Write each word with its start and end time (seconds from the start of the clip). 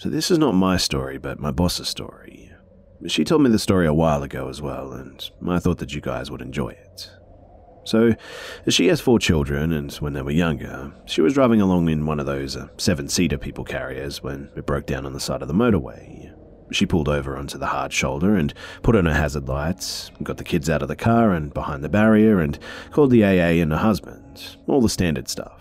So, 0.00 0.08
this 0.08 0.30
is 0.30 0.38
not 0.38 0.54
my 0.54 0.78
story, 0.78 1.18
but 1.18 1.40
my 1.40 1.50
boss's 1.50 1.86
story. 1.86 2.50
She 3.06 3.22
told 3.22 3.42
me 3.42 3.50
the 3.50 3.58
story 3.58 3.86
a 3.86 3.92
while 3.92 4.22
ago 4.22 4.48
as 4.48 4.62
well, 4.62 4.92
and 4.92 5.30
I 5.46 5.58
thought 5.58 5.76
that 5.76 5.92
you 5.92 6.00
guys 6.00 6.30
would 6.30 6.40
enjoy 6.40 6.70
it. 6.70 7.10
So, 7.84 8.14
she 8.66 8.86
has 8.86 9.02
four 9.02 9.18
children, 9.18 9.72
and 9.72 9.92
when 9.96 10.14
they 10.14 10.22
were 10.22 10.30
younger, 10.30 10.90
she 11.04 11.20
was 11.20 11.34
driving 11.34 11.60
along 11.60 11.90
in 11.90 12.06
one 12.06 12.18
of 12.18 12.24
those 12.24 12.56
uh, 12.56 12.68
seven 12.78 13.08
seater 13.08 13.36
people 13.36 13.62
carriers 13.62 14.22
when 14.22 14.48
it 14.56 14.64
broke 14.64 14.86
down 14.86 15.04
on 15.04 15.12
the 15.12 15.20
side 15.20 15.42
of 15.42 15.48
the 15.48 15.54
motorway. 15.54 16.34
She 16.72 16.86
pulled 16.86 17.10
over 17.10 17.36
onto 17.36 17.58
the 17.58 17.66
hard 17.66 17.92
shoulder 17.92 18.36
and 18.36 18.54
put 18.82 18.96
on 18.96 19.04
her 19.04 19.12
hazard 19.12 19.48
lights, 19.48 20.10
got 20.22 20.38
the 20.38 20.44
kids 20.44 20.70
out 20.70 20.80
of 20.80 20.88
the 20.88 20.96
car 20.96 21.32
and 21.32 21.52
behind 21.52 21.84
the 21.84 21.90
barrier, 21.90 22.40
and 22.40 22.58
called 22.90 23.10
the 23.10 23.22
AA 23.22 23.60
and 23.60 23.70
her 23.70 23.76
husband. 23.76 24.56
All 24.66 24.80
the 24.80 24.88
standard 24.88 25.28
stuff. 25.28 25.59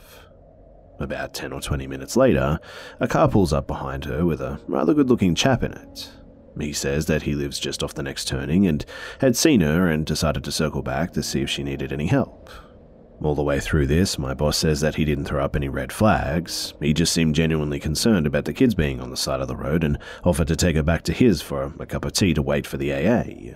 About 0.99 1.33
10 1.33 1.53
or 1.53 1.61
20 1.61 1.87
minutes 1.87 2.17
later, 2.17 2.59
a 2.99 3.07
car 3.07 3.29
pulls 3.29 3.53
up 3.53 3.67
behind 3.67 4.05
her 4.05 4.25
with 4.25 4.41
a 4.41 4.59
rather 4.67 4.93
good 4.93 5.09
looking 5.09 5.33
chap 5.33 5.63
in 5.63 5.71
it. 5.71 6.11
He 6.59 6.73
says 6.73 7.05
that 7.05 7.21
he 7.21 7.35
lives 7.35 7.57
just 7.57 7.83
off 7.83 7.93
the 7.93 8.03
next 8.03 8.27
turning 8.27 8.67
and 8.67 8.85
had 9.21 9.37
seen 9.37 9.61
her 9.61 9.87
and 9.87 10.05
decided 10.05 10.43
to 10.43 10.51
circle 10.51 10.81
back 10.81 11.13
to 11.13 11.23
see 11.23 11.41
if 11.41 11.49
she 11.49 11.63
needed 11.63 11.93
any 11.93 12.07
help. 12.07 12.49
All 13.21 13.35
the 13.35 13.43
way 13.43 13.59
through 13.59 13.87
this, 13.87 14.17
my 14.17 14.33
boss 14.33 14.57
says 14.57 14.79
that 14.81 14.95
he 14.95 15.03
didn't 15.05 15.25
throw 15.25 15.43
up 15.43 15.55
any 15.55 15.67
red 15.67 15.91
flags. 15.91 16.73
He 16.81 16.93
just 16.93 17.13
seemed 17.13 17.35
genuinely 17.35 17.79
concerned 17.79 18.25
about 18.25 18.45
the 18.45 18.53
kids 18.53 18.75
being 18.75 19.01
on 19.01 19.09
the 19.09 19.17
side 19.17 19.41
of 19.41 19.47
the 19.47 19.57
road 19.57 19.83
and 19.83 19.99
offered 20.23 20.47
to 20.47 20.55
take 20.55 20.75
her 20.75 20.83
back 20.83 21.03
to 21.03 21.13
his 21.13 21.41
for 21.41 21.73
a 21.79 21.85
cup 21.85 22.05
of 22.05 22.13
tea 22.13 22.33
to 22.33 22.41
wait 22.41 22.65
for 22.65 22.77
the 22.77 22.93
AA. 22.93 23.55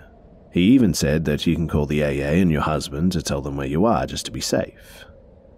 He 0.54 0.62
even 0.62 0.94
said 0.94 1.26
that 1.26 1.48
you 1.48 1.56
can 1.56 1.68
call 1.68 1.86
the 1.86 2.04
AA 2.04 2.36
and 2.42 2.52
your 2.52 2.62
husband 2.62 3.14
to 3.14 3.22
tell 3.22 3.42
them 3.42 3.56
where 3.56 3.68
you 3.68 3.86
are 3.86 4.06
just 4.06 4.26
to 4.26 4.32
be 4.32 4.42
safe. 4.42 5.03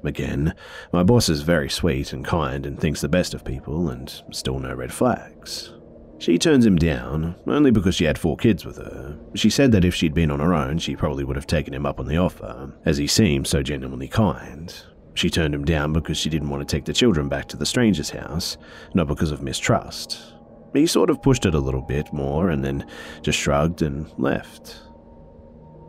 Again, 0.08 0.54
my 0.92 1.04
boss 1.04 1.30
is 1.30 1.42
very 1.42 1.70
sweet 1.70 2.14
and 2.14 2.24
kind 2.24 2.66
and 2.66 2.80
thinks 2.80 3.02
the 3.02 3.10
best 3.10 3.34
of 3.34 3.44
people, 3.44 3.90
and 3.90 4.22
still 4.32 4.60
no 4.60 4.74
red 4.74 4.94
flags. 4.94 5.74
She 6.18 6.38
turns 6.38 6.66
him 6.66 6.78
down, 6.78 7.36
only 7.46 7.72
because 7.72 7.96
she 7.96 8.06
had 8.06 8.18
four 8.18 8.38
kids 8.38 8.66
with 8.66 8.78
her. 8.78 9.18
She 9.36 9.50
said 9.50 9.72
that 9.74 9.84
if 9.84 9.94
she'd 9.94 10.14
been 10.14 10.32
on 10.32 10.40
her 10.40 10.54
own, 10.54 10.78
she 10.78 10.96
probably 10.96 11.24
would 11.24 11.36
have 11.36 11.48
taken 11.48 11.74
him 11.74 11.86
up 11.86 12.00
on 12.00 12.08
the 12.08 12.18
offer, 12.18 12.72
as 12.86 12.98
he 12.98 13.08
seemed 13.08 13.48
so 13.48 13.62
genuinely 13.62 14.08
kind. 14.08 14.74
She 15.14 15.30
turned 15.30 15.54
him 15.54 15.66
down 15.66 15.94
because 15.94 16.18
she 16.18 16.30
didn't 16.30 16.50
want 16.50 16.68
to 16.68 16.76
take 16.76 16.86
the 16.86 16.94
children 16.94 17.28
back 17.28 17.48
to 17.50 17.58
the 17.58 17.66
stranger's 17.66 18.10
house, 18.10 18.58
not 18.94 19.08
because 19.08 19.32
of 19.32 19.42
mistrust. 19.42 20.34
He 20.74 20.88
sort 20.88 21.10
of 21.10 21.22
pushed 21.22 21.46
it 21.46 21.56
a 21.56 21.60
little 21.60 21.82
bit 21.82 22.12
more 22.12 22.50
and 22.50 22.64
then 22.64 22.86
just 23.22 23.40
shrugged 23.40 23.82
and 23.82 24.12
left. 24.18 24.82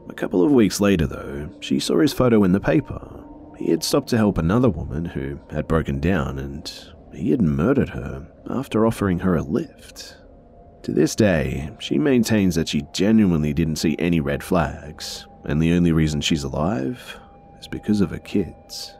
A 0.08 0.14
couple 0.14 0.45
of 0.45 0.53
weeks 0.53 0.80
later, 0.80 1.06
though, 1.06 1.51
she 1.61 1.80
saw 1.80 1.98
his 1.98 2.12
photo 2.12 2.45
in 2.45 2.53
the 2.53 2.61
paper. 2.61 3.25
He 3.58 3.70
had 3.70 3.82
stopped 3.82 4.08
to 4.08 4.16
help 4.16 4.38
another 4.38 4.68
woman 4.68 5.04
who 5.04 5.38
had 5.50 5.66
broken 5.66 5.98
down 6.00 6.38
and 6.38 6.70
he 7.12 7.30
had 7.30 7.40
murdered 7.40 7.90
her 7.90 8.26
after 8.50 8.86
offering 8.86 9.20
her 9.20 9.36
a 9.36 9.42
lift. 9.42 10.17
To 10.83 10.92
this 10.92 11.17
day, 11.17 11.70
she 11.80 11.98
maintains 11.98 12.55
that 12.55 12.68
she 12.68 12.86
genuinely 12.92 13.52
didn't 13.52 13.77
see 13.77 13.96
any 13.98 14.20
red 14.20 14.42
flags, 14.42 15.27
and 15.45 15.61
the 15.61 15.72
only 15.72 15.90
reason 15.90 16.20
she's 16.20 16.45
alive 16.45 17.18
is 17.58 17.66
because 17.66 18.00
of 18.00 18.11
her 18.11 18.18
kids. 18.18 18.95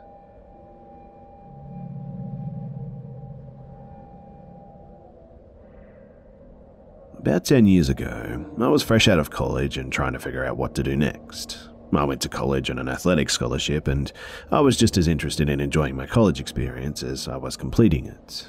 About 7.19 7.45
10 7.45 7.65
years 7.67 7.89
ago, 7.89 8.45
I 8.59 8.67
was 8.67 8.83
fresh 8.83 9.07
out 9.07 9.19
of 9.19 9.29
college 9.29 9.77
and 9.77 9.91
trying 9.91 10.13
to 10.13 10.19
figure 10.19 10.45
out 10.45 10.57
what 10.57 10.75
to 10.75 10.83
do 10.83 10.95
next. 10.95 11.69
I 11.93 12.03
went 12.03 12.21
to 12.21 12.29
college 12.29 12.69
on 12.69 12.79
an 12.79 12.89
athletic 12.89 13.29
scholarship, 13.29 13.87
and 13.87 14.11
I 14.51 14.59
was 14.59 14.77
just 14.77 14.97
as 14.97 15.07
interested 15.07 15.49
in 15.49 15.61
enjoying 15.61 15.95
my 15.95 16.05
college 16.05 16.39
experience 16.39 17.01
as 17.03 17.27
I 17.27 17.37
was 17.37 17.55
completing 17.55 18.05
it. 18.05 18.47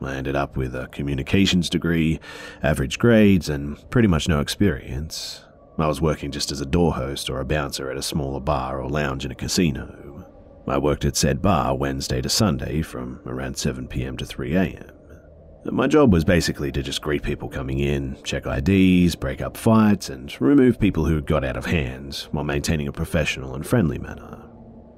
I 0.00 0.14
ended 0.14 0.36
up 0.36 0.56
with 0.56 0.74
a 0.74 0.86
communications 0.88 1.68
degree, 1.68 2.20
average 2.62 2.98
grades, 2.98 3.48
and 3.48 3.78
pretty 3.90 4.08
much 4.08 4.28
no 4.28 4.40
experience. 4.40 5.44
I 5.76 5.86
was 5.86 6.00
working 6.00 6.30
just 6.30 6.52
as 6.52 6.60
a 6.60 6.66
door 6.66 6.94
host 6.94 7.30
or 7.30 7.40
a 7.40 7.44
bouncer 7.44 7.90
at 7.90 7.96
a 7.96 8.02
smaller 8.02 8.40
bar 8.40 8.80
or 8.80 8.88
lounge 8.88 9.24
in 9.24 9.30
a 9.30 9.36
casino. 9.36 10.26
I 10.66 10.78
worked 10.78 11.04
at 11.04 11.16
said 11.16 11.40
bar 11.40 11.76
Wednesday 11.76 12.20
to 12.20 12.28
Sunday 12.28 12.82
from 12.82 13.20
around 13.26 13.54
7pm 13.54 14.18
to 14.18 14.24
3am. 14.24 14.97
My 15.64 15.86
job 15.86 16.12
was 16.12 16.24
basically 16.24 16.72
to 16.72 16.82
just 16.82 17.02
greet 17.02 17.22
people 17.22 17.48
coming 17.48 17.78
in, 17.78 18.16
check 18.22 18.46
IDs, 18.46 19.16
break 19.16 19.42
up 19.42 19.56
fights, 19.56 20.08
and 20.08 20.34
remove 20.40 20.78
people 20.78 21.04
who 21.04 21.20
got 21.20 21.44
out 21.44 21.56
of 21.56 21.66
hand 21.66 22.26
while 22.30 22.44
maintaining 22.44 22.88
a 22.88 22.92
professional 22.92 23.54
and 23.54 23.66
friendly 23.66 23.98
manner. 23.98 24.48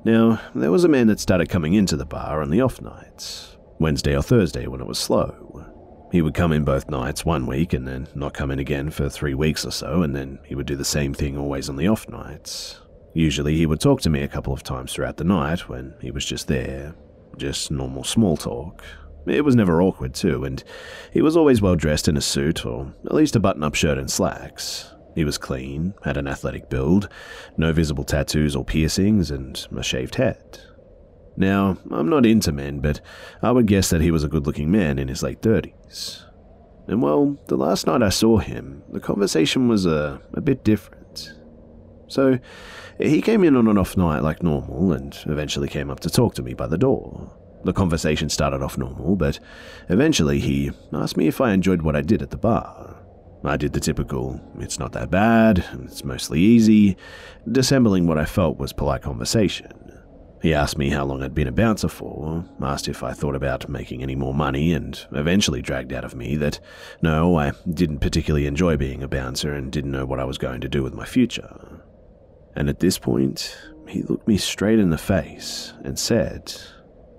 Now, 0.05 0.41
there 0.55 0.71
was 0.71 0.85
a 0.85 0.89
man 0.89 1.09
that 1.09 1.21
started 1.21 1.49
coming 1.49 1.75
into 1.75 1.97
the 1.97 2.07
bar 2.07 2.41
on 2.41 2.51
the 2.51 2.61
off 2.61 2.81
nights, 2.81 3.57
Wednesday 3.79 4.17
or 4.17 4.23
Thursday 4.23 4.67
when 4.67 4.81
it 4.81 4.87
was 4.87 4.99
slow. 4.99 5.67
He 6.13 6.23
would 6.23 6.35
come 6.35 6.53
in 6.53 6.65
both 6.65 6.91
nights 6.91 7.25
one 7.25 7.47
week 7.47 7.73
and 7.73 7.87
then 7.87 8.09
not 8.15 8.35
come 8.35 8.51
in 8.51 8.59
again 8.59 8.91
for 8.91 9.09
three 9.09 9.35
weeks 9.35 9.65
or 9.65 9.71
so, 9.71 10.03
and 10.03 10.15
then 10.15 10.39
he 10.45 10.55
would 10.55 10.67
do 10.67 10.77
the 10.77 10.85
same 10.85 11.15
thing 11.15 11.37
always 11.37 11.69
on 11.69 11.77
the 11.77 11.89
off 11.89 12.09
nights. 12.09 12.81
Usually 13.15 13.57
he 13.57 13.67
would 13.67 13.81
talk 13.81 14.01
to 14.03 14.11
me 14.11 14.23
a 14.23 14.29
couple 14.29 14.53
of 14.53 14.63
times 14.63 14.93
throughout 14.93 15.17
the 15.17 15.25
night 15.25 15.69
when 15.69 15.95
he 16.01 16.11
was 16.11 16.25
just 16.25 16.49
there, 16.49 16.95
just 17.37 17.71
normal 17.71 18.05
small 18.05 18.37
talk, 18.37 18.85
it 19.31 19.45
was 19.45 19.57
never 19.57 19.81
awkward, 19.81 20.15
too, 20.15 20.45
and 20.45 20.63
he 21.13 21.23
was 21.23 21.37
always 21.37 21.63
well 21.63 21.77
dressed 21.77 22.09
in 22.09 22.17
a 22.17 22.21
suit, 22.21 22.65
or 22.67 22.93
at 23.05 23.15
least 23.15 23.37
a 23.37 23.41
button 23.41 23.63
up 23.63 23.75
shirt 23.75 23.99
and 23.99 24.11
slacks. 24.11 24.93
He 25.15 25.25
was 25.25 25.39
clean, 25.39 25.95
had 26.05 26.17
an 26.17 26.27
athletic 26.27 26.71
build, 26.71 27.09
no 27.57 27.73
visible 27.73 28.05
tattoos 28.05 28.55
or 28.55 28.65
piercings, 28.65 29.31
and 29.31 29.67
a 29.77 29.83
shaved 29.83 30.15
head. 30.17 30.61
Now, 31.37 31.79
I'm 31.91 32.09
not 32.09 32.27
into 32.27 32.53
men, 32.53 32.81
but 32.81 33.01
I 33.43 33.51
would 33.51 33.67
guess 33.67 33.91
that 33.91 34.03
he 34.03 34.11
was 34.11 34.25
a 34.25 34.29
good 34.29 34.47
looking 34.47 34.71
man 34.71 34.99
in 34.99 35.09
his 35.09 35.23
late 35.23 35.41
30s. 35.41 36.25
And 36.87 37.03
well, 37.03 37.39
the 37.47 37.57
last 37.57 37.87
night 37.87 38.03
I 38.03 38.09
saw 38.09 38.39
him, 38.39 38.83
the 38.91 39.01
conversation 39.01 39.69
was 39.69 39.87
a, 39.87 40.21
a 40.35 40.41
bit 40.41 40.65
different. 40.65 41.33
So, 42.09 42.39
he 42.99 43.23
came 43.23 43.45
in 43.45 43.57
on 43.57 43.69
an 43.69 43.79
off 43.79 43.97
night 43.97 44.23
like 44.23 44.43
normal 44.43 44.93
and 44.93 45.17
eventually 45.27 45.69
came 45.69 45.91
up 45.91 46.01
to 46.01 46.11
talk 46.11 46.35
to 46.35 46.43
me 46.43 46.55
by 46.55 46.67
the 46.67 46.79
door. 46.79 47.35
The 47.65 47.73
conversation 47.73 48.29
started 48.29 48.63
off 48.63 48.79
normal, 48.79 49.17
but 49.17 49.39
eventually 49.89 50.41
he 50.41 50.71
asked 50.93 51.17
me 51.17 51.29
if 51.29 51.41
I 51.41 51.53
enjoyed 51.53 51.83
what 51.83 51.97
I 51.97 52.01
did 52.01 52.23
at 52.23 52.31
the 52.31 52.37
bar. 52.37 52.97
I 53.45 53.57
did 53.57 53.73
the 53.73 53.81
typical, 53.81 54.41
it's 54.59 54.79
not 54.79 54.93
that 54.93 55.11
bad, 55.11 55.65
it's 55.83 56.05
mostly 56.05 56.41
easy, 56.41 56.97
dissembling 57.51 58.07
what 58.07 58.19
I 58.19 58.27
felt 58.27 58.59
was 58.59 58.73
polite 58.73 59.03
conversation. 59.03 59.73
He 60.43 60.55
asked 60.55 60.79
me 60.79 60.89
how 60.89 61.05
long 61.05 61.23
I'd 61.23 61.35
been 61.35 61.49
a 61.49 61.53
bouncer 61.53 61.89
for, 61.89 62.45
asked 62.63 62.89
if 62.89 63.03
I 63.03 63.13
thought 63.13 63.35
about 63.35 63.69
making 63.69 64.03
any 64.03 64.15
more 64.15 64.35
money, 64.35 64.73
and 64.73 64.99
eventually 65.13 65.61
dragged 65.61 65.93
out 65.93 66.05
of 66.05 66.15
me 66.15 66.37
that 66.37 66.61
no, 67.03 67.37
I 67.37 67.53
didn't 67.73 67.99
particularly 67.99 68.47
enjoy 68.47 68.77
being 68.79 69.03
a 69.03 69.09
bouncer 69.09 69.53
and 69.53 69.71
didn't 69.71 69.91
know 69.91 70.07
what 70.07 70.21
I 70.21 70.25
was 70.25 70.39
going 70.39 70.63
to 70.63 70.69
do 70.69 70.83
with 70.83 70.95
my 70.95 71.05
future. 71.05 71.83
And 72.57 72.69
at 72.71 72.81
this 72.81 72.99
point, 72.99 73.57
he 73.87 74.03
looked 74.03 74.27
me 74.27 74.39
straight 74.39 74.79
in 74.79 74.91
the 74.91 74.99
face 74.99 75.75
and 75.85 75.99
said, 75.99 76.55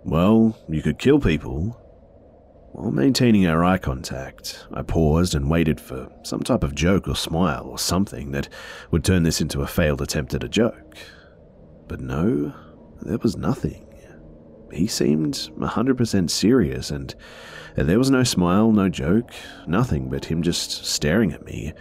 well, 0.04 0.58
you 0.68 0.82
could 0.82 1.00
kill 1.00 1.20
people. 1.20 1.78
While 2.74 2.92
maintaining 2.92 3.48
our 3.48 3.64
eye 3.64 3.78
contact, 3.78 4.66
I 4.74 4.82
paused 4.82 5.36
and 5.36 5.50
waited 5.50 5.82
for 5.82 6.10
some 6.24 6.40
type 6.42 6.64
of 6.64 6.74
joke 6.74 7.08
or 7.08 7.16
smile 7.16 7.68
or 7.68 7.78
something 7.78 8.32
that 8.32 8.48
would 8.92 9.04
turn 9.04 9.24
this 9.24 9.42
into 9.42 9.62
a 9.62 9.68
failed 9.68 10.02
attempt 10.02 10.34
at 10.34 10.44
a 10.44 10.50
joke. 10.50 10.98
But 11.88 12.00
no, 12.00 12.54
there 13.02 13.18
was 13.18 13.36
nothing. 13.36 13.88
He 14.72 14.88
seemed 14.88 15.34
100% 15.34 16.30
serious, 16.30 16.92
and 16.92 17.14
there 17.76 18.00
was 18.00 18.10
no 18.10 18.24
smile, 18.24 18.72
no 18.72 18.88
joke, 18.88 19.32
nothing 19.68 20.10
but 20.10 20.24
him 20.24 20.42
just 20.42 20.86
staring 20.86 21.34
at 21.34 21.44
me, 21.44 21.74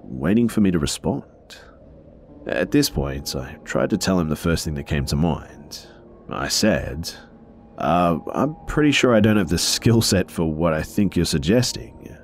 waiting 0.00 0.48
for 0.48 0.62
me 0.62 0.70
to 0.70 0.78
respond. 0.78 1.24
At 2.46 2.70
this 2.70 2.88
point, 2.88 3.36
I 3.36 3.58
tried 3.64 3.90
to 3.90 3.98
tell 3.98 4.18
him 4.18 4.30
the 4.30 4.36
first 4.36 4.64
thing 4.64 4.74
that 4.74 4.86
came 4.86 5.04
to 5.06 5.16
mind. 5.16 5.86
I 6.30 6.48
said, 6.48 7.12
uh, 7.78 8.18
I'm 8.32 8.56
pretty 8.66 8.92
sure 8.92 9.14
I 9.14 9.20
don't 9.20 9.36
have 9.36 9.48
the 9.48 9.58
skill 9.58 10.02
set 10.02 10.30
for 10.30 10.44
what 10.44 10.74
I 10.74 10.82
think 10.82 11.16
you're 11.16 11.24
suggesting. 11.24 12.16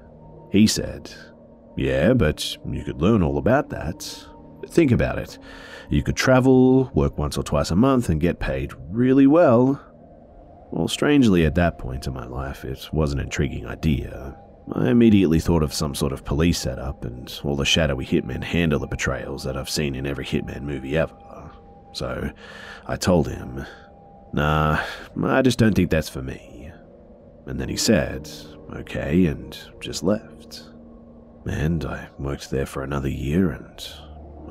He 0.51 0.67
said, 0.67 1.13
Yeah, 1.77 2.15
but 2.15 2.57
you 2.71 2.85
could 2.85 3.01
learn 3.01 3.23
all 3.23 3.39
about 3.39 3.71
that. 3.71 4.27
Think 4.69 4.91
about 4.91 5.19
it. 5.19 5.39
You 5.91 6.03
could 6.03 6.17
travel, 6.17 6.91
work 6.95 7.17
once 7.19 7.39
or 7.39 7.43
twice 7.43 7.71
a 7.71 7.77
month, 7.77 8.09
and 8.09 8.21
get 8.21 8.41
paid 8.41 8.73
really 8.91 9.27
well. 9.27 9.81
Well, 10.71 10.89
strangely, 10.89 11.47
at 11.47 11.55
that 11.55 11.79
point 11.79 12.07
in 12.07 12.13
my 12.13 12.27
life, 12.27 12.65
it 12.65 12.89
was 12.93 13.13
an 13.13 13.21
intriguing 13.21 13.67
idea. 13.67 14.37
I 14.73 14.91
immediately 14.91 15.41
thought 15.41 15.63
of 15.63 15.73
some 15.73 15.95
sort 15.95 16.13
of 16.13 16.27
police 16.27 16.61
setup 16.61 17.07
and 17.07 17.41
all 17.43 17.57
the 17.57 17.65
shadowy 17.65 18.05
hitmen 18.05 18.45
handle 18.45 18.79
the 18.79 18.87
betrayals 18.87 19.45
that 19.45 19.57
I've 19.57 19.71
seen 19.71 19.95
in 19.95 20.07
every 20.07 20.27
hitman 20.27 20.63
movie 20.63 20.99
ever. 20.99 21.15
So 21.93 22.31
I 22.87 22.97
told 22.97 23.29
him, 23.29 23.65
Nah, 24.33 24.83
I 25.25 25.43
just 25.43 25.59
don't 25.59 25.75
think 25.75 25.91
that's 25.91 26.09
for 26.09 26.23
me. 26.23 26.71
And 27.47 27.59
then 27.59 27.69
he 27.69 27.77
said, 27.77 28.31
Okay, 28.75 29.27
and 29.27 29.59
just 29.81 30.03
left. 30.03 30.65
And 31.47 31.85
I 31.85 32.09
worked 32.19 32.51
there 32.51 32.67
for 32.67 32.83
another 32.83 33.09
year 33.09 33.51
and 33.51 33.89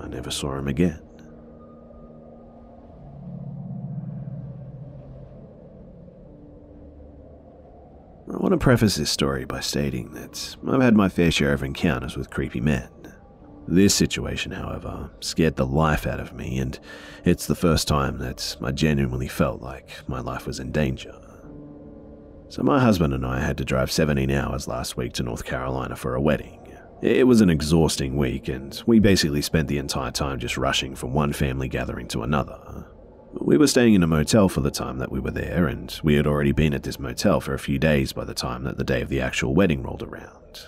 I 0.02 0.08
never 0.08 0.32
saw 0.32 0.58
him 0.58 0.68
again. 0.68 1.02
I 8.30 8.38
want 8.38 8.52
to 8.52 8.58
preface 8.58 8.96
this 8.96 9.10
story 9.10 9.46
by 9.46 9.62
stating 9.62 10.12
that 10.14 10.58
I've 10.68 10.82
had 10.82 10.96
my 10.96 11.08
fair 11.08 11.32
share 11.32 11.54
of 11.54 11.64
encounters 11.64 12.18
with 12.18 12.30
creepy 12.30 12.60
men. 12.60 12.90
This 13.68 13.94
situation, 13.94 14.54
however, 14.54 15.10
scared 15.20 15.58
the 15.58 15.66
life 15.66 16.08
out 16.08 16.22
of 16.22 16.34
me, 16.34 16.58
and 16.58 16.80
it's 17.26 17.48
the 17.48 17.56
first 17.56 17.86
time 17.86 18.18
that 18.20 18.56
I 18.62 18.72
genuinely 18.72 19.28
felt 19.28 19.62
like 19.62 19.90
my 20.08 20.22
life 20.22 20.48
was 20.48 20.60
in 20.62 20.72
danger. 20.72 21.14
So, 22.48 22.64
my 22.64 22.80
husband 22.80 23.14
and 23.14 23.26
I 23.26 23.42
had 23.42 23.58
to 23.58 23.66
drive 23.66 23.92
17 23.92 24.32
hours 24.32 24.70
last 24.70 24.96
week 24.96 25.12
to 25.14 25.24
North 25.24 25.44
Carolina 25.44 25.98
for 25.98 26.16
a 26.16 26.22
wedding. 26.22 26.62
It 27.02 27.28
was 27.28 27.42
an 27.42 27.50
exhausting 27.50 28.16
week, 28.16 28.48
and 28.48 28.82
we 28.86 29.00
basically 29.00 29.42
spent 29.42 29.68
the 29.68 29.80
entire 29.80 30.12
time 30.12 30.40
just 30.40 30.58
rushing 30.58 30.96
from 30.96 31.14
one 31.14 31.34
family 31.34 31.68
gathering 31.68 32.08
to 32.08 32.24
another. 32.24 32.86
We 33.34 33.58
were 33.58 33.68
staying 33.68 33.96
in 33.96 34.02
a 34.02 34.08
motel 34.08 34.48
for 34.48 34.62
the 34.62 34.72
time 34.72 34.98
that 35.00 35.12
we 35.12 35.20
were 35.20 35.32
there, 35.32 35.68
and 35.68 35.94
we 36.04 36.16
had 36.16 36.26
already 36.26 36.54
been 36.54 36.74
at 36.74 36.84
this 36.84 37.00
motel 37.00 37.42
for 37.42 37.54
a 37.54 37.60
few 37.60 37.78
days 37.78 38.14
by 38.14 38.24
the 38.24 38.34
time 38.34 38.64
that 38.64 38.78
the 38.78 38.86
day 38.86 39.02
of 39.02 39.10
the 39.10 39.20
actual 39.20 39.54
wedding 39.54 39.84
rolled 39.84 40.02
around. 40.02 40.66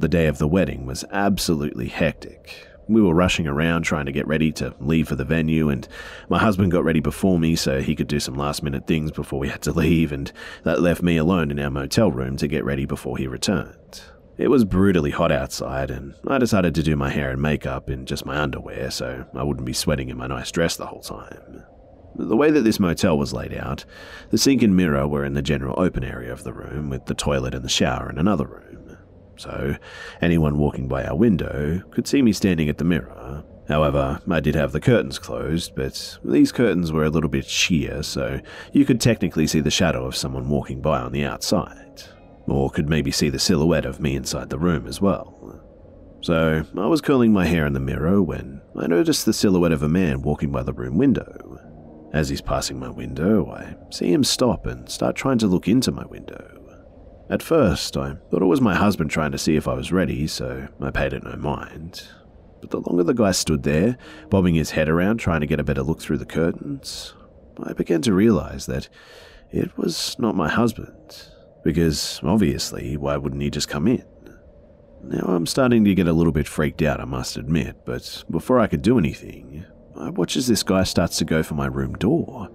The 0.00 0.08
day 0.08 0.28
of 0.28 0.38
the 0.38 0.48
wedding 0.48 0.86
was 0.86 1.04
absolutely 1.12 1.88
hectic. 1.88 2.66
We 2.88 3.02
were 3.02 3.12
rushing 3.12 3.46
around 3.46 3.82
trying 3.82 4.06
to 4.06 4.12
get 4.12 4.26
ready 4.26 4.50
to 4.52 4.74
leave 4.80 5.08
for 5.08 5.14
the 5.14 5.26
venue, 5.26 5.68
and 5.68 5.86
my 6.30 6.38
husband 6.38 6.72
got 6.72 6.84
ready 6.84 7.00
before 7.00 7.38
me 7.38 7.54
so 7.54 7.82
he 7.82 7.94
could 7.94 8.08
do 8.08 8.18
some 8.18 8.34
last 8.34 8.62
minute 8.62 8.86
things 8.86 9.10
before 9.10 9.38
we 9.38 9.50
had 9.50 9.60
to 9.60 9.72
leave, 9.72 10.10
and 10.10 10.32
that 10.62 10.80
left 10.80 11.02
me 11.02 11.18
alone 11.18 11.50
in 11.50 11.60
our 11.60 11.68
motel 11.68 12.10
room 12.10 12.38
to 12.38 12.48
get 12.48 12.64
ready 12.64 12.86
before 12.86 13.18
he 13.18 13.26
returned. 13.26 14.00
It 14.38 14.48
was 14.48 14.64
brutally 14.64 15.10
hot 15.10 15.30
outside, 15.30 15.90
and 15.90 16.14
I 16.26 16.38
decided 16.38 16.74
to 16.76 16.82
do 16.82 16.96
my 16.96 17.10
hair 17.10 17.30
and 17.30 17.42
makeup 17.42 17.90
in 17.90 18.06
just 18.06 18.24
my 18.24 18.38
underwear 18.38 18.90
so 18.90 19.26
I 19.34 19.42
wouldn't 19.42 19.66
be 19.66 19.74
sweating 19.74 20.08
in 20.08 20.16
my 20.16 20.28
nice 20.28 20.50
dress 20.50 20.76
the 20.76 20.86
whole 20.86 21.02
time. 21.02 21.62
The 22.16 22.38
way 22.38 22.50
that 22.50 22.62
this 22.62 22.80
motel 22.80 23.18
was 23.18 23.34
laid 23.34 23.52
out, 23.52 23.84
the 24.30 24.38
sink 24.38 24.62
and 24.62 24.74
mirror 24.74 25.06
were 25.06 25.26
in 25.26 25.34
the 25.34 25.42
general 25.42 25.78
open 25.78 26.04
area 26.04 26.32
of 26.32 26.42
the 26.42 26.54
room, 26.54 26.88
with 26.88 27.04
the 27.04 27.14
toilet 27.14 27.54
and 27.54 27.66
the 27.66 27.68
shower 27.68 28.08
in 28.08 28.16
another 28.16 28.46
room. 28.46 28.79
So, 29.40 29.74
anyone 30.20 30.58
walking 30.58 30.86
by 30.86 31.02
our 31.04 31.16
window 31.16 31.80
could 31.92 32.06
see 32.06 32.20
me 32.20 32.34
standing 32.34 32.68
at 32.68 32.76
the 32.76 32.84
mirror. 32.84 33.42
However, 33.68 34.20
I 34.30 34.40
did 34.40 34.54
have 34.54 34.72
the 34.72 34.80
curtains 34.80 35.18
closed, 35.18 35.74
but 35.74 36.18
these 36.22 36.52
curtains 36.52 36.92
were 36.92 37.04
a 37.04 37.08
little 37.08 37.30
bit 37.30 37.46
sheer, 37.46 38.02
so 38.02 38.40
you 38.74 38.84
could 38.84 39.00
technically 39.00 39.46
see 39.46 39.60
the 39.60 39.70
shadow 39.70 40.04
of 40.04 40.14
someone 40.14 40.50
walking 40.50 40.82
by 40.82 41.00
on 41.00 41.12
the 41.12 41.24
outside, 41.24 42.02
or 42.46 42.68
could 42.68 42.90
maybe 42.90 43.10
see 43.10 43.30
the 43.30 43.38
silhouette 43.38 43.86
of 43.86 43.98
me 43.98 44.14
inside 44.14 44.50
the 44.50 44.58
room 44.58 44.86
as 44.86 45.00
well. 45.00 45.62
So, 46.20 46.62
I 46.76 46.86
was 46.86 47.00
curling 47.00 47.32
my 47.32 47.46
hair 47.46 47.64
in 47.64 47.72
the 47.72 47.80
mirror 47.80 48.20
when 48.20 48.60
I 48.76 48.88
noticed 48.88 49.24
the 49.24 49.32
silhouette 49.32 49.72
of 49.72 49.82
a 49.82 49.88
man 49.88 50.20
walking 50.20 50.52
by 50.52 50.64
the 50.64 50.74
room 50.74 50.98
window. 50.98 51.58
As 52.12 52.28
he's 52.28 52.42
passing 52.42 52.78
my 52.78 52.90
window, 52.90 53.50
I 53.50 53.74
see 53.90 54.12
him 54.12 54.22
stop 54.22 54.66
and 54.66 54.86
start 54.90 55.16
trying 55.16 55.38
to 55.38 55.46
look 55.46 55.66
into 55.66 55.92
my 55.92 56.04
window. 56.04 56.59
At 57.30 57.44
first, 57.44 57.96
I 57.96 58.14
thought 58.30 58.42
it 58.42 58.46
was 58.46 58.60
my 58.60 58.74
husband 58.74 59.10
trying 59.10 59.30
to 59.30 59.38
see 59.38 59.54
if 59.54 59.68
I 59.68 59.74
was 59.74 59.92
ready, 59.92 60.26
so 60.26 60.66
I 60.80 60.90
paid 60.90 61.12
it 61.12 61.22
no 61.22 61.36
mind. 61.36 62.02
But 62.60 62.70
the 62.70 62.80
longer 62.80 63.04
the 63.04 63.14
guy 63.14 63.30
stood 63.30 63.62
there, 63.62 63.96
bobbing 64.28 64.56
his 64.56 64.72
head 64.72 64.88
around 64.88 65.18
trying 65.18 65.40
to 65.40 65.46
get 65.46 65.60
a 65.60 65.64
better 65.64 65.84
look 65.84 66.00
through 66.00 66.18
the 66.18 66.26
curtains, 66.26 67.14
I 67.62 67.72
began 67.72 68.02
to 68.02 68.12
realize 68.12 68.66
that 68.66 68.88
it 69.52 69.78
was 69.78 70.16
not 70.18 70.34
my 70.34 70.48
husband. 70.48 71.28
Because 71.62 72.20
obviously, 72.24 72.96
why 72.96 73.16
wouldn't 73.16 73.42
he 73.42 73.50
just 73.50 73.68
come 73.68 73.86
in? 73.86 74.04
Now 75.02 75.26
I'm 75.28 75.46
starting 75.46 75.84
to 75.84 75.94
get 75.94 76.08
a 76.08 76.12
little 76.12 76.32
bit 76.32 76.48
freaked 76.48 76.82
out, 76.82 77.00
I 77.00 77.04
must 77.04 77.36
admit, 77.36 77.84
but 77.84 78.24
before 78.28 78.58
I 78.58 78.66
could 78.66 78.82
do 78.82 78.98
anything, 78.98 79.64
I 79.96 80.10
watch 80.10 80.36
as 80.36 80.48
this 80.48 80.62
guy 80.62 80.82
starts 80.82 81.18
to 81.18 81.24
go 81.24 81.42
for 81.42 81.54
my 81.54 81.66
room 81.66 81.94
door. 81.94 82.50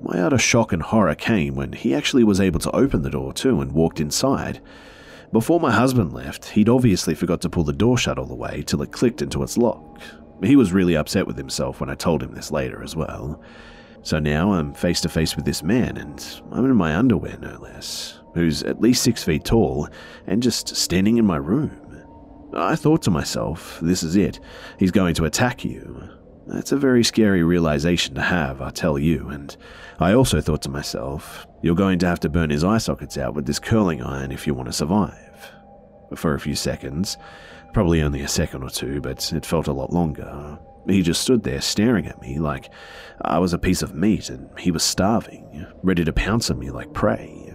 My 0.00 0.20
utter 0.20 0.38
shock 0.38 0.72
and 0.72 0.82
horror 0.82 1.14
came 1.14 1.54
when 1.54 1.72
he 1.72 1.94
actually 1.94 2.24
was 2.24 2.40
able 2.40 2.60
to 2.60 2.74
open 2.74 3.02
the 3.02 3.10
door 3.10 3.32
too 3.32 3.60
and 3.60 3.72
walked 3.72 4.00
inside. 4.00 4.60
Before 5.32 5.60
my 5.60 5.72
husband 5.72 6.12
left, 6.12 6.50
he'd 6.50 6.68
obviously 6.68 7.14
forgot 7.14 7.40
to 7.42 7.50
pull 7.50 7.64
the 7.64 7.72
door 7.72 7.98
shut 7.98 8.18
all 8.18 8.26
the 8.26 8.34
way 8.34 8.62
till 8.64 8.80
it 8.80 8.92
clicked 8.92 9.22
into 9.22 9.42
its 9.42 9.58
lock. 9.58 10.00
He 10.42 10.56
was 10.56 10.72
really 10.72 10.96
upset 10.96 11.26
with 11.26 11.36
himself 11.36 11.80
when 11.80 11.90
I 11.90 11.94
told 11.94 12.22
him 12.22 12.32
this 12.32 12.52
later 12.52 12.82
as 12.82 12.94
well. 12.94 13.42
So 14.02 14.18
now 14.20 14.52
I'm 14.52 14.72
face 14.72 15.00
to 15.02 15.08
face 15.08 15.34
with 15.34 15.44
this 15.44 15.62
man, 15.62 15.96
and 15.96 16.24
I'm 16.52 16.64
in 16.64 16.76
my 16.76 16.94
underwear 16.96 17.36
no 17.38 17.58
less, 17.60 18.20
who's 18.34 18.62
at 18.62 18.80
least 18.80 19.02
six 19.02 19.24
feet 19.24 19.44
tall 19.44 19.88
and 20.26 20.42
just 20.42 20.76
standing 20.76 21.18
in 21.18 21.26
my 21.26 21.36
room. 21.36 21.72
I 22.54 22.76
thought 22.76 23.02
to 23.02 23.10
myself, 23.10 23.78
this 23.82 24.02
is 24.02 24.16
it, 24.16 24.40
he's 24.78 24.92
going 24.92 25.14
to 25.14 25.24
attack 25.24 25.64
you. 25.64 26.07
That's 26.48 26.72
a 26.72 26.76
very 26.76 27.04
scary 27.04 27.42
realization 27.42 28.14
to 28.14 28.22
have, 28.22 28.62
I 28.62 28.70
tell 28.70 28.98
you, 28.98 29.28
and 29.28 29.54
I 30.00 30.14
also 30.14 30.40
thought 30.40 30.62
to 30.62 30.70
myself, 30.70 31.46
you're 31.62 31.74
going 31.74 31.98
to 31.98 32.06
have 32.06 32.20
to 32.20 32.30
burn 32.30 32.50
his 32.50 32.64
eye 32.64 32.78
sockets 32.78 33.18
out 33.18 33.34
with 33.34 33.46
this 33.46 33.58
curling 33.58 34.02
iron 34.02 34.32
if 34.32 34.46
you 34.46 34.54
want 34.54 34.68
to 34.68 34.72
survive. 34.72 35.52
For 36.14 36.34
a 36.34 36.40
few 36.40 36.54
seconds, 36.54 37.18
probably 37.74 38.00
only 38.00 38.22
a 38.22 38.28
second 38.28 38.62
or 38.62 38.70
two, 38.70 39.02
but 39.02 39.30
it 39.32 39.44
felt 39.44 39.66
a 39.66 39.72
lot 39.72 39.92
longer, 39.92 40.58
he 40.88 41.02
just 41.02 41.20
stood 41.20 41.42
there 41.42 41.60
staring 41.60 42.06
at 42.06 42.20
me 42.20 42.38
like 42.38 42.70
I 43.20 43.38
was 43.38 43.52
a 43.52 43.58
piece 43.58 43.82
of 43.82 43.94
meat 43.94 44.30
and 44.30 44.48
he 44.58 44.70
was 44.70 44.82
starving, 44.82 45.66
ready 45.82 46.04
to 46.04 46.12
pounce 46.12 46.50
on 46.50 46.58
me 46.58 46.70
like 46.70 46.94
prey. 46.94 47.52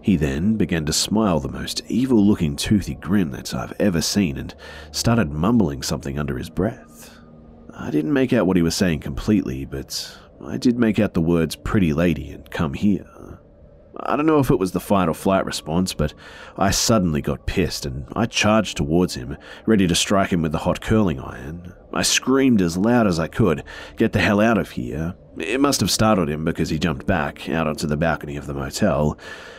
He 0.00 0.16
then 0.16 0.56
began 0.56 0.86
to 0.86 0.92
smile 0.92 1.40
the 1.40 1.48
most 1.48 1.82
evil 1.88 2.24
looking 2.24 2.56
toothy 2.56 2.94
grin 2.94 3.30
that 3.32 3.52
I've 3.52 3.74
ever 3.80 4.00
seen 4.00 4.36
and 4.38 4.54
started 4.92 5.32
mumbling 5.32 5.82
something 5.82 6.18
under 6.18 6.38
his 6.38 6.48
breath. 6.48 6.87
I 7.80 7.90
didn't 7.90 8.12
make 8.12 8.32
out 8.32 8.46
what 8.46 8.56
he 8.56 8.62
was 8.62 8.74
saying 8.74 9.00
completely, 9.00 9.64
but 9.64 10.18
I 10.44 10.56
did 10.56 10.78
make 10.78 10.98
out 10.98 11.14
the 11.14 11.20
words 11.20 11.54
pretty 11.54 11.92
lady 11.92 12.30
and 12.32 12.50
come 12.50 12.74
here. 12.74 13.38
I 14.00 14.16
don't 14.16 14.26
know 14.26 14.40
if 14.40 14.50
it 14.50 14.58
was 14.58 14.72
the 14.72 14.80
fight 14.80 15.08
or 15.08 15.14
flight 15.14 15.46
response, 15.46 15.94
but 15.94 16.12
I 16.56 16.70
suddenly 16.70 17.20
got 17.22 17.46
pissed 17.46 17.86
and 17.86 18.06
I 18.14 18.26
charged 18.26 18.76
towards 18.76 19.14
him, 19.14 19.36
ready 19.64 19.86
to 19.86 19.94
strike 19.94 20.32
him 20.32 20.42
with 20.42 20.52
the 20.52 20.58
hot 20.58 20.80
curling 20.80 21.20
iron. 21.20 21.72
I 21.92 22.02
screamed 22.02 22.62
as 22.62 22.76
loud 22.76 23.06
as 23.06 23.18
I 23.18 23.28
could, 23.28 23.62
Get 23.96 24.12
the 24.12 24.20
hell 24.20 24.40
out 24.40 24.58
of 24.58 24.72
here. 24.72 25.14
It 25.38 25.60
must 25.60 25.80
have 25.80 25.90
startled 25.90 26.28
him 26.28 26.44
because 26.44 26.70
he 26.70 26.78
jumped 26.78 27.06
back 27.06 27.48
out 27.48 27.68
onto 27.68 27.86
the 27.86 27.96
balcony 27.96 28.36
of 28.36 28.46
the 28.46 28.54
motel. 28.54 29.16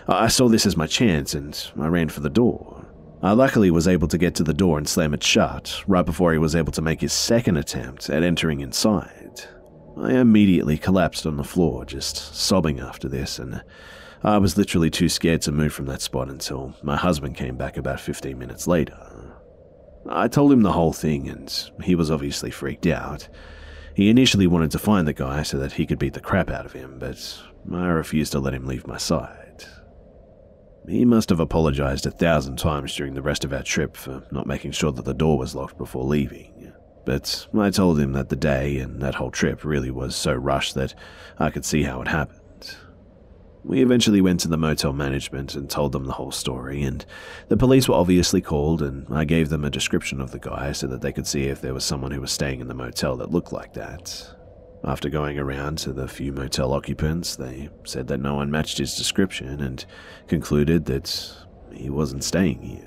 I 0.07 0.27
saw 0.27 0.49
this 0.49 0.65
as 0.65 0.75
my 0.75 0.87
chance 0.87 1.33
and 1.33 1.57
I 1.79 1.87
ran 1.87 2.09
for 2.09 2.19
the 2.19 2.29
door. 2.29 2.78
I 3.21 3.33
luckily 3.33 3.69
was 3.69 3.87
able 3.87 4.07
to 4.07 4.17
get 4.17 4.35
to 4.35 4.43
the 4.43 4.53
door 4.53 4.77
and 4.77 4.87
slam 4.87 5.13
it 5.13 5.21
shut 5.21 5.83
right 5.87 6.05
before 6.05 6.31
he 6.31 6.37
was 6.37 6.55
able 6.55 6.71
to 6.71 6.81
make 6.81 7.01
his 7.01 7.11
second 7.11 7.57
attempt 7.57 8.09
at 8.09 8.23
entering 8.23 8.61
inside. 8.61 9.41
I 9.97 10.13
immediately 10.13 10.77
collapsed 10.77 11.25
on 11.25 11.35
the 11.35 11.43
floor, 11.43 11.83
just 11.83 12.33
sobbing 12.33 12.79
after 12.79 13.09
this, 13.09 13.37
and 13.37 13.61
I 14.23 14.37
was 14.37 14.57
literally 14.57 14.89
too 14.89 15.09
scared 15.09 15.41
to 15.43 15.51
move 15.51 15.73
from 15.73 15.87
that 15.87 16.01
spot 16.01 16.29
until 16.29 16.75
my 16.81 16.95
husband 16.95 17.35
came 17.35 17.57
back 17.57 17.75
about 17.75 17.99
15 17.99 18.39
minutes 18.39 18.67
later. 18.67 18.97
I 20.07 20.29
told 20.29 20.53
him 20.53 20.61
the 20.61 20.71
whole 20.71 20.93
thing, 20.93 21.27
and 21.27 21.71
he 21.83 21.95
was 21.95 22.09
obviously 22.09 22.51
freaked 22.51 22.87
out. 22.87 23.27
He 23.95 24.09
initially 24.09 24.47
wanted 24.47 24.71
to 24.71 24.79
find 24.79 25.05
the 25.05 25.13
guy 25.13 25.43
so 25.43 25.57
that 25.57 25.73
he 25.73 25.85
could 25.85 25.99
beat 25.99 26.13
the 26.13 26.21
crap 26.21 26.49
out 26.49 26.65
of 26.65 26.71
him, 26.71 26.99
but 26.99 27.41
I 27.73 27.87
refused 27.87 28.31
to 28.31 28.39
let 28.39 28.53
him 28.53 28.65
leave 28.65 28.87
my 28.87 28.97
side. 28.97 29.48
He 30.87 31.05
must 31.05 31.29
have 31.29 31.39
apologized 31.39 32.05
a 32.05 32.11
thousand 32.11 32.57
times 32.57 32.95
during 32.95 33.13
the 33.13 33.21
rest 33.21 33.45
of 33.45 33.53
our 33.53 33.63
trip 33.63 33.95
for 33.95 34.23
not 34.31 34.47
making 34.47 34.71
sure 34.71 34.91
that 34.91 35.05
the 35.05 35.13
door 35.13 35.37
was 35.37 35.55
locked 35.55 35.77
before 35.77 36.03
leaving. 36.03 36.73
But 37.05 37.47
I 37.57 37.69
told 37.69 37.99
him 37.99 38.13
that 38.13 38.29
the 38.29 38.35
day 38.35 38.77
and 38.79 39.01
that 39.01 39.15
whole 39.15 39.31
trip 39.31 39.63
really 39.63 39.91
was 39.91 40.15
so 40.15 40.33
rushed 40.33 40.75
that 40.75 40.93
I 41.37 41.49
could 41.49 41.65
see 41.65 41.83
how 41.83 42.01
it 42.01 42.07
happened. 42.07 42.75
We 43.63 43.81
eventually 43.81 44.21
went 44.21 44.39
to 44.41 44.47
the 44.47 44.57
motel 44.57 44.93
management 44.93 45.53
and 45.53 45.69
told 45.69 45.91
them 45.91 46.05
the 46.05 46.13
whole 46.13 46.31
story, 46.31 46.81
and 46.81 47.05
the 47.49 47.57
police 47.57 47.89
were 47.89 47.95
obviously 47.95 48.41
called, 48.41 48.81
and 48.81 49.05
I 49.11 49.25
gave 49.25 49.49
them 49.49 49.65
a 49.65 49.69
description 49.69 50.21
of 50.21 50.31
the 50.31 50.39
guy 50.39 50.71
so 50.71 50.87
that 50.87 51.01
they 51.01 51.11
could 51.11 51.27
see 51.27 51.43
if 51.43 51.59
there 51.61 51.73
was 51.73 51.83
someone 51.83 52.11
who 52.11 52.21
was 52.21 52.31
staying 52.31 52.61
in 52.61 52.67
the 52.67 52.73
motel 52.73 53.17
that 53.17 53.31
looked 53.31 53.51
like 53.51 53.73
that. 53.73 54.35
After 54.83 55.09
going 55.09 55.37
around 55.37 55.77
to 55.79 55.93
the 55.93 56.07
few 56.07 56.31
motel 56.31 56.73
occupants, 56.73 57.35
they 57.35 57.69
said 57.83 58.07
that 58.07 58.21
no 58.21 58.35
one 58.35 58.49
matched 58.49 58.77
his 58.77 58.95
description 58.95 59.61
and 59.61 59.85
concluded 60.27 60.85
that 60.85 61.35
he 61.73 61.89
wasn't 61.89 62.23
staying 62.23 62.61
here. 62.61 62.85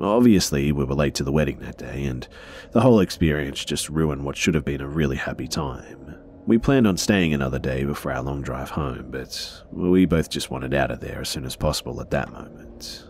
Obviously, 0.00 0.72
we 0.72 0.84
were 0.84 0.94
late 0.94 1.14
to 1.16 1.24
the 1.24 1.32
wedding 1.32 1.58
that 1.58 1.76
day, 1.76 2.04
and 2.04 2.26
the 2.70 2.80
whole 2.80 3.00
experience 3.00 3.64
just 3.64 3.90
ruined 3.90 4.24
what 4.24 4.36
should 4.36 4.54
have 4.54 4.64
been 4.64 4.80
a 4.80 4.88
really 4.88 5.16
happy 5.16 5.46
time. 5.46 6.16
We 6.46 6.56
planned 6.56 6.86
on 6.86 6.96
staying 6.96 7.34
another 7.34 7.58
day 7.58 7.84
before 7.84 8.12
our 8.12 8.22
long 8.22 8.40
drive 8.40 8.70
home, 8.70 9.08
but 9.10 9.62
we 9.70 10.06
both 10.06 10.30
just 10.30 10.50
wanted 10.50 10.72
out 10.72 10.90
of 10.90 11.00
there 11.00 11.20
as 11.20 11.28
soon 11.28 11.44
as 11.44 11.54
possible 11.54 12.00
at 12.00 12.10
that 12.10 12.32
moment. 12.32 13.04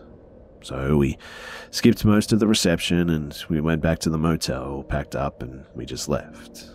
So 0.63 0.97
we 0.97 1.17
skipped 1.69 2.03
most 2.03 2.33
of 2.33 2.39
the 2.39 2.47
reception 2.47 3.09
and 3.09 3.41
we 3.49 3.61
went 3.61 3.81
back 3.81 3.99
to 3.99 4.09
the 4.09 4.17
motel, 4.17 4.83
packed 4.83 5.15
up, 5.15 5.41
and 5.41 5.65
we 5.73 5.85
just 5.85 6.09
left. 6.09 6.69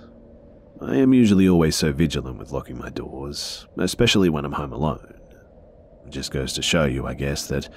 I 0.81 0.97
am 0.97 1.15
usually 1.15 1.49
always 1.49 1.75
so 1.75 1.91
vigilant 1.91 2.39
with 2.39 2.53
locking 2.53 2.79
my 2.79 2.91
doors, 2.91 3.67
especially 3.79 4.29
when 4.29 4.45
I'm 4.45 4.53
home 4.53 4.73
alone. 4.73 5.15
It 6.07 6.11
just 6.11 6.31
goes 6.31 6.53
to 6.53 6.63
show 6.63 6.85
you, 6.85 7.07
I 7.07 7.15
guess, 7.15 7.49
that 7.49 7.69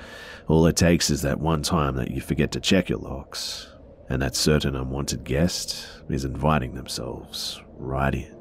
all 0.48 0.68
it 0.68 0.76
takes 0.76 1.10
is 1.10 1.22
that 1.22 1.40
one 1.40 1.64
time 1.64 1.96
that 1.96 2.12
you 2.12 2.20
forget 2.20 2.52
to 2.52 2.60
check 2.60 2.90
your 2.90 3.00
locks, 3.00 3.70
and 4.10 4.22
that 4.22 4.36
certain 4.36 4.76
unwanted 4.76 5.24
guest 5.24 5.88
is 6.10 6.26
inviting 6.26 6.76
themselves 6.76 7.62
right 7.78 8.14
in. 8.14 8.36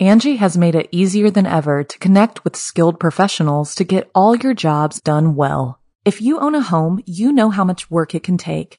Angie 0.00 0.36
has 0.36 0.56
made 0.56 0.74
it 0.74 0.88
easier 0.92 1.30
than 1.30 1.46
ever 1.46 1.82
to 1.84 1.98
connect 1.98 2.44
with 2.44 2.56
skilled 2.56 3.00
professionals 3.00 3.74
to 3.76 3.84
get 3.84 4.10
all 4.14 4.36
your 4.36 4.54
jobs 4.54 5.00
done 5.00 5.34
well. 5.34 5.80
If 6.04 6.20
you 6.22 6.38
own 6.40 6.54
a 6.54 6.60
home, 6.60 7.02
you 7.04 7.32
know 7.32 7.50
how 7.50 7.64
much 7.64 7.90
work 7.90 8.14
it 8.14 8.22
can 8.22 8.38
take, 8.38 8.78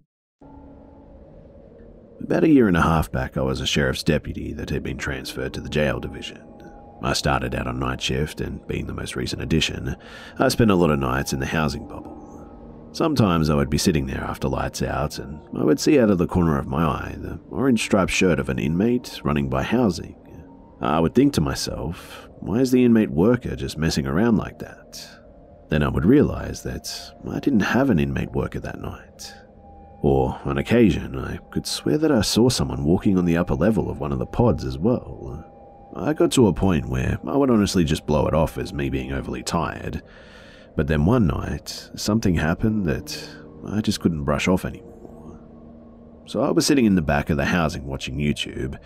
About 2.23 2.43
a 2.43 2.49
year 2.49 2.67
and 2.67 2.77
a 2.77 2.81
half 2.81 3.11
back, 3.11 3.35
I 3.35 3.41
was 3.41 3.61
a 3.61 3.65
sheriff's 3.65 4.03
deputy 4.03 4.53
that 4.53 4.69
had 4.69 4.83
been 4.83 4.97
transferred 4.97 5.53
to 5.53 5.61
the 5.61 5.69
jail 5.69 5.99
division. 5.99 6.41
I 7.01 7.13
started 7.13 7.55
out 7.55 7.67
on 7.67 7.79
night 7.79 7.99
shift, 7.99 8.41
and 8.41 8.65
being 8.67 8.85
the 8.85 8.93
most 8.93 9.15
recent 9.15 9.41
addition, 9.41 9.95
I 10.37 10.47
spent 10.49 10.69
a 10.69 10.75
lot 10.75 10.91
of 10.91 10.99
nights 10.99 11.33
in 11.33 11.39
the 11.39 11.47
housing 11.47 11.87
bubble. 11.87 12.89
Sometimes 12.93 13.49
I 13.49 13.55
would 13.55 13.71
be 13.71 13.79
sitting 13.79 14.05
there 14.05 14.23
after 14.23 14.47
lights 14.47 14.83
out, 14.83 15.17
and 15.17 15.41
I 15.57 15.63
would 15.63 15.79
see 15.79 15.99
out 15.99 16.11
of 16.11 16.19
the 16.19 16.27
corner 16.27 16.59
of 16.59 16.67
my 16.67 16.83
eye 16.83 17.15
the 17.17 17.39
orange 17.49 17.81
striped 17.81 18.11
shirt 18.11 18.39
of 18.39 18.49
an 18.49 18.59
inmate 18.59 19.19
running 19.23 19.49
by 19.49 19.63
housing. 19.63 20.15
I 20.79 20.99
would 20.99 21.15
think 21.15 21.33
to 21.33 21.41
myself, 21.41 22.29
why 22.39 22.59
is 22.59 22.71
the 22.71 22.85
inmate 22.85 23.11
worker 23.11 23.55
just 23.55 23.77
messing 23.77 24.05
around 24.05 24.37
like 24.37 24.59
that? 24.59 25.03
Then 25.69 25.81
I 25.81 25.89
would 25.89 26.05
realize 26.05 26.61
that 26.63 27.13
I 27.29 27.39
didn't 27.39 27.61
have 27.61 27.89
an 27.89 27.99
inmate 27.99 28.31
worker 28.31 28.59
that 28.59 28.79
night. 28.79 29.33
Or, 30.01 30.39
on 30.45 30.57
occasion, 30.57 31.17
I 31.17 31.37
could 31.51 31.67
swear 31.67 31.97
that 31.99 32.11
I 32.11 32.21
saw 32.21 32.49
someone 32.49 32.83
walking 32.83 33.17
on 33.17 33.25
the 33.25 33.37
upper 33.37 33.53
level 33.53 33.89
of 33.89 33.99
one 33.99 34.11
of 34.11 34.17
the 34.17 34.25
pods 34.25 34.65
as 34.65 34.77
well. 34.77 35.45
I 35.95 36.13
got 36.13 36.31
to 36.31 36.47
a 36.47 36.53
point 36.53 36.89
where 36.89 37.19
I 37.27 37.37
would 37.37 37.51
honestly 37.51 37.83
just 37.83 38.07
blow 38.07 38.25
it 38.27 38.33
off 38.33 38.57
as 38.57 38.73
me 38.73 38.89
being 38.89 39.11
overly 39.11 39.43
tired. 39.43 40.01
But 40.75 40.87
then 40.87 41.05
one 41.05 41.27
night, 41.27 41.89
something 41.95 42.35
happened 42.35 42.85
that 42.85 43.29
I 43.67 43.81
just 43.81 43.99
couldn't 43.99 44.23
brush 44.23 44.47
off 44.47 44.65
anymore. 44.65 45.39
So 46.25 46.41
I 46.41 46.49
was 46.51 46.65
sitting 46.65 46.85
in 46.85 46.95
the 46.95 47.01
back 47.01 47.29
of 47.29 47.37
the 47.37 47.45
housing 47.45 47.85
watching 47.85 48.17
YouTube. 48.17 48.77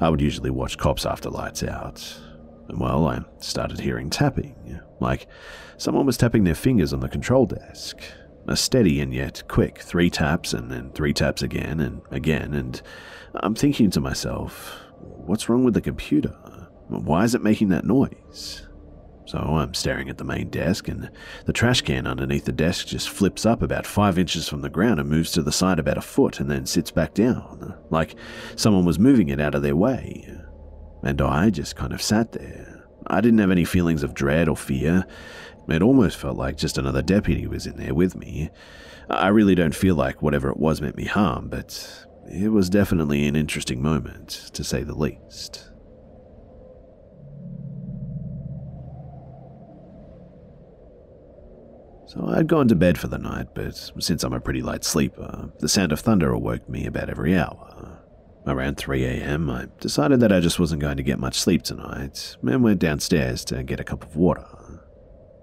I 0.00 0.08
would 0.08 0.20
usually 0.20 0.50
watch 0.50 0.78
cops 0.78 1.04
after 1.04 1.28
lights 1.28 1.62
out. 1.62 2.16
And 2.68 2.80
well, 2.80 3.08
I 3.08 3.20
started 3.40 3.80
hearing 3.80 4.08
tapping, 4.08 4.80
like 5.00 5.26
someone 5.76 6.06
was 6.06 6.16
tapping 6.16 6.44
their 6.44 6.54
fingers 6.54 6.92
on 6.92 7.00
the 7.00 7.08
control 7.08 7.44
desk. 7.44 8.00
A 8.48 8.56
steady 8.56 9.00
and 9.00 9.14
yet 9.14 9.42
quick 9.48 9.78
three 9.78 10.10
taps 10.10 10.52
and 10.52 10.70
then 10.70 10.90
three 10.90 11.12
taps 11.12 11.42
again 11.42 11.80
and 11.80 12.02
again, 12.10 12.54
and 12.54 12.82
I'm 13.34 13.54
thinking 13.54 13.90
to 13.92 14.00
myself, 14.00 14.80
what's 14.98 15.48
wrong 15.48 15.64
with 15.64 15.74
the 15.74 15.80
computer? 15.80 16.34
Why 16.88 17.24
is 17.24 17.34
it 17.34 17.42
making 17.42 17.68
that 17.68 17.84
noise? 17.84 18.66
So 19.26 19.38
I'm 19.38 19.72
staring 19.72 20.10
at 20.10 20.18
the 20.18 20.24
main 20.24 20.50
desk, 20.50 20.88
and 20.88 21.08
the 21.46 21.52
trash 21.52 21.80
can 21.80 22.06
underneath 22.06 22.44
the 22.44 22.52
desk 22.52 22.88
just 22.88 23.08
flips 23.08 23.46
up 23.46 23.62
about 23.62 23.86
five 23.86 24.18
inches 24.18 24.48
from 24.48 24.60
the 24.60 24.68
ground 24.68 24.98
and 24.98 25.08
moves 25.08 25.30
to 25.32 25.42
the 25.42 25.52
side 25.52 25.78
about 25.78 25.96
a 25.96 26.02
foot 26.02 26.40
and 26.40 26.50
then 26.50 26.66
sits 26.66 26.90
back 26.90 27.14
down, 27.14 27.74
like 27.90 28.16
someone 28.56 28.84
was 28.84 28.98
moving 28.98 29.28
it 29.28 29.40
out 29.40 29.54
of 29.54 29.62
their 29.62 29.76
way. 29.76 30.28
And 31.04 31.22
I 31.22 31.50
just 31.50 31.76
kind 31.76 31.92
of 31.92 32.02
sat 32.02 32.32
there. 32.32 32.84
I 33.06 33.20
didn't 33.20 33.38
have 33.38 33.50
any 33.50 33.64
feelings 33.64 34.02
of 34.02 34.14
dread 34.14 34.48
or 34.48 34.56
fear. 34.56 35.06
It 35.68 35.82
almost 35.82 36.16
felt 36.18 36.36
like 36.36 36.56
just 36.56 36.78
another 36.78 37.02
deputy 37.02 37.46
was 37.46 37.66
in 37.66 37.76
there 37.76 37.94
with 37.94 38.16
me. 38.16 38.50
I 39.08 39.28
really 39.28 39.54
don't 39.54 39.74
feel 39.74 39.94
like 39.94 40.22
whatever 40.22 40.50
it 40.50 40.58
was 40.58 40.80
meant 40.80 40.96
me 40.96 41.04
harm, 41.04 41.48
but 41.48 42.06
it 42.30 42.48
was 42.48 42.70
definitely 42.70 43.26
an 43.26 43.36
interesting 43.36 43.82
moment, 43.82 44.28
to 44.54 44.64
say 44.64 44.82
the 44.82 44.94
least. 44.94 45.68
So 52.06 52.26
I'd 52.28 52.46
gone 52.46 52.68
to 52.68 52.74
bed 52.74 52.98
for 52.98 53.08
the 53.08 53.16
night, 53.16 53.48
but 53.54 53.74
since 53.98 54.22
I'm 54.22 54.34
a 54.34 54.40
pretty 54.40 54.60
light 54.60 54.84
sleeper, 54.84 55.50
the 55.60 55.68
sound 55.68 55.92
of 55.92 56.00
thunder 56.00 56.30
awoke 56.30 56.68
me 56.68 56.84
about 56.84 57.08
every 57.08 57.36
hour. 57.38 58.00
Around 58.46 58.76
3 58.76 59.04
a.m., 59.04 59.48
I 59.48 59.68
decided 59.80 60.20
that 60.20 60.32
I 60.32 60.40
just 60.40 60.58
wasn't 60.58 60.82
going 60.82 60.96
to 60.98 61.02
get 61.02 61.18
much 61.18 61.38
sleep 61.38 61.62
tonight 61.62 62.36
and 62.42 62.62
went 62.62 62.80
downstairs 62.80 63.44
to 63.46 63.62
get 63.62 63.80
a 63.80 63.84
cup 63.84 64.04
of 64.04 64.16
water. 64.16 64.44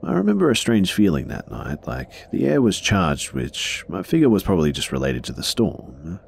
I 0.01 0.13
remember 0.13 0.49
a 0.49 0.55
strange 0.55 0.93
feeling 0.93 1.27
that 1.27 1.51
night, 1.51 1.85
like 1.85 2.31
the 2.31 2.45
air 2.45 2.61
was 2.61 2.79
charged, 2.79 3.33
which 3.33 3.83
I 3.93 4.01
figure 4.01 4.29
was 4.29 4.43
probably 4.43 4.71
just 4.71 4.91
related 4.91 5.23
to 5.25 5.33
the 5.33 5.43
storm. 5.43 6.19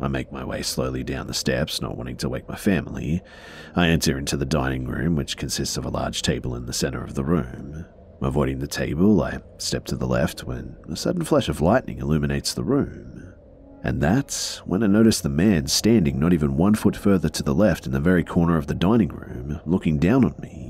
I 0.00 0.08
make 0.08 0.32
my 0.32 0.44
way 0.44 0.62
slowly 0.62 1.04
down 1.04 1.26
the 1.26 1.34
steps, 1.34 1.80
not 1.80 1.96
wanting 1.96 2.16
to 2.18 2.28
wake 2.28 2.48
my 2.48 2.56
family. 2.56 3.22
I 3.76 3.88
enter 3.88 4.18
into 4.18 4.36
the 4.36 4.46
dining 4.46 4.86
room, 4.86 5.14
which 5.14 5.36
consists 5.36 5.76
of 5.76 5.84
a 5.84 5.90
large 5.90 6.22
table 6.22 6.56
in 6.56 6.66
the 6.66 6.72
center 6.72 7.04
of 7.04 7.14
the 7.14 7.24
room. 7.24 7.84
Avoiding 8.22 8.58
the 8.58 8.66
table, 8.66 9.22
I 9.22 9.40
step 9.58 9.84
to 9.86 9.96
the 9.96 10.08
left 10.08 10.44
when 10.44 10.76
a 10.88 10.96
sudden 10.96 11.24
flash 11.24 11.48
of 11.48 11.60
lightning 11.60 11.98
illuminates 11.98 12.52
the 12.52 12.64
room. 12.64 13.32
And 13.82 14.00
that's 14.00 14.58
when 14.66 14.82
I 14.82 14.88
notice 14.88 15.20
the 15.20 15.30
man 15.30 15.66
standing 15.66 16.18
not 16.18 16.32
even 16.32 16.56
one 16.56 16.74
foot 16.74 16.96
further 16.96 17.28
to 17.30 17.42
the 17.42 17.54
left 17.54 17.86
in 17.86 17.92
the 17.92 18.00
very 18.00 18.24
corner 18.24 18.58
of 18.58 18.66
the 18.66 18.74
dining 18.74 19.08
room, 19.08 19.60
looking 19.64 19.98
down 19.98 20.24
on 20.24 20.34
me. 20.40 20.69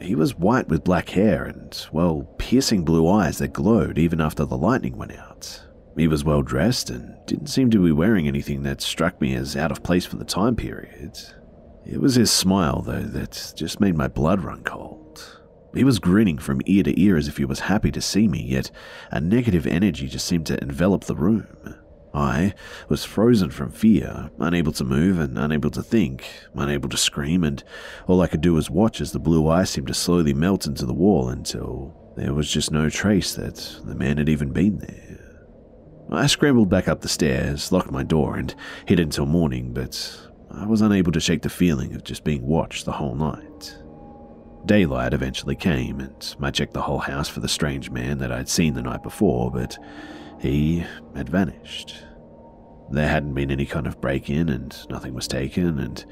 He 0.00 0.14
was 0.14 0.36
white 0.36 0.68
with 0.68 0.84
black 0.84 1.10
hair 1.10 1.44
and, 1.44 1.86
well, 1.92 2.28
piercing 2.38 2.84
blue 2.84 3.08
eyes 3.08 3.38
that 3.38 3.52
glowed 3.52 3.98
even 3.98 4.20
after 4.20 4.44
the 4.44 4.56
lightning 4.56 4.96
went 4.96 5.12
out. 5.12 5.62
He 5.96 6.08
was 6.08 6.24
well 6.24 6.42
dressed 6.42 6.90
and 6.90 7.14
didn't 7.26 7.48
seem 7.48 7.70
to 7.70 7.84
be 7.84 7.92
wearing 7.92 8.26
anything 8.26 8.62
that 8.62 8.80
struck 8.80 9.20
me 9.20 9.34
as 9.34 9.56
out 9.56 9.70
of 9.70 9.82
place 9.82 10.06
for 10.06 10.16
the 10.16 10.24
time 10.24 10.56
period. 10.56 11.18
It 11.84 12.00
was 12.00 12.14
his 12.14 12.30
smile, 12.30 12.82
though, 12.82 13.02
that 13.02 13.52
just 13.56 13.80
made 13.80 13.96
my 13.96 14.08
blood 14.08 14.42
run 14.42 14.62
cold. 14.62 15.40
He 15.74 15.84
was 15.84 15.98
grinning 15.98 16.38
from 16.38 16.62
ear 16.66 16.82
to 16.82 17.00
ear 17.00 17.16
as 17.16 17.28
if 17.28 17.36
he 17.36 17.44
was 17.44 17.60
happy 17.60 17.90
to 17.92 18.00
see 18.00 18.26
me, 18.26 18.42
yet 18.42 18.70
a 19.10 19.20
negative 19.20 19.66
energy 19.66 20.08
just 20.08 20.26
seemed 20.26 20.46
to 20.46 20.60
envelop 20.62 21.04
the 21.04 21.14
room. 21.14 21.46
I 22.12 22.54
was 22.88 23.04
frozen 23.04 23.50
from 23.50 23.70
fear, 23.70 24.30
unable 24.38 24.72
to 24.72 24.84
move 24.84 25.18
and 25.18 25.38
unable 25.38 25.70
to 25.70 25.82
think, 25.82 26.28
unable 26.54 26.88
to 26.88 26.96
scream, 26.96 27.44
and 27.44 27.62
all 28.06 28.20
I 28.20 28.26
could 28.26 28.40
do 28.40 28.54
was 28.54 28.68
watch 28.68 29.00
as 29.00 29.12
the 29.12 29.20
blue 29.20 29.48
eyes 29.48 29.70
seemed 29.70 29.86
to 29.88 29.94
slowly 29.94 30.34
melt 30.34 30.66
into 30.66 30.86
the 30.86 30.92
wall 30.92 31.28
until 31.28 31.94
there 32.16 32.34
was 32.34 32.50
just 32.50 32.72
no 32.72 32.90
trace 32.90 33.34
that 33.34 33.80
the 33.84 33.94
man 33.94 34.18
had 34.18 34.28
even 34.28 34.52
been 34.52 34.78
there. 34.78 35.46
I 36.10 36.26
scrambled 36.26 36.68
back 36.68 36.88
up 36.88 37.02
the 37.02 37.08
stairs, 37.08 37.70
locked 37.70 37.92
my 37.92 38.02
door, 38.02 38.36
and 38.36 38.52
hid 38.86 38.98
until 38.98 39.26
morning, 39.26 39.72
but 39.72 40.28
I 40.50 40.66
was 40.66 40.80
unable 40.80 41.12
to 41.12 41.20
shake 41.20 41.42
the 41.42 41.48
feeling 41.48 41.94
of 41.94 42.02
just 42.02 42.24
being 42.24 42.44
watched 42.44 42.84
the 42.84 42.92
whole 42.92 43.14
night. 43.14 43.78
Daylight 44.66 45.14
eventually 45.14 45.54
came, 45.54 46.00
and 46.00 46.34
I 46.42 46.50
checked 46.50 46.74
the 46.74 46.82
whole 46.82 46.98
house 46.98 47.28
for 47.28 47.38
the 47.38 47.48
strange 47.48 47.90
man 47.90 48.18
that 48.18 48.32
I'd 48.32 48.48
seen 48.48 48.74
the 48.74 48.82
night 48.82 49.04
before, 49.04 49.52
but 49.52 49.78
he 50.40 50.84
had 51.14 51.28
vanished. 51.28 52.04
There 52.90 53.08
hadn't 53.08 53.34
been 53.34 53.50
any 53.50 53.66
kind 53.66 53.86
of 53.86 54.00
break 54.00 54.30
in 54.30 54.48
and 54.48 54.76
nothing 54.88 55.14
was 55.14 55.28
taken, 55.28 55.78
and 55.78 56.04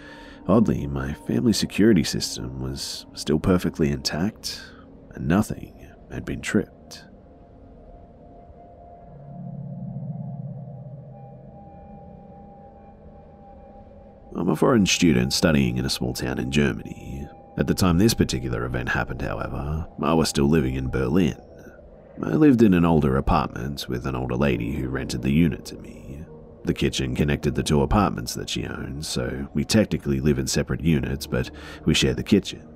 oddly, 0.46 0.86
my 0.86 1.14
family 1.14 1.52
security 1.52 2.04
system 2.04 2.60
was 2.60 3.06
still 3.14 3.40
perfectly 3.40 3.90
intact 3.90 4.60
and 5.14 5.26
nothing 5.26 5.88
had 6.12 6.24
been 6.24 6.40
tripped. 6.40 7.04
I'm 14.36 14.48
a 14.48 14.56
foreign 14.56 14.86
student 14.86 15.32
studying 15.32 15.78
in 15.78 15.84
a 15.84 15.90
small 15.90 16.14
town 16.14 16.38
in 16.38 16.52
Germany. 16.52 17.26
At 17.56 17.66
the 17.66 17.74
time 17.74 17.98
this 17.98 18.14
particular 18.14 18.64
event 18.66 18.90
happened, 18.90 19.20
however, 19.20 19.86
I 20.00 20.14
was 20.14 20.28
still 20.28 20.48
living 20.48 20.76
in 20.76 20.90
Berlin. 20.90 21.36
I 22.22 22.34
lived 22.34 22.62
in 22.62 22.74
an 22.74 22.84
older 22.84 23.16
apartment 23.16 23.88
with 23.88 24.06
an 24.06 24.16
older 24.16 24.34
lady 24.34 24.72
who 24.72 24.88
rented 24.88 25.22
the 25.22 25.32
unit 25.32 25.64
to 25.66 25.76
me. 25.76 26.24
The 26.64 26.74
kitchen 26.74 27.14
connected 27.14 27.54
the 27.54 27.62
two 27.62 27.82
apartments 27.82 28.34
that 28.34 28.50
she 28.50 28.66
owns, 28.66 29.06
so 29.06 29.48
we 29.54 29.64
technically 29.64 30.20
live 30.20 30.38
in 30.38 30.46
separate 30.46 30.80
units, 30.80 31.26
but 31.26 31.50
we 31.84 31.94
share 31.94 32.14
the 32.14 32.22
kitchen. 32.22 32.66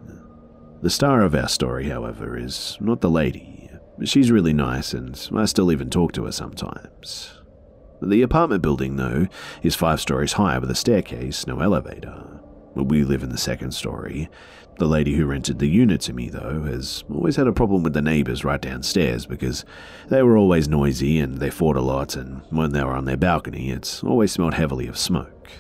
The 0.81 0.91
star 0.91 1.23
of 1.23 1.35
our 1.35 1.49
story, 1.49 1.89
however, 1.89 2.39
is 2.39 2.79
not 2.81 3.01
the 3.01 3.11
lady. 3.11 3.71
She's 4.05 4.31
really 4.31 4.53
nice, 4.53 4.95
and 4.95 5.21
I 5.35 5.45
still 5.45 5.71
even 5.73 5.91
talk 5.91 6.13
to 6.13 6.25
her 6.25 6.33
sometimes. 6.33 7.41
The 8.01 8.23
apartment 8.23 8.63
building, 8.63 8.97
though, 8.97 9.27
is 9.63 9.75
five 9.75 10.01
stories 10.01 10.33
high 10.35 10.59
with 10.59 10.71
a 10.71 10.75
staircase, 10.75 11.47
no 11.47 11.61
elevator. 11.61 12.41
We 12.75 13.05
live 13.05 13.23
in 13.23 13.31
the 13.31 13.39
second 13.39 13.73
story, 13.73 14.31
the 14.79 14.87
lady 14.87 15.15
who 15.15 15.27
rented 15.27 15.59
the 15.59 15.69
unit 15.69 16.01
to 16.03 16.13
me, 16.13 16.29
though, 16.29 16.63
has 16.63 17.05
always 17.13 17.37
had 17.37 17.47
a 17.47 17.53
problem 17.53 17.83
with 17.83 17.93
the 17.93 18.03
neighbours 18.03 18.45
right 18.45 18.61
downstairs 18.61 19.27
because 19.27 19.65
they 20.09 20.23
were 20.23 20.37
always 20.37 20.69
noisy 20.69 21.21
and 21.21 21.39
they 21.39 21.51
fought 21.51 21.77
a 21.77 21.83
lot, 21.83 22.17
and 22.17 22.43
when 22.51 22.73
they 22.73 22.83
were 22.83 22.95
on 22.95 23.05
their 23.05 23.17
balcony, 23.17 23.71
it's 23.71 24.03
always 24.03 24.33
smelled 24.33 24.55
heavily 24.55 24.87
of 24.87 24.99
smoke. 24.99 25.51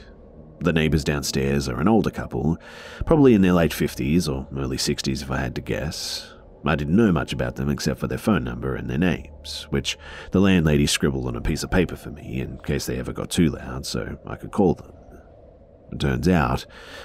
The 0.61 0.73
neighbours 0.73 1.05
downstairs 1.05 1.69
are 1.69 1.81
an 1.81 1.89
older 1.89 2.11
couple, 2.11 2.57
probably 3.05 3.35
in 3.35 3.43
their 3.43 3.53
late 3.53 3.73
50s 3.73 4.33
or 4.33 4.47
early 4.57 4.77
60s 4.77 5.23
if 5.23 5.31
I 5.31 5.39
had 5.39 5.55
to 5.57 5.61
guess. 5.61 6.33
I 6.65 6.77
didn't 6.77 6.97
know 6.97 7.11
much 7.11 7.33
about 7.33 7.57
them 7.57 7.69
except 7.69 7.99
for 7.99 8.07
their 8.07 8.19
phone 8.19 8.45
number 8.45 8.77
and 8.77 8.89
their 8.89 8.99
names, 8.99 9.67
which 9.71 9.99
the 10.31 10.41
landlady 10.41 10.87
scribbled 10.87 11.27
on 11.27 11.37
a 11.37 11.41
piece 11.41 11.65
of 11.65 11.71
paper 11.71 11.97
for 11.97 12.11
me 12.11 12.41
in 12.41 12.59
case 12.59 12.87
they 12.87 12.99
ever 12.99 13.13
got 13.13 13.31
too 13.31 13.51
loud 13.51 13.85
so 13.85 14.17
I 14.27 14.37
could 14.37 14.53
call 14.53 14.75
them. 14.75 14.93
Turns 15.99 16.27
out, 16.27 16.65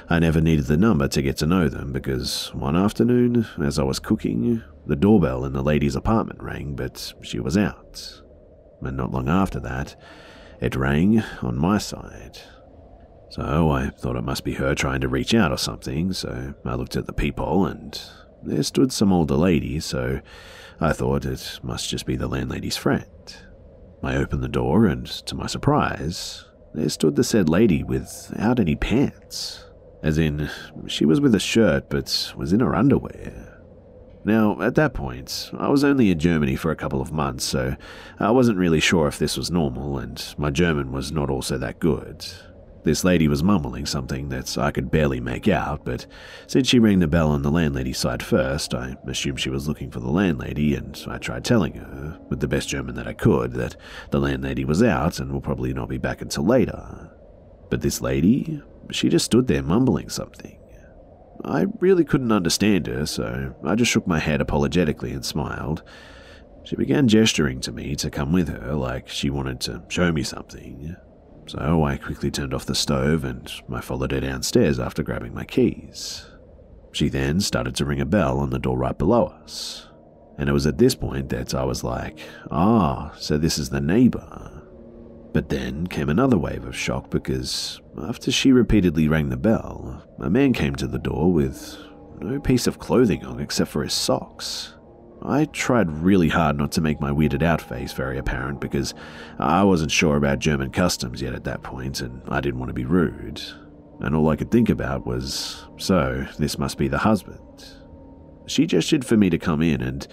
I 0.10 0.20
never 0.20 0.40
needed 0.40 0.66
the 0.66 0.78
number 0.78 1.08
to 1.10 1.22
get 1.22 1.38
to 1.38 1.46
know 1.46 1.68
them 1.68 1.92
because 1.92 2.54
one 2.54 2.76
afternoon, 2.76 3.46
as 3.62 3.78
I 3.78 3.84
was 3.84 4.00
cooking, 4.00 4.64
the 4.86 4.96
doorbell 4.96 5.44
in 5.44 5.54
the 5.54 5.62
lady's 5.64 5.96
apartment 5.96 6.42
rang, 6.42 6.76
but 6.76 7.14
she 7.22 7.40
was 7.40 7.58
out. 7.58 8.22
And 8.82 8.96
not 8.96 9.12
long 9.12 9.28
after 9.28 9.60
that, 9.60 10.00
it 10.62 10.76
rang 10.76 11.22
on 11.42 11.58
my 11.58 11.78
side. 11.78 12.40
So 13.30 13.70
I 13.70 13.90
thought 13.90 14.16
it 14.16 14.24
must 14.24 14.46
be 14.46 14.54
her 14.54 14.74
trying 14.74 15.02
to 15.02 15.10
reach 15.10 15.34
out 15.34 15.52
or 15.52 15.58
something, 15.58 16.14
so 16.14 16.54
I 16.64 16.76
looked 16.76 16.96
at 16.96 17.06
the 17.06 17.14
peephole 17.14 17.66
and 17.66 18.00
there 18.42 18.64
stood 18.64 18.94
some 18.94 19.12
older 19.12 19.36
lady, 19.36 19.80
so 19.82 20.22
I 20.80 20.94
thought 20.94 21.26
it 21.26 21.60
must 21.62 21.90
just 21.90 22.06
be 22.06 22.16
the 22.16 22.28
landlady's 22.28 22.78
friend. 22.78 23.06
I 24.02 24.16
opened 24.16 24.44
the 24.44 24.48
door 24.48 24.86
and, 24.86 25.06
to 25.06 25.36
my 25.36 25.48
surprise, 25.48 26.46
there 26.78 26.90
stood 26.90 27.16
the 27.16 27.24
said 27.24 27.50
lady 27.50 27.84
without 27.84 28.60
any 28.60 28.76
pants. 28.76 29.66
As 30.04 30.20
in, 30.20 30.48
she 30.86 31.06
was 31.06 31.20
with 31.20 31.34
a 31.34 31.40
shirt 31.40 31.90
but 31.90 32.34
was 32.38 32.54
in 32.54 32.60
her 32.60 32.76
underwear. 32.76 33.64
Now, 34.24 34.62
at 34.62 34.76
that 34.76 34.94
point, 34.94 35.52
I 35.58 35.70
was 35.70 35.84
only 35.84 36.12
in 36.12 36.20
Germany 36.20 36.56
for 36.56 36.70
a 36.70 36.76
couple 36.76 37.02
of 37.02 37.12
months, 37.12 37.46
so 37.46 37.76
I 38.20 38.30
wasn't 38.30 38.60
really 38.60 38.80
sure 38.80 39.08
if 39.08 39.18
this 39.18 39.38
was 39.38 39.50
normal, 39.50 39.98
and 39.98 40.24
my 40.38 40.52
German 40.52 40.92
was 40.92 41.12
not 41.12 41.30
also 41.30 41.58
that 41.58 41.80
good. 41.80 42.26
This 42.84 43.04
lady 43.04 43.28
was 43.28 43.44
mumbling 43.44 43.86
something 43.86 44.30
that 44.30 44.58
I 44.58 44.72
could 44.72 44.90
barely 44.90 45.20
make 45.20 45.48
out, 45.48 45.84
but 45.84 46.06
since 46.48 46.68
she 46.68 46.80
rang 46.80 47.00
the 47.00 47.08
bell 47.08 47.32
on 47.32 47.42
the 47.42 47.52
landlady's 47.52 47.98
side 47.98 48.24
first, 48.24 48.74
I 48.74 48.96
assumed 49.06 49.40
she 49.40 49.50
was 49.50 49.68
looking 49.68 49.92
for 49.92 50.00
the 50.00 50.10
landlady, 50.10 50.74
and 50.76 50.98
I 51.08 51.18
tried 51.18 51.44
telling 51.44 51.74
her, 51.74 52.18
with 52.30 52.40
the 52.40 52.48
best 52.48 52.70
German 52.70 52.96
that 52.96 53.08
I 53.08 53.14
could, 53.14 53.54
that 53.54 53.76
the 54.12 54.20
landlady 54.20 54.64
was 54.64 54.82
out 54.82 55.20
and 55.20 55.32
will 55.32 55.42
probably 55.42 55.74
not 55.74 55.90
be 55.90 55.98
back 55.98 56.22
until 56.22 56.46
later. 56.46 57.10
But 57.70 57.82
this 57.82 58.00
lady, 58.00 58.62
she 58.92 59.10
just 59.10 59.26
stood 59.26 59.48
there 59.48 59.64
mumbling 59.64 60.10
something. 60.10 60.58
I 61.44 61.66
really 61.80 62.06
couldn't 62.06 62.32
understand 62.32 62.88
her, 62.88 63.06
so 63.06 63.54
I 63.64 63.76
just 63.76 63.92
shook 63.92 64.08
my 64.08 64.20
head 64.20 64.40
apologetically 64.40 65.12
and 65.12 65.26
smiled. 65.26 65.84
She 66.64 66.76
began 66.76 67.08
gesturing 67.08 67.60
to 67.62 67.72
me 67.72 67.96
to 67.98 68.10
come 68.10 68.32
with 68.32 68.50
her, 68.50 68.74
like 68.74 69.08
she 69.08 69.30
wanted 69.30 69.60
to 69.62 69.84
show 69.90 70.12
me 70.12 70.24
something. 70.24 70.96
So 71.48 71.86
I 71.86 71.98
quickly 71.98 72.30
turned 72.30 72.54
off 72.54 72.66
the 72.66 72.76
stove 72.76 73.24
and 73.24 73.52
I 73.74 73.80
followed 73.80 74.12
her 74.12 74.20
downstairs 74.20 74.80
after 74.80 75.02
grabbing 75.02 75.34
my 75.34 75.46
keys. 75.46 76.26
She 76.92 77.10
then 77.10 77.40
started 77.40 77.76
to 77.76 77.86
ring 77.86 78.02
a 78.02 78.06
bell 78.06 78.40
on 78.40 78.50
the 78.50 78.60
door 78.60 78.78
right 78.78 78.98
below 78.98 79.28
us. 79.28 79.88
And 80.38 80.50
it 80.50 80.54
was 80.54 80.68
at 80.68 80.78
this 80.78 80.94
point 80.94 81.30
that 81.30 81.56
I 81.56 81.64
was 81.64 81.84
like, 81.84 82.20
ah, 82.52 83.14
so 83.18 83.38
this 83.38 83.58
is 83.58 83.70
the 83.70 83.82
neighbor. 83.82 84.62
But 85.34 85.50
then 85.50 85.88
came 85.88 86.10
another 86.10 86.38
wave 86.38 86.66
of 86.66 86.76
shock 86.76 87.10
because 87.10 87.82
after 88.02 88.32
she 88.32 88.52
repeatedly 88.52 89.08
rang 89.08 89.30
the 89.30 89.38
bell, 89.38 90.04
a 90.20 90.30
man 90.30 90.54
came 90.54 90.76
to 90.76 90.88
the 90.88 91.00
door 91.00 91.32
with 91.32 91.78
no 92.20 92.40
piece 92.40 92.68
of 92.68 92.80
clothing 92.80 93.26
on 93.26 93.40
except 93.40 93.72
for 93.72 93.84
his 93.84 93.94
socks. 93.94 94.74
I 95.22 95.46
tried 95.46 95.90
really 95.90 96.30
hard 96.30 96.58
not 96.58 96.72
to 96.74 96.82
make 96.82 97.02
my 97.02 97.12
weirded 97.12 97.42
out 97.42 97.62
face 97.62 97.94
very 97.94 98.18
apparent 98.18 98.62
because 98.62 98.94
I 99.40 99.64
wasn't 99.64 99.92
sure 99.92 100.16
about 100.16 100.40
German 100.40 100.72
customs 100.72 101.22
yet 101.22 101.34
at 101.34 101.44
that 101.46 101.64
point 101.64 102.02
and 102.02 102.22
I 102.30 102.40
didn't 102.40 102.60
want 102.60 102.70
to 102.70 102.74
be 102.74 102.86
rude. 102.86 103.42
And 104.00 104.16
all 104.16 104.30
I 104.30 104.36
could 104.36 104.52
think 104.52 104.70
about 104.70 105.08
was, 105.08 105.66
so, 105.78 106.28
this 106.38 106.60
must 106.60 106.78
be 106.78 106.88
the 106.88 107.00
husband. 107.00 107.66
She 108.46 108.68
gestured 108.68 109.06
for 109.06 109.18
me 109.18 109.30
to 109.30 109.40
come 109.40 109.62
in, 109.62 109.82
and 109.82 110.08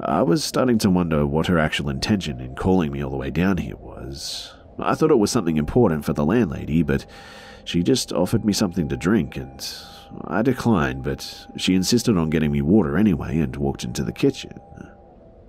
I 0.00 0.22
was 0.22 0.44
starting 0.44 0.78
to 0.78 0.90
wonder 0.90 1.26
what 1.26 1.48
her 1.48 1.58
actual 1.58 1.90
intention 1.90 2.40
in 2.40 2.54
calling 2.54 2.92
me 2.92 3.02
all 3.02 3.10
the 3.10 3.16
way 3.16 3.30
down 3.30 3.58
here 3.58 3.76
was. 3.76 4.54
I 4.78 4.94
thought 4.94 5.10
it 5.10 5.18
was 5.18 5.30
something 5.30 5.56
important 5.56 6.04
for 6.04 6.12
the 6.12 6.24
landlady, 6.24 6.82
but 6.82 7.04
she 7.64 7.82
just 7.82 8.12
offered 8.12 8.44
me 8.44 8.52
something 8.52 8.88
to 8.88 8.96
drink, 8.96 9.36
and 9.36 9.60
I 10.24 10.42
declined, 10.42 11.02
but 11.02 11.46
she 11.56 11.74
insisted 11.74 12.16
on 12.16 12.30
getting 12.30 12.52
me 12.52 12.62
water 12.62 12.96
anyway 12.96 13.38
and 13.38 13.54
walked 13.56 13.84
into 13.84 14.04
the 14.04 14.12
kitchen. 14.12 14.52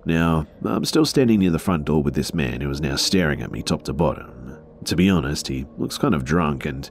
Now, 0.06 0.48
I'm 0.64 0.86
still 0.86 1.06
standing 1.06 1.40
near 1.40 1.52
the 1.52 1.60
front 1.60 1.86
door 1.86 2.02
with 2.02 2.14
this 2.14 2.34
man 2.34 2.62
who 2.62 2.70
is 2.70 2.80
now 2.80 2.96
staring 2.96 3.42
at 3.42 3.52
me 3.52 3.62
top 3.62 3.84
to 3.84 3.94
bottom. 3.94 4.58
To 4.86 4.96
be 4.96 5.10
honest, 5.10 5.48
he 5.48 5.66
looks 5.78 5.98
kind 5.98 6.16
of 6.16 6.24
drunk, 6.24 6.66
and, 6.66 6.90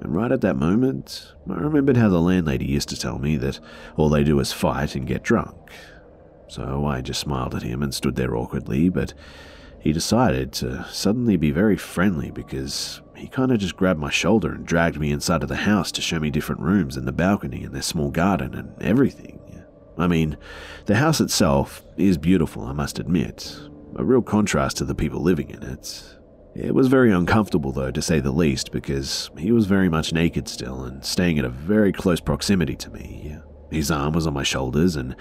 and 0.00 0.14
right 0.14 0.32
at 0.32 0.40
that 0.40 0.56
moment, 0.56 1.32
I 1.48 1.54
remembered 1.54 1.96
how 1.96 2.08
the 2.08 2.20
landlady 2.20 2.66
used 2.66 2.88
to 2.88 2.98
tell 2.98 3.18
me 3.18 3.36
that 3.36 3.60
all 3.96 4.08
they 4.08 4.24
do 4.24 4.40
is 4.40 4.52
fight 4.52 4.96
and 4.96 5.06
get 5.06 5.22
drunk. 5.22 5.54
So 6.48 6.84
I 6.86 7.00
just 7.00 7.20
smiled 7.20 7.54
at 7.54 7.62
him 7.62 7.82
and 7.82 7.94
stood 7.94 8.16
there 8.16 8.34
awkwardly, 8.34 8.88
but 8.88 9.14
he 9.78 9.92
decided 9.92 10.52
to 10.54 10.84
suddenly 10.90 11.36
be 11.36 11.52
very 11.52 11.76
friendly 11.76 12.32
because 12.32 13.00
he 13.20 13.28
kind 13.28 13.52
of 13.52 13.58
just 13.58 13.76
grabbed 13.76 14.00
my 14.00 14.10
shoulder 14.10 14.52
and 14.52 14.66
dragged 14.66 14.98
me 14.98 15.10
inside 15.10 15.42
of 15.42 15.48
the 15.48 15.56
house 15.56 15.92
to 15.92 16.00
show 16.00 16.18
me 16.18 16.30
different 16.30 16.60
rooms 16.62 16.96
and 16.96 17.06
the 17.06 17.12
balcony 17.12 17.64
and 17.64 17.74
their 17.74 17.82
small 17.82 18.10
garden 18.10 18.54
and 18.54 18.82
everything. 18.82 19.38
I 19.98 20.06
mean, 20.06 20.38
the 20.86 20.96
house 20.96 21.20
itself 21.20 21.84
is 21.98 22.16
beautiful, 22.16 22.64
I 22.64 22.72
must 22.72 22.98
admit, 22.98 23.60
a 23.96 24.04
real 24.04 24.22
contrast 24.22 24.78
to 24.78 24.84
the 24.84 24.94
people 24.94 25.20
living 25.20 25.50
in 25.50 25.62
it. 25.62 26.16
It 26.54 26.74
was 26.74 26.88
very 26.88 27.12
uncomfortable, 27.12 27.70
though, 27.70 27.90
to 27.90 28.02
say 28.02 28.18
the 28.18 28.32
least, 28.32 28.72
because 28.72 29.30
he 29.38 29.52
was 29.52 29.66
very 29.66 29.88
much 29.88 30.12
naked 30.12 30.48
still 30.48 30.82
and 30.84 31.04
staying 31.04 31.38
at 31.38 31.44
a 31.44 31.50
very 31.50 31.92
close 31.92 32.20
proximity 32.20 32.74
to 32.76 32.90
me. 32.90 33.36
His 33.70 33.90
arm 33.90 34.14
was 34.14 34.26
on 34.26 34.34
my 34.34 34.42
shoulders, 34.42 34.96
and 34.96 35.14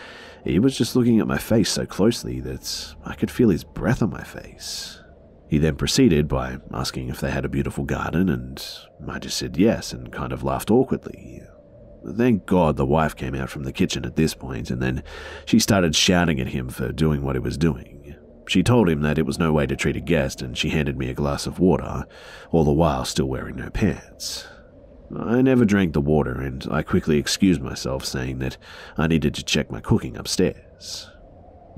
he 0.44 0.58
was 0.58 0.78
just 0.78 0.96
looking 0.96 1.20
at 1.20 1.28
my 1.28 1.38
face 1.38 1.70
so 1.70 1.86
closely 1.86 2.40
that 2.40 2.96
I 3.06 3.14
could 3.14 3.30
feel 3.30 3.50
his 3.50 3.64
breath 3.64 4.02
on 4.02 4.10
my 4.10 4.24
face. 4.24 5.02
He 5.50 5.58
then 5.58 5.76
proceeded 5.76 6.28
by 6.28 6.58
asking 6.72 7.10
if 7.10 7.20
they 7.20 7.32
had 7.32 7.44
a 7.44 7.50
beautiful 7.50 7.84
garden, 7.84 8.30
and 8.30 8.64
I 9.08 9.18
just 9.18 9.38
said 9.38 9.58
yes 9.58 9.92
and 9.92 10.12
kind 10.12 10.32
of 10.32 10.44
laughed 10.44 10.70
awkwardly. 10.70 11.42
Thank 12.16 12.46
God 12.46 12.78
the 12.78 12.86
wife 12.86 13.16
came 13.16 13.36
out 13.36 13.50
from 13.50 13.64
the 13.64 13.74
kitchen 13.74 14.06
at 14.06 14.16
this 14.16 14.36
point, 14.36 14.70
and 14.70 14.82
then 14.82 15.04
she 15.46 15.60
started 15.60 15.96
shouting 15.96 16.40
at 16.40 16.50
him 16.50 16.70
for 16.70 16.92
doing 16.92 17.24
what 17.24 17.36
he 17.36 17.40
was 17.40 17.58
doing. 17.58 18.16
She 18.48 18.64
told 18.64 18.90
him 18.90 19.02
that 19.02 19.18
it 19.18 19.26
was 19.26 19.40
no 19.40 19.52
way 19.52 19.66
to 19.68 19.76
treat 19.76 19.98
a 19.98 20.02
guest, 20.02 20.42
and 20.42 20.58
she 20.58 20.70
handed 20.70 20.98
me 20.98 21.10
a 21.10 21.16
glass 21.16 21.48
of 21.48 21.60
water, 21.60 22.06
all 22.52 22.64
the 22.64 22.72
while 22.72 23.04
still 23.04 23.28
wearing 23.28 23.56
no 23.56 23.70
pants. 23.70 24.48
I 25.16 25.42
never 25.42 25.66
drank 25.66 25.94
the 25.94 26.02
water, 26.02 26.40
and 26.40 26.66
I 26.70 26.84
quickly 26.84 27.18
excused 27.18 27.62
myself, 27.62 28.06
saying 28.06 28.38
that 28.40 28.58
I 28.98 29.08
needed 29.08 29.34
to 29.36 29.44
check 29.44 29.72
my 29.72 29.82
cooking 29.82 30.16
upstairs. 30.16 31.10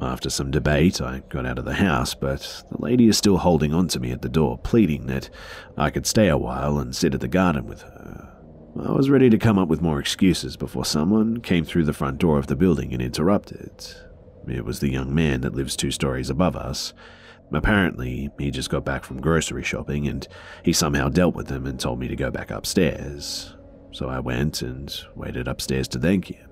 After 0.01 0.31
some 0.31 0.49
debate, 0.49 0.99
I 0.99 1.21
got 1.29 1.45
out 1.45 1.59
of 1.59 1.65
the 1.65 1.75
house, 1.75 2.15
but 2.15 2.63
the 2.71 2.81
lady 2.81 3.07
is 3.07 3.17
still 3.17 3.37
holding 3.37 3.71
on 3.71 3.87
to 3.89 3.99
me 3.99 4.11
at 4.11 4.23
the 4.23 4.29
door, 4.29 4.57
pleading 4.57 5.05
that 5.05 5.29
I 5.77 5.91
could 5.91 6.07
stay 6.07 6.27
a 6.27 6.37
while 6.37 6.79
and 6.79 6.95
sit 6.95 7.13
at 7.13 7.21
the 7.21 7.27
garden 7.27 7.67
with 7.67 7.83
her. 7.83 8.27
I 8.83 8.91
was 8.91 9.11
ready 9.11 9.29
to 9.29 9.37
come 9.37 9.59
up 9.59 9.67
with 9.67 9.81
more 9.81 9.99
excuses 9.99 10.57
before 10.57 10.85
someone 10.85 11.41
came 11.41 11.65
through 11.65 11.83
the 11.83 11.93
front 11.93 12.17
door 12.17 12.39
of 12.39 12.47
the 12.47 12.55
building 12.55 12.93
and 12.93 13.01
interrupted. 13.01 13.71
It 14.47 14.65
was 14.65 14.79
the 14.79 14.91
young 14.91 15.13
man 15.13 15.41
that 15.41 15.53
lives 15.53 15.75
two 15.75 15.91
stories 15.91 16.31
above 16.31 16.55
us. 16.55 16.93
Apparently, 17.53 18.31
he 18.39 18.49
just 18.49 18.69
got 18.69 18.85
back 18.85 19.03
from 19.03 19.21
grocery 19.21 19.63
shopping 19.63 20.07
and 20.07 20.27
he 20.63 20.73
somehow 20.73 21.09
dealt 21.09 21.35
with 21.35 21.47
them 21.47 21.67
and 21.67 21.79
told 21.79 21.99
me 21.99 22.07
to 22.07 22.15
go 22.15 22.31
back 22.31 22.49
upstairs. 22.49 23.55
So 23.91 24.09
I 24.09 24.19
went 24.19 24.61
and 24.61 24.91
waited 25.15 25.47
upstairs 25.47 25.87
to 25.89 25.99
thank 25.99 26.27
him. 26.27 26.50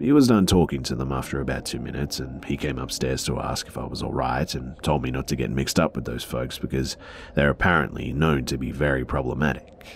He 0.00 0.12
was 0.12 0.28
done 0.28 0.46
talking 0.46 0.82
to 0.84 0.94
them 0.94 1.10
after 1.10 1.40
about 1.40 1.64
two 1.64 1.80
minutes, 1.80 2.20
and 2.20 2.44
he 2.44 2.56
came 2.56 2.78
upstairs 2.78 3.24
to 3.24 3.40
ask 3.40 3.66
if 3.66 3.76
I 3.76 3.84
was 3.84 4.02
alright 4.02 4.54
and 4.54 4.80
told 4.82 5.02
me 5.02 5.10
not 5.10 5.26
to 5.28 5.36
get 5.36 5.50
mixed 5.50 5.80
up 5.80 5.96
with 5.96 6.04
those 6.04 6.22
folks 6.22 6.58
because 6.58 6.96
they're 7.34 7.50
apparently 7.50 8.12
known 8.12 8.44
to 8.46 8.58
be 8.58 8.70
very 8.70 9.04
problematic. 9.04 9.86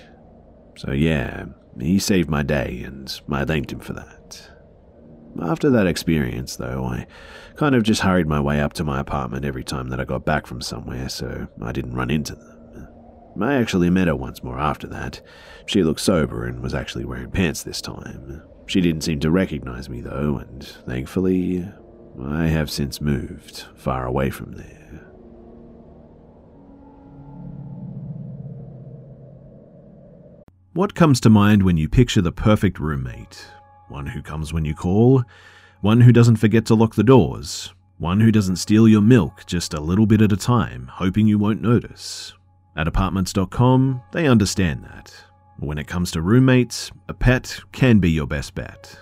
So, 0.77 0.91
yeah, 0.91 1.45
he 1.79 1.99
saved 1.99 2.29
my 2.29 2.43
day, 2.43 2.83
and 2.85 3.21
I 3.31 3.45
thanked 3.45 3.73
him 3.73 3.79
for 3.79 3.93
that. 3.93 4.51
After 5.41 5.71
that 5.71 5.87
experience, 5.87 6.57
though, 6.57 6.85
I 6.85 7.07
kind 7.57 7.75
of 7.75 7.85
just 7.85 8.03
hurried 8.03 8.27
my 8.27 8.41
way 8.41 8.61
up 8.61 8.73
to 8.75 8.85
my 8.85 9.01
apartment 9.01 9.45
every 9.45 9.65
time 9.65 9.88
that 9.88 10.01
I 10.01 10.05
got 10.05 10.25
back 10.25 10.47
from 10.47 10.61
somewhere 10.61 11.09
so 11.09 11.47
I 11.62 11.73
didn't 11.73 11.95
run 11.95 12.11
into 12.11 12.35
them. 12.35 12.88
I 13.41 13.55
actually 13.55 13.88
met 13.88 14.09
her 14.09 14.17
once 14.17 14.43
more 14.43 14.59
after 14.59 14.87
that. 14.88 15.23
She 15.65 15.83
looked 15.83 16.01
sober 16.01 16.45
and 16.45 16.61
was 16.61 16.75
actually 16.75 17.07
wearing 17.07 17.31
pants 17.31 17.62
this 17.62 17.81
time. 17.81 18.43
She 18.72 18.80
didn't 18.80 19.02
seem 19.02 19.20
to 19.20 19.30
recognize 19.30 19.90
me, 19.90 20.00
though, 20.00 20.38
and 20.38 20.64
thankfully, 20.64 21.68
I 22.18 22.46
have 22.46 22.70
since 22.70 23.02
moved 23.02 23.66
far 23.76 24.06
away 24.06 24.30
from 24.30 24.52
there. 24.52 25.04
What 30.72 30.94
comes 30.94 31.20
to 31.20 31.28
mind 31.28 31.64
when 31.64 31.76
you 31.76 31.87
picture 31.87 32.22
the 32.22 32.32
perfect 32.32 32.78
roommate? 32.78 33.46
One 33.90 34.06
who 34.06 34.22
comes 34.22 34.54
when 34.54 34.64
you 34.64 34.74
call, 34.74 35.22
one 35.82 36.00
who 36.00 36.11
doesn't 36.11 36.37
forget 36.37 36.64
to 36.64 36.74
lock 36.74 36.94
the 36.94 37.04
doors, 37.04 37.74
one 37.98 38.20
who 38.20 38.32
doesn't 38.32 38.56
steal 38.56 38.88
your 38.88 39.02
milk 39.02 39.44
just 39.44 39.74
a 39.74 39.80
little 39.82 40.06
bit 40.06 40.22
at 40.22 40.32
a 40.32 40.37
time, 40.38 40.87
hoping 40.94 41.26
you 41.26 41.38
won't 41.38 41.61
notice. 41.61 42.32
At 42.74 42.88
apartments.com, 42.88 44.00
they 44.12 44.26
understand 44.26 44.85
that. 44.85 45.12
When 45.59 45.79
it 45.79 45.87
comes 45.87 46.11
to 46.12 46.23
roommates, 46.23 46.91
a 47.09 47.15
pet 47.15 47.61
can 47.73 47.99
be 47.99 48.11
your 48.11 48.27
best 48.27 48.55
bet. 48.55 48.99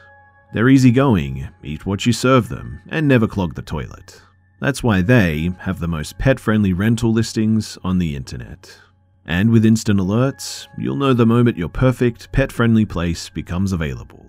They're 0.53 0.69
easygoing, 0.69 1.49
eat 1.63 1.87
what 1.87 2.07
you 2.07 2.13
serve 2.13 2.49
them, 2.49 2.81
and 2.89 3.07
never 3.07 3.29
clog 3.29 3.55
the 3.55 3.63
toilet. 3.63 4.21
That's 4.61 4.83
why 4.83 5.01
they 5.01 5.53
have 5.61 5.79
the 5.79 5.89
most 5.89 6.19
pet 6.19 6.39
friendly 6.39 6.73
rental 6.73 7.13
listings 7.13 7.79
on 7.83 7.99
the 7.99 8.15
internet. 8.15 8.79
And 9.25 9.51
with 9.51 9.65
instant 9.65 10.01
alerts, 10.01 10.67
you'll 10.77 10.97
know 10.97 11.15
the 11.15 11.25
moment 11.25 11.57
your 11.57 11.69
perfect, 11.69 12.33
pet 12.33 12.51
friendly 12.51 12.85
place 12.85 13.29
becomes 13.29 13.73
available. 13.73 14.27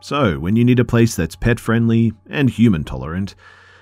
So, 0.00 0.38
when 0.38 0.56
you 0.56 0.64
need 0.64 0.80
a 0.80 0.84
place 0.84 1.14
that's 1.14 1.36
pet 1.36 1.60
friendly 1.60 2.12
and 2.28 2.50
human 2.50 2.84
tolerant, 2.84 3.34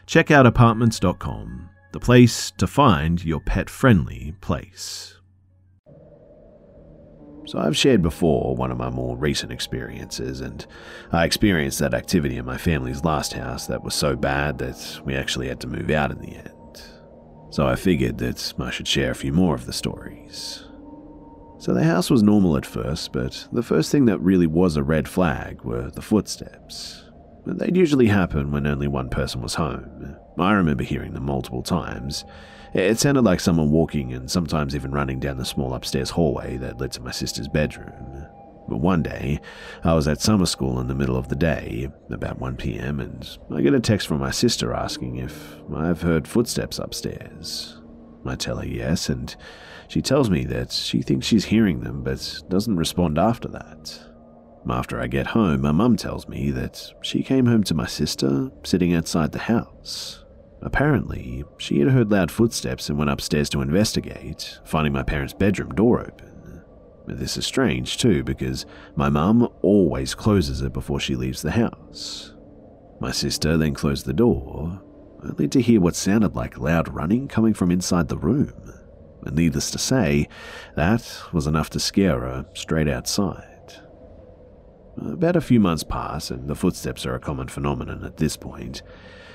check 0.06 0.30
out 0.30 0.46
apartments.com, 0.46 1.70
the 1.92 2.00
place 2.00 2.50
to 2.58 2.66
find 2.66 3.24
your 3.24 3.40
pet 3.40 3.70
friendly 3.70 4.34
place. 4.40 5.18
So, 7.44 7.58
I've 7.58 7.76
shared 7.76 8.02
before 8.02 8.54
one 8.54 8.70
of 8.70 8.78
my 8.78 8.90
more 8.90 9.16
recent 9.16 9.52
experiences, 9.52 10.40
and 10.40 10.64
I 11.10 11.24
experienced 11.24 11.80
that 11.80 11.94
activity 11.94 12.36
in 12.36 12.44
my 12.44 12.56
family's 12.56 13.04
last 13.04 13.32
house 13.32 13.66
that 13.66 13.82
was 13.82 13.94
so 13.94 14.16
bad 14.16 14.58
that 14.58 15.00
we 15.04 15.14
actually 15.14 15.48
had 15.48 15.60
to 15.60 15.66
move 15.66 15.90
out 15.90 16.10
in 16.10 16.20
the 16.20 16.36
end 16.36 16.52
so 17.52 17.66
I 17.66 17.76
figured 17.76 18.16
that 18.18 18.54
I 18.58 18.70
should 18.70 18.88
share 18.88 19.10
a 19.10 19.14
few 19.14 19.30
more 19.30 19.54
of 19.54 19.66
the 19.66 19.74
stories. 19.74 20.64
So 21.58 21.74
the 21.74 21.84
house 21.84 22.10
was 22.10 22.22
normal 22.22 22.56
at 22.56 22.64
first, 22.64 23.12
but 23.12 23.46
the 23.52 23.62
first 23.62 23.92
thing 23.92 24.06
that 24.06 24.18
really 24.20 24.46
was 24.46 24.76
a 24.76 24.82
red 24.82 25.06
flag 25.06 25.62
were 25.62 25.90
the 25.90 26.00
footsteps. 26.00 27.04
They'd 27.44 27.76
usually 27.76 28.06
happen 28.06 28.52
when 28.52 28.66
only 28.66 28.88
one 28.88 29.10
person 29.10 29.42
was 29.42 29.54
home. 29.54 30.16
I 30.38 30.52
remember 30.52 30.82
hearing 30.82 31.12
them 31.12 31.26
multiple 31.26 31.62
times. 31.62 32.24
It 32.74 32.98
sounded 32.98 33.22
like 33.22 33.40
someone 33.40 33.70
walking 33.70 34.14
and 34.14 34.30
sometimes 34.30 34.74
even 34.74 34.92
running 34.92 35.20
down 35.20 35.36
the 35.36 35.44
small 35.44 35.74
upstairs 35.74 36.10
hallway 36.10 36.56
that 36.56 36.80
led 36.80 36.92
to 36.92 37.02
my 37.02 37.10
sister's 37.10 37.48
bedroom. 37.48 38.26
But 38.68 38.78
one 38.78 39.02
day, 39.02 39.40
I 39.84 39.92
was 39.92 40.08
at 40.08 40.22
summer 40.22 40.46
school 40.46 40.80
in 40.80 40.86
the 40.86 40.94
middle 40.94 41.16
of 41.16 41.28
the 41.28 41.36
day, 41.36 41.90
about 42.08 42.38
1 42.38 42.56
pm, 42.56 43.00
and 43.00 43.38
I 43.54 43.60
get 43.60 43.74
a 43.74 43.80
text 43.80 44.06
from 44.06 44.20
my 44.20 44.30
sister 44.30 44.72
asking 44.72 45.16
if 45.16 45.56
I've 45.74 46.00
heard 46.00 46.26
footsteps 46.26 46.78
upstairs. 46.78 47.78
I 48.24 48.36
tell 48.36 48.56
her 48.56 48.66
yes, 48.66 49.10
and 49.10 49.34
she 49.88 50.00
tells 50.00 50.30
me 50.30 50.44
that 50.44 50.72
she 50.72 51.02
thinks 51.02 51.26
she's 51.26 51.44
hearing 51.46 51.80
them 51.80 52.02
but 52.02 52.40
doesn't 52.48 52.76
respond 52.76 53.18
after 53.18 53.48
that. 53.48 54.00
After 54.70 55.00
I 55.00 55.08
get 55.08 55.26
home, 55.26 55.60
my 55.62 55.72
mum 55.72 55.96
tells 55.96 56.28
me 56.28 56.50
that 56.52 56.90
she 57.02 57.22
came 57.22 57.46
home 57.46 57.64
to 57.64 57.74
my 57.74 57.86
sister 57.86 58.50
sitting 58.62 58.94
outside 58.94 59.32
the 59.32 59.40
house. 59.40 60.21
Apparently, 60.62 61.44
she 61.58 61.80
had 61.80 61.88
heard 61.88 62.12
loud 62.12 62.30
footsteps 62.30 62.88
and 62.88 62.96
went 62.96 63.10
upstairs 63.10 63.48
to 63.50 63.60
investigate, 63.60 64.60
finding 64.64 64.92
my 64.92 65.02
parents' 65.02 65.34
bedroom 65.34 65.74
door 65.74 66.00
open. 66.00 66.62
This 67.06 67.36
is 67.36 67.44
strange 67.44 67.98
too, 67.98 68.22
because 68.22 68.64
my 68.94 69.08
mum 69.08 69.48
always 69.62 70.14
closes 70.14 70.62
it 70.62 70.72
before 70.72 71.00
she 71.00 71.16
leaves 71.16 71.42
the 71.42 71.50
house. 71.50 72.34
My 73.00 73.10
sister 73.10 73.56
then 73.56 73.74
closed 73.74 74.06
the 74.06 74.12
door, 74.12 74.80
uh, 75.24 75.30
only 75.30 75.48
to 75.48 75.60
hear 75.60 75.80
what 75.80 75.96
sounded 75.96 76.36
like 76.36 76.58
loud 76.58 76.88
running 76.94 77.26
coming 77.26 77.54
from 77.54 77.72
inside 77.72 78.06
the 78.08 78.16
room. 78.16 78.52
And 79.26 79.34
needless 79.34 79.70
to 79.72 79.78
say, 79.78 80.28
that 80.76 81.22
was 81.32 81.48
enough 81.48 81.70
to 81.70 81.80
scare 81.80 82.20
her 82.20 82.46
straight 82.54 82.88
outside. 82.88 83.48
About 84.96 85.36
a 85.36 85.40
few 85.40 85.58
months 85.58 85.82
pass, 85.82 86.30
and 86.30 86.48
the 86.48 86.54
footsteps 86.54 87.04
are 87.04 87.14
a 87.14 87.20
common 87.20 87.48
phenomenon 87.48 88.04
at 88.04 88.18
this 88.18 88.36
point. 88.36 88.82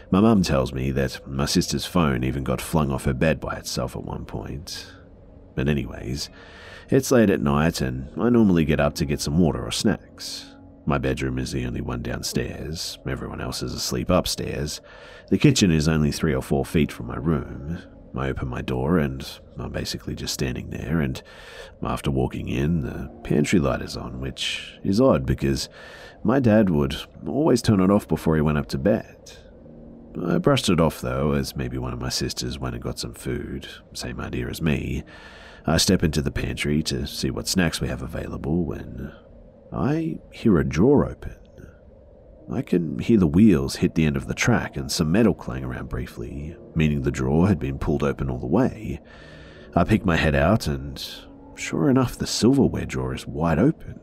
My 0.10 0.22
mum 0.22 0.42
tells 0.42 0.72
me 0.72 0.92
that 0.92 1.28
my 1.28 1.46
sister's 1.46 1.86
phone 1.86 2.24
even 2.24 2.46
got 2.46 2.62
flung 2.62 2.92
off 2.92 3.04
her 3.06 3.14
bed 3.14 3.42
by 3.42 3.58
itself 3.58 3.94
at 3.96 4.06
one 4.06 4.24
point. 4.24 4.88
But, 5.54 5.68
anyways, 5.68 6.30
it's 6.90 7.12
late 7.12 7.30
at 7.30 7.42
night, 7.42 7.82
and 7.82 8.10
I 8.18 8.30
normally 8.30 8.64
get 8.64 8.80
up 8.80 8.96
to 8.96 9.06
get 9.06 9.20
some 9.20 9.38
water 9.38 9.66
or 9.66 9.72
snacks. 9.72 10.56
My 10.86 10.98
bedroom 10.98 11.38
is 11.38 11.52
the 11.52 11.66
only 11.66 11.82
one 11.82 12.02
downstairs, 12.02 12.98
everyone 13.06 13.42
else 13.42 13.62
is 13.62 13.74
asleep 13.74 14.10
upstairs. 14.10 14.80
The 15.30 15.38
kitchen 15.38 15.72
is 15.72 15.90
only 15.90 16.14
three 16.14 16.34
or 16.34 16.42
four 16.42 16.64
feet 16.64 16.90
from 16.94 17.08
my 17.08 17.18
room. 17.18 17.80
I 18.16 18.30
open 18.30 18.48
my 18.48 18.62
door 18.62 18.98
and 18.98 19.30
I'm 19.60 19.74
basically 19.74 20.16
just 20.16 20.34
standing 20.34 20.70
there, 20.70 21.02
and 21.02 21.22
after 21.84 22.10
walking 22.10 22.48
in, 22.48 22.82
the 22.82 23.12
pantry 23.26 23.60
light 23.60 23.82
is 23.82 23.98
on, 23.98 24.22
which 24.22 24.80
is 24.84 25.02
odd 25.02 25.26
because 25.26 25.68
my 26.24 26.40
dad 26.40 26.70
would 26.70 26.96
always 27.28 27.62
turn 27.62 27.82
it 27.82 27.92
off 27.92 28.08
before 28.08 28.36
he 28.36 28.42
went 28.42 28.58
up 28.58 28.68
to 28.70 28.78
bed. 28.78 29.38
I 30.26 30.38
brushed 30.38 30.70
it 30.70 30.80
off 30.80 31.02
though, 31.02 31.34
as 31.34 31.56
maybe 31.56 31.78
one 31.78 31.94
of 31.94 32.02
my 32.02 32.10
sisters 32.10 32.60
went 32.60 32.76
and 32.76 32.84
got 32.84 33.00
some 33.00 33.14
food, 33.14 33.68
same 33.94 34.20
idea 34.20 34.48
as 34.48 34.62
me. 34.62 35.04
I 35.66 35.78
step 35.78 36.04
into 36.04 36.22
the 36.22 36.32
pantry 36.32 36.82
to 36.84 37.06
see 37.06 37.30
what 37.30 37.48
snacks 37.48 37.82
we 37.82 37.90
have 37.90 38.02
available 38.02 38.64
when 38.64 39.14
I 39.72 40.20
hear 40.32 40.58
a 40.58 40.64
drawer 40.64 41.06
open. 41.06 41.36
I 42.52 42.62
can 42.62 43.00
hear 43.00 43.18
the 43.18 43.28
wheels 43.28 43.76
hit 43.76 43.96
the 43.96 44.06
end 44.06 44.16
of 44.16 44.28
the 44.28 44.34
track 44.34 44.78
and 44.78 44.90
some 44.90 45.12
metal 45.12 45.34
clang 45.34 45.66
around 45.66 45.90
briefly, 45.90 46.56
meaning 46.74 47.02
the 47.02 47.12
drawer 47.12 47.50
had 47.50 47.60
been 47.60 47.78
pulled 47.78 48.04
open 48.04 48.30
all 48.30 48.40
the 48.40 48.46
way. 48.46 49.02
I 49.76 49.84
pick 49.84 50.06
my 50.06 50.16
head 50.16 50.34
out 50.34 50.66
and, 50.68 51.06
sure 51.56 51.90
enough, 51.90 52.18
the 52.18 52.26
silverware 52.26 52.86
drawer 52.86 53.14
is 53.14 53.28
wide 53.28 53.60
open. 53.60 54.00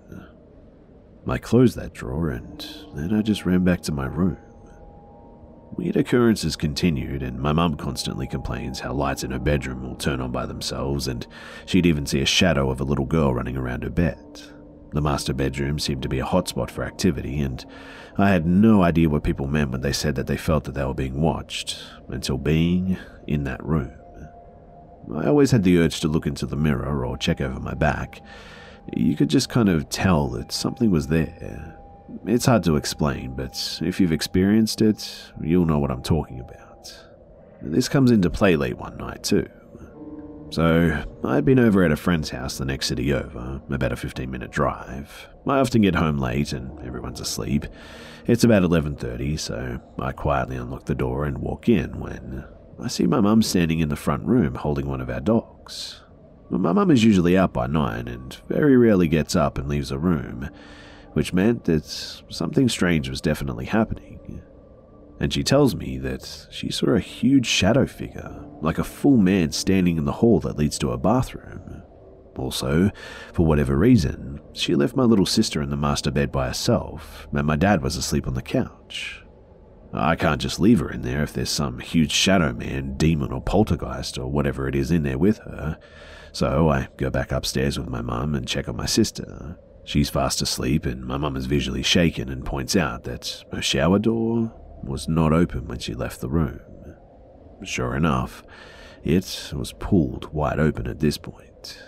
I 1.26 1.38
close 1.38 1.74
that 1.74 1.94
drawer 1.94 2.28
and 2.28 2.64
then 2.94 3.14
I 3.14 3.22
just 3.22 3.46
ran 3.46 3.64
back 3.64 3.80
to 3.82 3.92
my 3.92 4.04
room. 4.04 4.36
Weird 5.76 5.96
occurrences 5.96 6.54
continued, 6.54 7.22
and 7.22 7.40
my 7.40 7.52
mum 7.52 7.76
constantly 7.76 8.28
complains 8.28 8.80
how 8.80 8.92
lights 8.92 9.24
in 9.24 9.32
her 9.32 9.40
bedroom 9.40 9.82
will 9.82 9.96
turn 9.96 10.20
on 10.20 10.30
by 10.30 10.46
themselves, 10.46 11.08
and 11.08 11.26
she'd 11.66 11.86
even 11.86 12.06
see 12.06 12.20
a 12.20 12.26
shadow 12.26 12.70
of 12.70 12.80
a 12.80 12.84
little 12.84 13.06
girl 13.06 13.34
running 13.34 13.56
around 13.56 13.82
her 13.82 13.90
bed. 13.90 14.40
The 14.92 15.00
master 15.00 15.34
bedroom 15.34 15.80
seemed 15.80 16.02
to 16.02 16.08
be 16.08 16.20
a 16.20 16.24
hotspot 16.24 16.70
for 16.70 16.84
activity, 16.84 17.40
and 17.40 17.64
I 18.16 18.30
had 18.30 18.46
no 18.46 18.82
idea 18.82 19.08
what 19.08 19.24
people 19.24 19.48
meant 19.48 19.72
when 19.72 19.80
they 19.80 19.92
said 19.92 20.14
that 20.14 20.28
they 20.28 20.36
felt 20.36 20.62
that 20.64 20.74
they 20.74 20.84
were 20.84 20.94
being 20.94 21.20
watched, 21.20 21.82
until 22.08 22.38
being 22.38 22.96
in 23.26 23.42
that 23.44 23.64
room. 23.64 23.92
I 25.12 25.26
always 25.26 25.50
had 25.50 25.64
the 25.64 25.78
urge 25.78 25.98
to 26.00 26.08
look 26.08 26.26
into 26.26 26.46
the 26.46 26.56
mirror 26.56 27.04
or 27.04 27.18
check 27.18 27.40
over 27.40 27.58
my 27.58 27.74
back. 27.74 28.20
You 28.94 29.16
could 29.16 29.28
just 29.28 29.48
kind 29.48 29.68
of 29.68 29.88
tell 29.88 30.28
that 30.28 30.52
something 30.52 30.90
was 30.92 31.08
there, 31.08 31.73
it's 32.26 32.46
hard 32.46 32.64
to 32.64 32.76
explain, 32.76 33.34
but 33.34 33.80
if 33.82 34.00
you've 34.00 34.12
experienced 34.12 34.80
it, 34.80 35.32
you'll 35.42 35.66
know 35.66 35.78
what 35.78 35.90
I'm 35.90 36.02
talking 36.02 36.40
about. 36.40 36.92
This 37.62 37.88
comes 37.88 38.10
into 38.10 38.30
play 38.30 38.56
late 38.56 38.78
one 38.78 38.96
night, 38.96 39.22
too. 39.22 39.48
So, 40.50 41.04
I'd 41.24 41.44
been 41.44 41.58
over 41.58 41.82
at 41.82 41.90
a 41.90 41.96
friend's 41.96 42.30
house 42.30 42.58
the 42.58 42.64
next 42.64 42.86
city 42.86 43.12
over, 43.12 43.60
about 43.70 43.92
a 43.92 43.96
15 43.96 44.30
minute 44.30 44.50
drive. 44.50 45.28
I 45.46 45.58
often 45.58 45.82
get 45.82 45.96
home 45.96 46.18
late 46.18 46.52
and 46.52 46.78
everyone's 46.86 47.20
asleep. 47.20 47.66
It's 48.26 48.44
about 48.44 48.62
11:30, 48.62 49.36
so 49.36 49.80
I 49.98 50.12
quietly 50.12 50.56
unlock 50.56 50.84
the 50.84 50.94
door 50.94 51.24
and 51.24 51.38
walk 51.38 51.68
in 51.68 51.98
when 51.98 52.44
I 52.80 52.88
see 52.88 53.06
my 53.06 53.20
mum 53.20 53.42
standing 53.42 53.80
in 53.80 53.88
the 53.88 53.96
front 53.96 54.24
room 54.26 54.54
holding 54.54 54.86
one 54.86 55.00
of 55.00 55.10
our 55.10 55.20
dogs. 55.20 56.02
My 56.50 56.72
mum 56.72 56.90
is 56.90 57.04
usually 57.04 57.36
out 57.36 57.52
by 57.52 57.66
9 57.66 58.06
and 58.06 58.36
very 58.48 58.76
rarely 58.76 59.08
gets 59.08 59.34
up 59.34 59.58
and 59.58 59.68
leaves 59.68 59.88
the 59.88 59.98
room 59.98 60.50
which 61.14 61.32
meant 61.32 61.64
that 61.64 61.84
something 61.84 62.68
strange 62.68 63.08
was 63.08 63.20
definitely 63.20 63.64
happening. 63.66 64.42
and 65.20 65.32
she 65.32 65.44
tells 65.44 65.76
me 65.76 65.96
that 65.96 66.48
she 66.50 66.70
saw 66.70 66.90
a 66.90 67.00
huge 67.00 67.46
shadow 67.46 67.86
figure, 67.86 68.44
like 68.60 68.78
a 68.78 68.84
full 68.84 69.16
man 69.16 69.52
standing 69.52 69.96
in 69.96 70.04
the 70.04 70.12
hall 70.12 70.40
that 70.40 70.58
leads 70.58 70.76
to 70.78 70.90
a 70.90 70.98
bathroom. 70.98 71.82
Also, 72.36 72.90
for 73.32 73.46
whatever 73.46 73.76
reason, 73.76 74.40
she 74.52 74.74
left 74.74 74.96
my 74.96 75.04
little 75.04 75.24
sister 75.24 75.62
in 75.62 75.70
the 75.70 75.76
master 75.76 76.10
bed 76.10 76.32
by 76.32 76.48
herself, 76.48 77.28
and 77.32 77.46
my 77.46 77.54
dad 77.54 77.80
was 77.80 77.96
asleep 77.96 78.26
on 78.26 78.34
the 78.34 78.42
couch. 78.42 79.22
I 79.92 80.16
can't 80.16 80.40
just 80.40 80.58
leave 80.58 80.80
her 80.80 80.90
in 80.90 81.02
there 81.02 81.22
if 81.22 81.32
there's 81.32 81.50
some 81.50 81.78
huge 81.78 82.10
shadow 82.10 82.52
man, 82.52 82.96
demon, 82.96 83.32
or 83.32 83.40
poltergeist, 83.40 84.18
or 84.18 84.26
whatever 84.26 84.66
it 84.66 84.74
is 84.74 84.90
in 84.90 85.04
there 85.04 85.18
with 85.18 85.38
her. 85.38 85.78
So 86.32 86.68
I 86.68 86.88
go 86.96 87.10
back 87.10 87.30
upstairs 87.30 87.78
with 87.78 87.88
my 87.88 88.02
mum 88.02 88.34
and 88.34 88.48
check 88.48 88.68
on 88.68 88.74
my 88.76 88.86
sister. 88.86 89.56
She's 89.84 90.10
fast 90.10 90.40
asleep, 90.42 90.86
and 90.86 91.04
my 91.04 91.16
mum 91.16 91.36
is 91.36 91.46
visually 91.46 91.82
shaken 91.82 92.28
and 92.28 92.44
points 92.44 92.74
out 92.74 93.04
that 93.04 93.44
her 93.52 93.62
shower 93.62 93.98
door 93.98 94.52
was 94.82 95.08
not 95.08 95.32
open 95.32 95.66
when 95.68 95.78
she 95.78 95.94
left 95.94 96.20
the 96.20 96.28
room. 96.28 96.60
Sure 97.62 97.94
enough, 97.94 98.42
it 99.02 99.52
was 99.54 99.72
pulled 99.74 100.32
wide 100.32 100.58
open 100.58 100.86
at 100.86 101.00
this 101.00 101.18
point. 101.18 101.82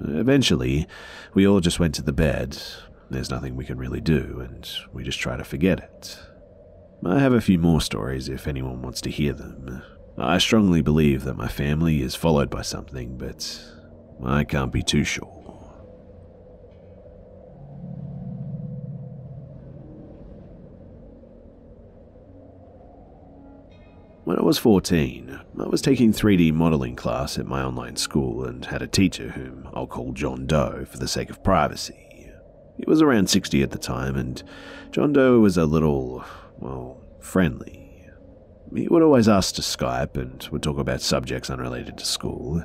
Eventually, 0.00 0.86
we 1.34 1.46
all 1.46 1.60
just 1.60 1.80
went 1.80 1.94
to 1.96 2.02
the 2.02 2.12
bed. 2.12 2.56
There's 3.10 3.30
nothing 3.30 3.56
we 3.56 3.64
can 3.64 3.78
really 3.78 4.00
do, 4.00 4.40
and 4.40 4.68
we 4.92 5.04
just 5.04 5.20
try 5.20 5.36
to 5.36 5.44
forget 5.44 5.80
it. 5.80 6.18
I 7.04 7.18
have 7.18 7.32
a 7.32 7.40
few 7.40 7.58
more 7.58 7.80
stories 7.80 8.28
if 8.28 8.46
anyone 8.46 8.80
wants 8.80 9.00
to 9.02 9.10
hear 9.10 9.32
them. 9.32 9.82
I 10.16 10.38
strongly 10.38 10.82
believe 10.82 11.24
that 11.24 11.36
my 11.36 11.48
family 11.48 12.00
is 12.00 12.14
followed 12.14 12.48
by 12.48 12.62
something, 12.62 13.16
but 13.18 13.60
I 14.24 14.44
can't 14.44 14.72
be 14.72 14.82
too 14.82 15.04
sure. 15.04 15.41
When 24.24 24.38
I 24.38 24.42
was 24.42 24.56
14, 24.56 25.40
I 25.58 25.66
was 25.66 25.82
taking 25.82 26.12
3D 26.12 26.52
modeling 26.52 26.94
class 26.94 27.38
at 27.38 27.46
my 27.46 27.60
online 27.60 27.96
school 27.96 28.44
and 28.44 28.64
had 28.64 28.80
a 28.80 28.86
teacher 28.86 29.30
whom 29.30 29.68
I'll 29.74 29.88
call 29.88 30.12
John 30.12 30.46
Doe 30.46 30.84
for 30.88 30.96
the 30.96 31.08
sake 31.08 31.28
of 31.28 31.42
privacy. 31.42 32.30
He 32.76 32.84
was 32.86 33.02
around 33.02 33.28
60 33.28 33.64
at 33.64 33.72
the 33.72 33.78
time, 33.78 34.14
and 34.14 34.40
John 34.92 35.12
Doe 35.12 35.40
was 35.40 35.56
a 35.56 35.66
little, 35.66 36.24
well, 36.60 37.00
friendly. 37.18 38.06
He 38.72 38.86
would 38.86 39.02
always 39.02 39.28
ask 39.28 39.56
to 39.56 39.60
Skype 39.62 40.16
and 40.16 40.46
would 40.52 40.62
talk 40.62 40.78
about 40.78 41.00
subjects 41.00 41.50
unrelated 41.50 41.98
to 41.98 42.06
school. 42.06 42.62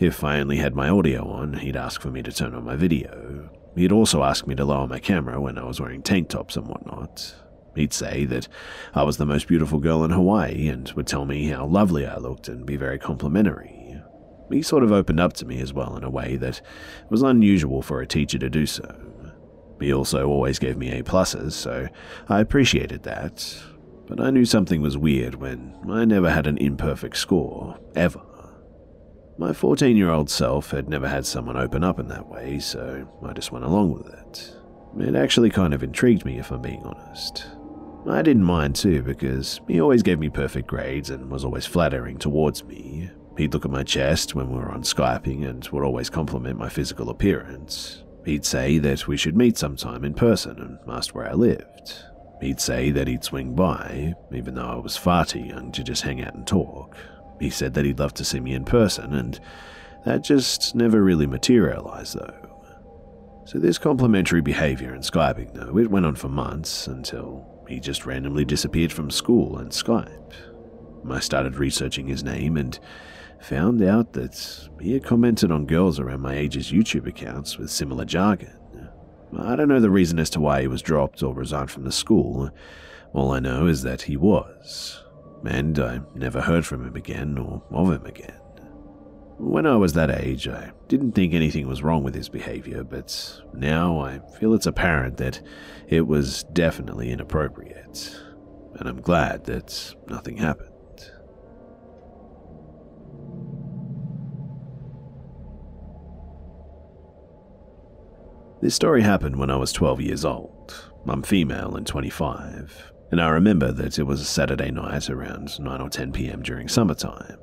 If 0.00 0.24
I 0.24 0.40
only 0.40 0.56
had 0.56 0.74
my 0.74 0.88
audio 0.88 1.30
on, 1.30 1.54
he'd 1.54 1.76
ask 1.76 2.00
for 2.00 2.10
me 2.10 2.22
to 2.24 2.32
turn 2.32 2.54
on 2.54 2.64
my 2.64 2.74
video. 2.74 3.50
He'd 3.76 3.92
also 3.92 4.24
ask 4.24 4.48
me 4.48 4.56
to 4.56 4.64
lower 4.64 4.88
my 4.88 4.98
camera 4.98 5.40
when 5.40 5.58
I 5.58 5.64
was 5.64 5.80
wearing 5.80 6.02
tank 6.02 6.28
tops 6.30 6.56
and 6.56 6.66
whatnot. 6.66 7.36
He'd 7.78 7.92
say 7.92 8.24
that 8.24 8.48
I 8.92 9.04
was 9.04 9.18
the 9.18 9.26
most 9.26 9.46
beautiful 9.46 9.78
girl 9.78 10.02
in 10.04 10.10
Hawaii 10.10 10.68
and 10.68 10.90
would 10.92 11.06
tell 11.06 11.24
me 11.24 11.46
how 11.46 11.64
lovely 11.66 12.04
I 12.04 12.16
looked 12.16 12.48
and 12.48 12.66
be 12.66 12.76
very 12.76 12.98
complimentary. 12.98 14.00
He 14.50 14.62
sort 14.62 14.82
of 14.82 14.90
opened 14.90 15.20
up 15.20 15.34
to 15.34 15.46
me 15.46 15.60
as 15.60 15.72
well 15.72 15.96
in 15.96 16.02
a 16.02 16.10
way 16.10 16.36
that 16.36 16.60
was 17.08 17.22
unusual 17.22 17.82
for 17.82 18.00
a 18.00 18.06
teacher 18.06 18.38
to 18.38 18.50
do 18.50 18.66
so. 18.66 19.08
He 19.80 19.92
also 19.92 20.26
always 20.26 20.58
gave 20.58 20.76
me 20.76 20.90
A 20.90 21.04
pluses, 21.04 21.52
so 21.52 21.86
I 22.28 22.40
appreciated 22.40 23.04
that. 23.04 23.56
But 24.06 24.20
I 24.20 24.30
knew 24.30 24.44
something 24.44 24.80
was 24.80 24.98
weird 24.98 25.36
when 25.36 25.76
I 25.88 26.04
never 26.04 26.30
had 26.30 26.46
an 26.46 26.58
imperfect 26.58 27.16
score, 27.16 27.78
ever. 27.94 28.22
My 29.36 29.52
14 29.52 29.96
year 29.96 30.10
old 30.10 30.30
self 30.30 30.72
had 30.72 30.88
never 30.88 31.06
had 31.06 31.26
someone 31.26 31.56
open 31.56 31.84
up 31.84 32.00
in 32.00 32.08
that 32.08 32.26
way, 32.26 32.58
so 32.58 33.06
I 33.24 33.32
just 33.34 33.52
went 33.52 33.66
along 33.66 33.92
with 33.92 34.12
it. 34.12 34.56
It 34.98 35.14
actually 35.14 35.50
kind 35.50 35.74
of 35.74 35.82
intrigued 35.82 36.24
me, 36.24 36.38
if 36.38 36.50
I'm 36.50 36.62
being 36.62 36.82
honest. 36.82 37.46
I 38.06 38.22
didn't 38.22 38.44
mind 38.44 38.74
too 38.76 39.02
because 39.02 39.60
he 39.68 39.80
always 39.80 40.02
gave 40.02 40.18
me 40.18 40.28
perfect 40.30 40.66
grades 40.66 41.10
and 41.10 41.30
was 41.30 41.44
always 41.44 41.66
flattering 41.66 42.18
towards 42.18 42.64
me. 42.64 43.10
He'd 43.36 43.52
look 43.54 43.64
at 43.64 43.70
my 43.70 43.82
chest 43.82 44.34
when 44.34 44.50
we 44.50 44.58
were 44.58 44.70
on 44.70 44.82
Skyping 44.82 45.48
and 45.48 45.66
would 45.68 45.84
always 45.84 46.10
compliment 46.10 46.58
my 46.58 46.68
physical 46.68 47.10
appearance. 47.10 48.02
He'd 48.24 48.44
say 48.44 48.78
that 48.78 49.06
we 49.06 49.16
should 49.16 49.36
meet 49.36 49.56
sometime 49.56 50.04
in 50.04 50.14
person 50.14 50.58
and 50.60 50.78
asked 50.88 51.14
where 51.14 51.28
I 51.28 51.34
lived. 51.34 52.04
He'd 52.40 52.60
say 52.60 52.90
that 52.90 53.08
he'd 53.08 53.24
swing 53.24 53.54
by, 53.54 54.14
even 54.32 54.54
though 54.54 54.66
I 54.66 54.76
was 54.76 54.96
far 54.96 55.24
too 55.24 55.40
young 55.40 55.72
to 55.72 55.84
just 55.84 56.02
hang 56.02 56.22
out 56.22 56.34
and 56.34 56.46
talk. 56.46 56.96
He 57.40 57.50
said 57.50 57.74
that 57.74 57.84
he'd 57.84 57.98
love 57.98 58.14
to 58.14 58.24
see 58.24 58.40
me 58.40 58.54
in 58.54 58.64
person, 58.64 59.14
and 59.14 59.38
that 60.04 60.24
just 60.24 60.74
never 60.74 61.02
really 61.02 61.26
materialized 61.26 62.16
though. 62.18 62.44
So 63.44 63.58
this 63.58 63.78
complimentary 63.78 64.42
behavior 64.42 64.92
and 64.92 65.02
Skyping 65.02 65.54
though, 65.54 65.78
it 65.78 65.90
went 65.90 66.06
on 66.06 66.16
for 66.16 66.28
months 66.28 66.86
until 66.86 67.47
he 67.68 67.80
just 67.80 68.06
randomly 68.06 68.44
disappeared 68.44 68.92
from 68.92 69.10
school 69.10 69.58
and 69.58 69.70
Skype. 69.70 70.32
I 71.10 71.20
started 71.20 71.56
researching 71.56 72.06
his 72.06 72.24
name 72.24 72.56
and 72.56 72.78
found 73.40 73.82
out 73.82 74.14
that 74.14 74.68
he 74.80 74.92
had 74.92 75.04
commented 75.04 75.50
on 75.52 75.66
girls 75.66 76.00
around 76.00 76.20
my 76.20 76.34
age's 76.34 76.72
YouTube 76.72 77.06
accounts 77.06 77.56
with 77.56 77.70
similar 77.70 78.04
jargon. 78.04 78.54
I 79.38 79.56
don't 79.56 79.68
know 79.68 79.80
the 79.80 79.90
reason 79.90 80.18
as 80.18 80.30
to 80.30 80.40
why 80.40 80.62
he 80.62 80.68
was 80.68 80.82
dropped 80.82 81.22
or 81.22 81.34
resigned 81.34 81.70
from 81.70 81.84
the 81.84 81.92
school. 81.92 82.50
All 83.12 83.32
I 83.32 83.40
know 83.40 83.66
is 83.66 83.82
that 83.82 84.02
he 84.02 84.16
was, 84.16 85.04
and 85.44 85.78
I 85.78 86.00
never 86.14 86.40
heard 86.40 86.66
from 86.66 86.86
him 86.86 86.96
again 86.96 87.38
or 87.38 87.62
of 87.70 87.92
him 87.92 88.06
again. 88.06 88.40
When 89.38 89.66
I 89.66 89.76
was 89.76 89.92
that 89.92 90.10
age, 90.10 90.48
I 90.48 90.72
didn't 90.88 91.12
think 91.12 91.32
anything 91.32 91.68
was 91.68 91.80
wrong 91.80 92.02
with 92.02 92.12
his 92.12 92.28
behavior, 92.28 92.82
but 92.82 93.40
now 93.54 94.00
I 94.00 94.18
feel 94.36 94.52
it's 94.52 94.66
apparent 94.66 95.16
that 95.18 95.40
it 95.86 96.08
was 96.08 96.42
definitely 96.52 97.10
inappropriate, 97.10 98.20
and 98.74 98.88
I'm 98.88 99.00
glad 99.00 99.44
that 99.44 99.94
nothing 100.08 100.38
happened. 100.38 100.68
This 108.60 108.74
story 108.74 109.02
happened 109.02 109.36
when 109.36 109.50
I 109.50 109.56
was 109.56 109.72
12 109.72 110.00
years 110.00 110.24
old. 110.24 110.74
I'm 111.06 111.22
female 111.22 111.76
and 111.76 111.86
25, 111.86 112.92
and 113.12 113.20
I 113.20 113.28
remember 113.28 113.70
that 113.70 114.00
it 114.00 114.02
was 114.02 114.20
a 114.20 114.24
Saturday 114.24 114.72
night 114.72 115.08
around 115.08 115.60
9 115.60 115.80
or 115.80 115.88
10 115.88 116.10
pm 116.10 116.42
during 116.42 116.66
summertime. 116.66 117.38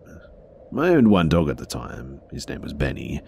I 0.78 0.90
owned 0.90 1.10
one 1.10 1.30
dog 1.30 1.50
at 1.50 1.58
the 1.58 1.66
time. 1.66 2.20
His 2.32 2.50
name 2.50 2.62
was 2.62 2.74
Benny. 2.74 3.22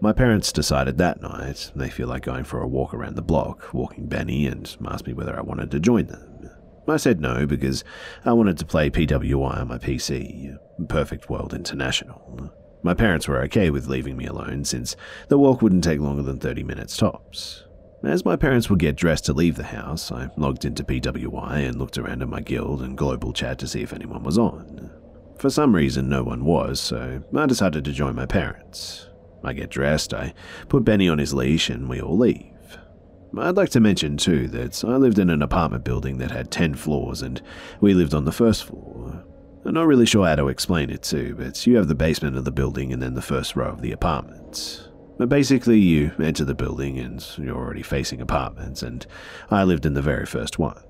My 0.00 0.12
parents 0.12 0.50
decided 0.50 0.96
that 0.96 1.20
night 1.20 1.70
they 1.76 1.90
feel 1.90 2.08
like 2.08 2.22
going 2.22 2.44
for 2.44 2.60
a 2.60 2.66
walk 2.66 2.94
around 2.94 3.16
the 3.16 3.22
block, 3.22 3.74
walking 3.74 4.06
Benny, 4.06 4.46
and 4.46 4.74
asked 4.86 5.06
me 5.06 5.12
whether 5.12 5.36
I 5.36 5.42
wanted 5.42 5.70
to 5.72 5.80
join 5.80 6.06
them. 6.06 6.50
I 6.88 6.96
said 6.96 7.20
no 7.20 7.46
because 7.46 7.84
I 8.24 8.32
wanted 8.32 8.56
to 8.58 8.64
play 8.64 8.88
PWI 8.88 9.58
on 9.58 9.68
my 9.68 9.78
PC, 9.78 10.56
Perfect 10.88 11.28
World 11.28 11.52
International. 11.52 12.50
My 12.82 12.94
parents 12.94 13.26
were 13.26 13.42
okay 13.42 13.70
with 13.70 13.88
leaving 13.88 14.16
me 14.16 14.26
alone 14.26 14.64
since 14.64 14.96
the 15.28 15.38
walk 15.38 15.60
wouldn't 15.60 15.84
take 15.84 16.00
longer 16.00 16.22
than 16.22 16.38
30 16.38 16.62
minutes 16.62 16.96
tops. 16.96 17.64
As 18.04 18.24
my 18.24 18.36
parents 18.36 18.70
would 18.70 18.78
get 18.78 18.96
dressed 18.96 19.24
to 19.26 19.32
leave 19.32 19.56
the 19.56 19.64
house, 19.64 20.12
I 20.12 20.28
logged 20.36 20.64
into 20.64 20.84
PWI 20.84 21.66
and 21.66 21.76
looked 21.76 21.98
around 21.98 22.22
at 22.22 22.28
my 22.28 22.40
guild 22.40 22.82
and 22.82 22.96
global 22.96 23.32
chat 23.32 23.58
to 23.58 23.66
see 23.66 23.82
if 23.82 23.92
anyone 23.92 24.22
was 24.22 24.38
on. 24.38 24.92
For 25.38 25.50
some 25.50 25.74
reason, 25.74 26.08
no 26.08 26.22
one 26.22 26.44
was, 26.44 26.80
so 26.80 27.22
I 27.36 27.46
decided 27.46 27.84
to 27.84 27.92
join 27.92 28.14
my 28.14 28.26
parents. 28.26 29.08
I 29.44 29.52
get 29.52 29.70
dressed, 29.70 30.14
I 30.14 30.32
put 30.68 30.84
Benny 30.84 31.08
on 31.08 31.18
his 31.18 31.34
leash, 31.34 31.68
and 31.68 31.88
we 31.88 32.00
all 32.00 32.16
leave. 32.16 32.52
I'd 33.38 33.56
like 33.56 33.68
to 33.70 33.80
mention, 33.80 34.16
too, 34.16 34.48
that 34.48 34.82
I 34.82 34.96
lived 34.96 35.18
in 35.18 35.28
an 35.28 35.42
apartment 35.42 35.84
building 35.84 36.16
that 36.18 36.30
had 36.30 36.50
10 36.50 36.74
floors, 36.74 37.20
and 37.20 37.42
we 37.80 37.92
lived 37.92 38.14
on 38.14 38.24
the 38.24 38.32
first 38.32 38.64
floor. 38.64 39.22
I'm 39.66 39.74
not 39.74 39.86
really 39.86 40.06
sure 40.06 40.26
how 40.26 40.36
to 40.36 40.48
explain 40.48 40.88
it, 40.88 41.02
too, 41.02 41.34
but 41.38 41.66
you 41.66 41.76
have 41.76 41.88
the 41.88 41.94
basement 41.94 42.36
of 42.36 42.44
the 42.44 42.50
building 42.50 42.92
and 42.92 43.02
then 43.02 43.14
the 43.14 43.20
first 43.20 43.56
row 43.56 43.68
of 43.68 43.82
the 43.82 43.92
apartments. 43.92 44.88
But 45.18 45.28
basically, 45.28 45.78
you 45.78 46.12
enter 46.18 46.44
the 46.44 46.54
building 46.54 46.98
and 46.98 47.26
you're 47.36 47.56
already 47.56 47.82
facing 47.82 48.20
apartments, 48.20 48.82
and 48.82 49.06
I 49.50 49.64
lived 49.64 49.84
in 49.84 49.94
the 49.94 50.02
very 50.02 50.24
first 50.24 50.58
one. 50.58 50.82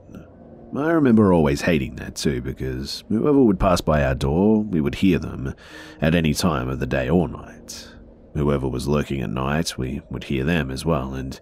I 0.74 0.90
remember 0.90 1.33
always 1.33 1.62
hating 1.62 1.96
that 1.96 2.16
too, 2.16 2.40
because 2.40 3.05
whoever 3.09 3.42
would 3.42 3.61
pass 3.61 3.81
by 3.81 4.05
our 4.05 4.14
door, 4.14 4.62
we 4.62 4.81
would 4.81 4.96
hear 4.96 5.18
them 5.18 5.55
at 6.00 6.14
any 6.14 6.35
time 6.35 6.68
of 6.68 6.81
the 6.81 6.87
day 6.87 7.09
or 7.09 7.29
night. 7.29 7.88
Whoever 8.35 8.68
was 8.68 8.88
lurking 8.88 9.22
at 9.22 9.31
night, 9.31 9.79
we 9.79 10.02
would 10.11 10.24
hear 10.24 10.44
them 10.44 10.70
as 10.70 10.85
well, 10.85 11.14
and 11.14 11.38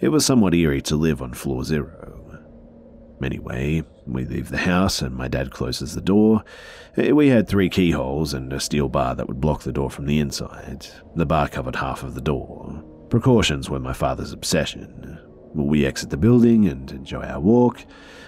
it 0.00 0.08
was 0.08 0.24
somewhat 0.24 0.54
eerie 0.54 0.80
to 0.82 0.96
live 0.96 1.20
on 1.20 1.34
floor 1.34 1.64
zero. 1.64 2.18
Anyway, 3.22 3.82
we 4.06 4.24
leave 4.24 4.48
the 4.48 4.58
house 4.58 5.02
and 5.02 5.14
my 5.14 5.28
dad 5.28 5.50
closes 5.50 5.94
the 5.94 6.00
door. 6.00 6.44
Eh, 6.96 7.10
we 7.10 7.28
had 7.28 7.48
three 7.48 7.68
keyholes 7.68 8.32
and 8.32 8.52
a 8.52 8.60
steel 8.60 8.88
bar 8.88 9.14
that 9.14 9.26
would 9.26 9.40
block 9.40 9.62
the 9.62 9.72
door 9.72 9.90
from 9.90 10.06
the 10.06 10.20
inside. 10.20 10.86
The 11.16 11.26
bar 11.26 11.48
covered 11.48 11.76
half 11.76 12.04
of 12.04 12.14
the 12.14 12.20
door. 12.20 12.82
Precautions 13.10 13.68
were 13.68 13.80
my 13.80 13.92
father's 13.92 14.32
obsession. 14.32 15.18
We 15.54 15.86
exit 15.86 16.10
the 16.10 16.16
building 16.16 16.66
and 16.66 16.90
enjoy 16.90 17.22
our 17.22 17.40
walk. 17.40 17.84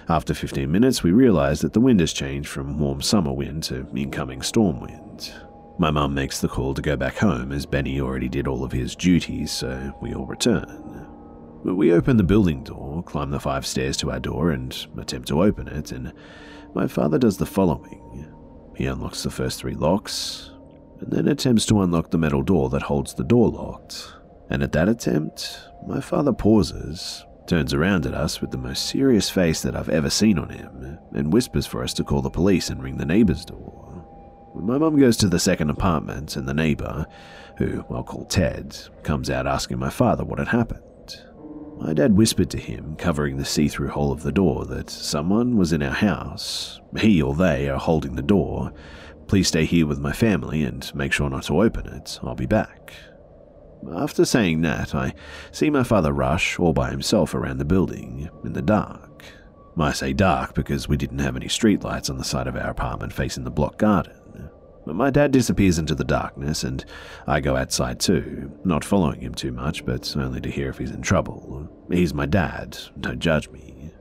After 0.09 0.33
15 0.33 0.71
minutes, 0.71 1.03
we 1.03 1.11
realize 1.11 1.61
that 1.61 1.73
the 1.73 1.79
wind 1.79 1.99
has 1.99 2.13
changed 2.13 2.49
from 2.49 2.79
warm 2.79 3.01
summer 3.01 3.31
wind 3.31 3.63
to 3.63 3.87
incoming 3.95 4.41
storm 4.41 4.79
wind. 4.79 5.33
My 5.79 5.91
mum 5.91 6.13
makes 6.13 6.41
the 6.41 6.47
call 6.47 6.73
to 6.73 6.81
go 6.81 6.95
back 6.95 7.17
home 7.17 7.51
as 7.51 7.65
Benny 7.65 8.01
already 8.01 8.29
did 8.29 8.47
all 8.47 8.63
of 8.63 8.71
his 8.71 8.95
duties, 8.95 9.51
so 9.51 9.97
we 10.01 10.13
all 10.13 10.25
return. 10.25 11.07
We 11.63 11.93
open 11.93 12.17
the 12.17 12.23
building 12.23 12.63
door, 12.63 13.03
climb 13.03 13.29
the 13.29 13.39
five 13.39 13.65
stairs 13.65 13.97
to 13.97 14.11
our 14.11 14.19
door, 14.19 14.51
and 14.51 14.75
attempt 14.97 15.27
to 15.29 15.43
open 15.43 15.67
it, 15.67 15.91
and 15.91 16.13
My 16.73 16.87
father 16.87 17.19
does 17.19 17.37
the 17.37 17.45
following 17.45 18.01
he 18.75 18.87
unlocks 18.87 19.21
the 19.21 19.29
first 19.29 19.59
three 19.59 19.75
locks, 19.75 20.49
and 20.99 21.11
then 21.11 21.27
attempts 21.27 21.67
to 21.67 21.81
unlock 21.81 22.09
the 22.09 22.17
metal 22.17 22.41
door 22.41 22.69
that 22.69 22.81
holds 22.81 23.13
the 23.13 23.23
door 23.23 23.49
locked. 23.49 24.13
And 24.51 24.61
at 24.61 24.73
that 24.73 24.89
attempt, 24.89 25.69
my 25.87 26.01
father 26.01 26.33
pauses, 26.33 27.25
turns 27.47 27.73
around 27.73 28.05
at 28.05 28.13
us 28.13 28.41
with 28.41 28.51
the 28.51 28.57
most 28.57 28.85
serious 28.85 29.29
face 29.29 29.61
that 29.61 29.77
I've 29.77 29.87
ever 29.87 30.09
seen 30.09 30.37
on 30.37 30.49
him, 30.49 30.99
and 31.13 31.31
whispers 31.31 31.65
for 31.65 31.81
us 31.81 31.93
to 31.93 32.03
call 32.03 32.21
the 32.21 32.29
police 32.29 32.69
and 32.69 32.83
ring 32.83 32.97
the 32.97 33.05
neighbor's 33.05 33.45
door. 33.45 34.05
My 34.53 34.77
mum 34.77 34.99
goes 34.99 35.15
to 35.17 35.29
the 35.29 35.39
second 35.39 35.69
apartment, 35.69 36.35
and 36.35 36.49
the 36.49 36.53
neighbor, 36.53 37.05
who 37.57 37.85
I'll 37.89 38.03
call 38.03 38.25
Ted, 38.25 38.77
comes 39.03 39.29
out 39.29 39.47
asking 39.47 39.79
my 39.79 39.89
father 39.89 40.25
what 40.25 40.39
had 40.39 40.49
happened. 40.49 40.83
My 41.79 41.93
dad 41.93 42.17
whispered 42.17 42.49
to 42.49 42.57
him, 42.57 42.97
covering 42.97 43.37
the 43.37 43.45
see 43.45 43.69
through 43.69 43.89
hole 43.89 44.11
of 44.11 44.21
the 44.21 44.33
door, 44.33 44.65
that 44.65 44.89
someone 44.89 45.55
was 45.55 45.71
in 45.71 45.81
our 45.81 45.93
house. 45.93 46.81
He 46.97 47.21
or 47.21 47.33
they 47.33 47.69
are 47.69 47.79
holding 47.79 48.15
the 48.15 48.21
door. 48.21 48.73
Please 49.27 49.47
stay 49.47 49.63
here 49.63 49.87
with 49.87 49.99
my 49.99 50.11
family 50.11 50.61
and 50.63 50.93
make 50.93 51.13
sure 51.13 51.29
not 51.29 51.43
to 51.43 51.61
open 51.61 51.87
it. 51.87 52.19
I'll 52.21 52.35
be 52.35 52.45
back. 52.45 52.93
After 53.95 54.25
saying 54.25 54.61
that, 54.61 54.93
I 54.93 55.13
see 55.51 55.69
my 55.69 55.83
father 55.83 56.13
rush 56.13 56.59
all 56.59 56.73
by 56.73 56.91
himself 56.91 57.33
around 57.33 57.57
the 57.57 57.65
building 57.65 58.29
in 58.43 58.53
the 58.53 58.61
dark. 58.61 59.25
I 59.77 59.93
say 59.93 60.13
dark 60.13 60.53
because 60.53 60.87
we 60.87 60.97
didn't 60.97 61.19
have 61.19 61.35
any 61.35 61.47
streetlights 61.47 62.09
on 62.09 62.17
the 62.17 62.23
side 62.23 62.47
of 62.47 62.55
our 62.55 62.69
apartment 62.69 63.13
facing 63.13 63.43
the 63.43 63.51
block 63.51 63.77
garden. 63.77 64.49
But 64.85 64.95
my 64.95 65.09
dad 65.11 65.31
disappears 65.31 65.77
into 65.77 65.95
the 65.95 66.03
darkness, 66.03 66.63
and 66.63 66.83
I 67.27 67.39
go 67.39 67.55
outside 67.55 67.99
too, 67.99 68.51
not 68.63 68.83
following 68.83 69.21
him 69.21 69.35
too 69.35 69.51
much, 69.51 69.85
but 69.85 70.15
only 70.17 70.41
to 70.41 70.49
hear 70.49 70.69
if 70.69 70.79
he's 70.79 70.91
in 70.91 71.01
trouble. 71.01 71.69
He's 71.91 72.13
my 72.13 72.25
dad, 72.25 72.77
don't 72.99 73.19
judge 73.19 73.49
me. 73.49 73.91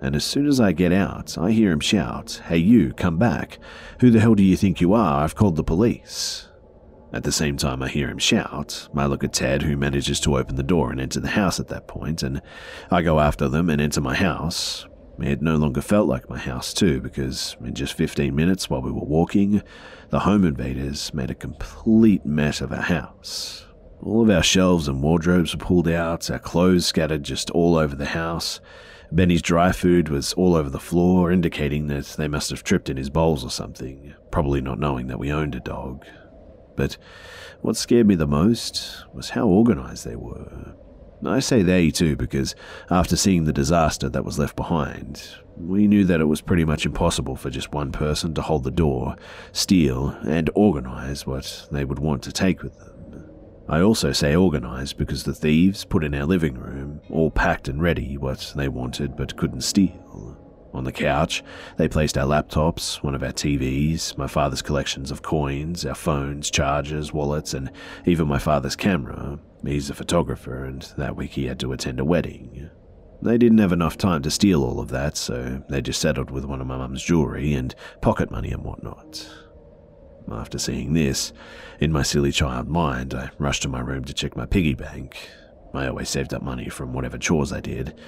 And 0.00 0.14
as 0.14 0.24
soon 0.24 0.46
as 0.46 0.60
I 0.60 0.72
get 0.72 0.92
out, 0.92 1.36
I 1.36 1.50
hear 1.50 1.72
him 1.72 1.80
shout, 1.80 2.40
Hey, 2.46 2.58
you, 2.58 2.92
come 2.92 3.18
back. 3.18 3.58
Who 4.00 4.10
the 4.10 4.20
hell 4.20 4.36
do 4.36 4.44
you 4.44 4.56
think 4.56 4.80
you 4.80 4.94
are? 4.94 5.24
I've 5.24 5.34
called 5.34 5.56
the 5.56 5.64
police. 5.64 6.47
At 7.12 7.24
the 7.24 7.32
same 7.32 7.56
time, 7.56 7.82
I 7.82 7.88
hear 7.88 8.08
him 8.08 8.18
shout. 8.18 8.88
I 8.94 9.06
look 9.06 9.24
at 9.24 9.32
Ted, 9.32 9.62
who 9.62 9.76
manages 9.76 10.20
to 10.20 10.36
open 10.36 10.56
the 10.56 10.62
door 10.62 10.90
and 10.90 11.00
enter 11.00 11.20
the 11.20 11.28
house 11.28 11.58
at 11.58 11.68
that 11.68 11.86
point, 11.88 12.22
and 12.22 12.42
I 12.90 13.00
go 13.00 13.18
after 13.18 13.48
them 13.48 13.70
and 13.70 13.80
enter 13.80 14.00
my 14.00 14.14
house. 14.14 14.86
It 15.18 15.42
no 15.42 15.56
longer 15.56 15.80
felt 15.80 16.06
like 16.06 16.28
my 16.28 16.38
house, 16.38 16.74
too, 16.74 17.00
because 17.00 17.56
in 17.64 17.74
just 17.74 17.94
15 17.94 18.34
minutes 18.34 18.68
while 18.68 18.82
we 18.82 18.92
were 18.92 19.00
walking, 19.00 19.62
the 20.10 20.20
home 20.20 20.44
invaders 20.44 21.12
made 21.14 21.30
a 21.30 21.34
complete 21.34 22.24
mess 22.26 22.60
of 22.60 22.72
our 22.72 22.82
house. 22.82 23.66
All 24.00 24.22
of 24.22 24.30
our 24.30 24.42
shelves 24.42 24.86
and 24.86 25.02
wardrobes 25.02 25.54
were 25.54 25.64
pulled 25.64 25.88
out, 25.88 26.30
our 26.30 26.38
clothes 26.38 26.86
scattered 26.86 27.24
just 27.24 27.50
all 27.50 27.76
over 27.76 27.96
the 27.96 28.06
house. 28.06 28.60
Benny's 29.10 29.42
dry 29.42 29.72
food 29.72 30.08
was 30.08 30.34
all 30.34 30.54
over 30.54 30.68
the 30.68 30.78
floor, 30.78 31.32
indicating 31.32 31.88
that 31.88 32.04
they 32.18 32.28
must 32.28 32.50
have 32.50 32.62
tripped 32.62 32.90
in 32.90 32.98
his 32.98 33.10
bowls 33.10 33.44
or 33.44 33.50
something, 33.50 34.14
probably 34.30 34.60
not 34.60 34.78
knowing 34.78 35.08
that 35.08 35.18
we 35.18 35.32
owned 35.32 35.54
a 35.54 35.60
dog. 35.60 36.04
But 36.78 36.96
what 37.60 37.76
scared 37.76 38.06
me 38.06 38.14
the 38.14 38.28
most 38.28 39.04
was 39.12 39.30
how 39.30 39.48
organized 39.48 40.06
they 40.06 40.14
were. 40.14 40.76
I 41.26 41.40
say 41.40 41.62
they 41.62 41.90
too 41.90 42.14
because 42.14 42.54
after 42.88 43.16
seeing 43.16 43.44
the 43.44 43.52
disaster 43.52 44.08
that 44.08 44.24
was 44.24 44.38
left 44.38 44.54
behind, 44.54 45.20
we 45.56 45.88
knew 45.88 46.04
that 46.04 46.20
it 46.20 46.26
was 46.26 46.40
pretty 46.40 46.64
much 46.64 46.86
impossible 46.86 47.34
for 47.34 47.50
just 47.50 47.72
one 47.72 47.90
person 47.90 48.32
to 48.34 48.42
hold 48.42 48.62
the 48.62 48.70
door, 48.70 49.16
steal, 49.50 50.10
and 50.24 50.48
organize 50.54 51.26
what 51.26 51.66
they 51.72 51.84
would 51.84 51.98
want 51.98 52.22
to 52.22 52.32
take 52.32 52.62
with 52.62 52.78
them. 52.78 53.28
I 53.68 53.80
also 53.80 54.12
say 54.12 54.36
organised 54.36 54.96
because 54.98 55.24
the 55.24 55.34
thieves 55.34 55.84
put 55.84 56.04
in 56.04 56.14
our 56.14 56.26
living 56.26 56.56
room, 56.56 57.00
all 57.10 57.32
packed 57.32 57.66
and 57.66 57.82
ready, 57.82 58.16
what 58.16 58.52
they 58.54 58.68
wanted 58.68 59.16
but 59.16 59.36
couldn't 59.36 59.62
steal. 59.62 60.38
On 60.78 60.84
the 60.84 60.92
couch, 60.92 61.42
they 61.76 61.88
placed 61.88 62.16
our 62.16 62.24
laptops, 62.24 63.02
one 63.02 63.16
of 63.16 63.22
our 63.24 63.32
TVs, 63.32 64.16
my 64.16 64.28
father's 64.28 64.62
collections 64.62 65.10
of 65.10 65.22
coins, 65.22 65.84
our 65.84 65.96
phones, 65.96 66.52
chargers, 66.52 67.12
wallets, 67.12 67.52
and 67.52 67.72
even 68.06 68.28
my 68.28 68.38
father's 68.38 68.76
camera. 68.76 69.40
He's 69.66 69.90
a 69.90 69.94
photographer, 69.94 70.64
and 70.64 70.82
that 70.96 71.16
week 71.16 71.32
he 71.32 71.46
had 71.46 71.58
to 71.60 71.72
attend 71.72 71.98
a 71.98 72.04
wedding. 72.04 72.70
They 73.20 73.38
didn't 73.38 73.58
have 73.58 73.72
enough 73.72 73.98
time 73.98 74.22
to 74.22 74.30
steal 74.30 74.62
all 74.62 74.78
of 74.78 74.90
that, 74.90 75.16
so 75.16 75.64
they 75.68 75.82
just 75.82 76.00
settled 76.00 76.30
with 76.30 76.44
one 76.44 76.60
of 76.60 76.68
my 76.68 76.76
mum's 76.76 77.02
jewelry 77.02 77.54
and 77.54 77.74
pocket 78.00 78.30
money 78.30 78.52
and 78.52 78.62
whatnot. 78.62 79.28
After 80.30 80.60
seeing 80.60 80.92
this, 80.92 81.32
in 81.80 81.90
my 81.90 82.04
silly 82.04 82.30
child 82.30 82.68
mind, 82.68 83.14
I 83.14 83.30
rushed 83.38 83.62
to 83.62 83.68
my 83.68 83.80
room 83.80 84.04
to 84.04 84.14
check 84.14 84.36
my 84.36 84.46
piggy 84.46 84.74
bank. 84.74 85.28
I 85.74 85.88
always 85.88 86.08
saved 86.08 86.32
up 86.32 86.42
money 86.42 86.68
from 86.68 86.92
whatever 86.92 87.18
chores 87.18 87.52
I 87.52 87.58
did. 87.58 87.98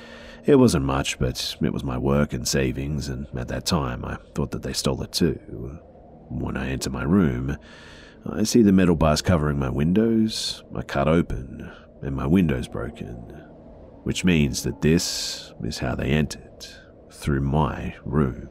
It 0.47 0.57
wasn't 0.57 0.85
much, 0.85 1.19
but 1.19 1.57
it 1.61 1.73
was 1.73 1.85
my 1.85 1.99
work 1.99 2.33
and 2.33 2.47
savings, 2.47 3.09
and 3.09 3.27
at 3.37 3.49
that 3.49 3.67
time 3.67 4.05
I 4.05 4.17
thought 4.35 4.51
that 4.53 4.63
they 4.63 4.73
stole 4.73 5.03
it 5.03 5.13
too. 5.13 5.37
When 6.29 6.57
I 6.57 6.71
enter 6.71 6.91
my 6.91 7.03
room, 7.03 7.57
I 8.31 8.45
see 8.45 8.63
the 8.63 8.73
metal 8.73 8.97
bars 8.97 9.23
covering 9.23 9.59
my 9.59 9.71
windows 9.71 10.63
are 10.75 10.83
cut 10.83 11.09
open, 11.09 11.71
and 12.03 12.17
my 12.17 12.27
windows 12.27 12.69
broken 12.69 13.41
which 14.03 14.25
means 14.25 14.63
that 14.63 14.81
this 14.81 15.53
is 15.63 15.79
how 15.79 15.95
they 15.95 16.11
entered 16.11 16.67
through 17.13 17.41
my 17.41 17.95
room. 18.05 18.49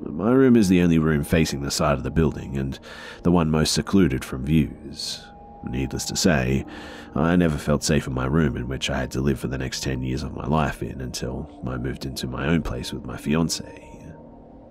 My 0.00 0.32
room 0.32 0.56
is 0.56 0.68
the 0.68 0.82
only 0.82 0.98
room 0.98 1.22
facing 1.22 1.62
the 1.62 1.70
side 1.70 1.96
of 1.96 2.02
the 2.02 2.10
building 2.10 2.58
and 2.58 2.78
the 3.22 3.30
one 3.30 3.50
most 3.50 3.72
secluded 3.72 4.24
from 4.24 4.44
views. 4.44 5.22
Needless 5.64 6.04
to 6.06 6.16
say, 6.16 6.64
I 7.14 7.36
never 7.36 7.58
felt 7.58 7.84
safe 7.84 8.06
in 8.06 8.14
my 8.14 8.24
room 8.24 8.56
in 8.56 8.68
which 8.68 8.88
I 8.88 8.98
had 8.98 9.10
to 9.12 9.20
live 9.20 9.38
for 9.38 9.48
the 9.48 9.58
next 9.58 9.82
10 9.82 10.02
years 10.02 10.22
of 10.22 10.34
my 10.34 10.46
life 10.46 10.82
in 10.82 11.00
until 11.00 11.60
I 11.66 11.76
moved 11.76 12.06
into 12.06 12.26
my 12.26 12.46
own 12.46 12.62
place 12.62 12.92
with 12.92 13.04
my 13.04 13.18
fiance. 13.18 13.88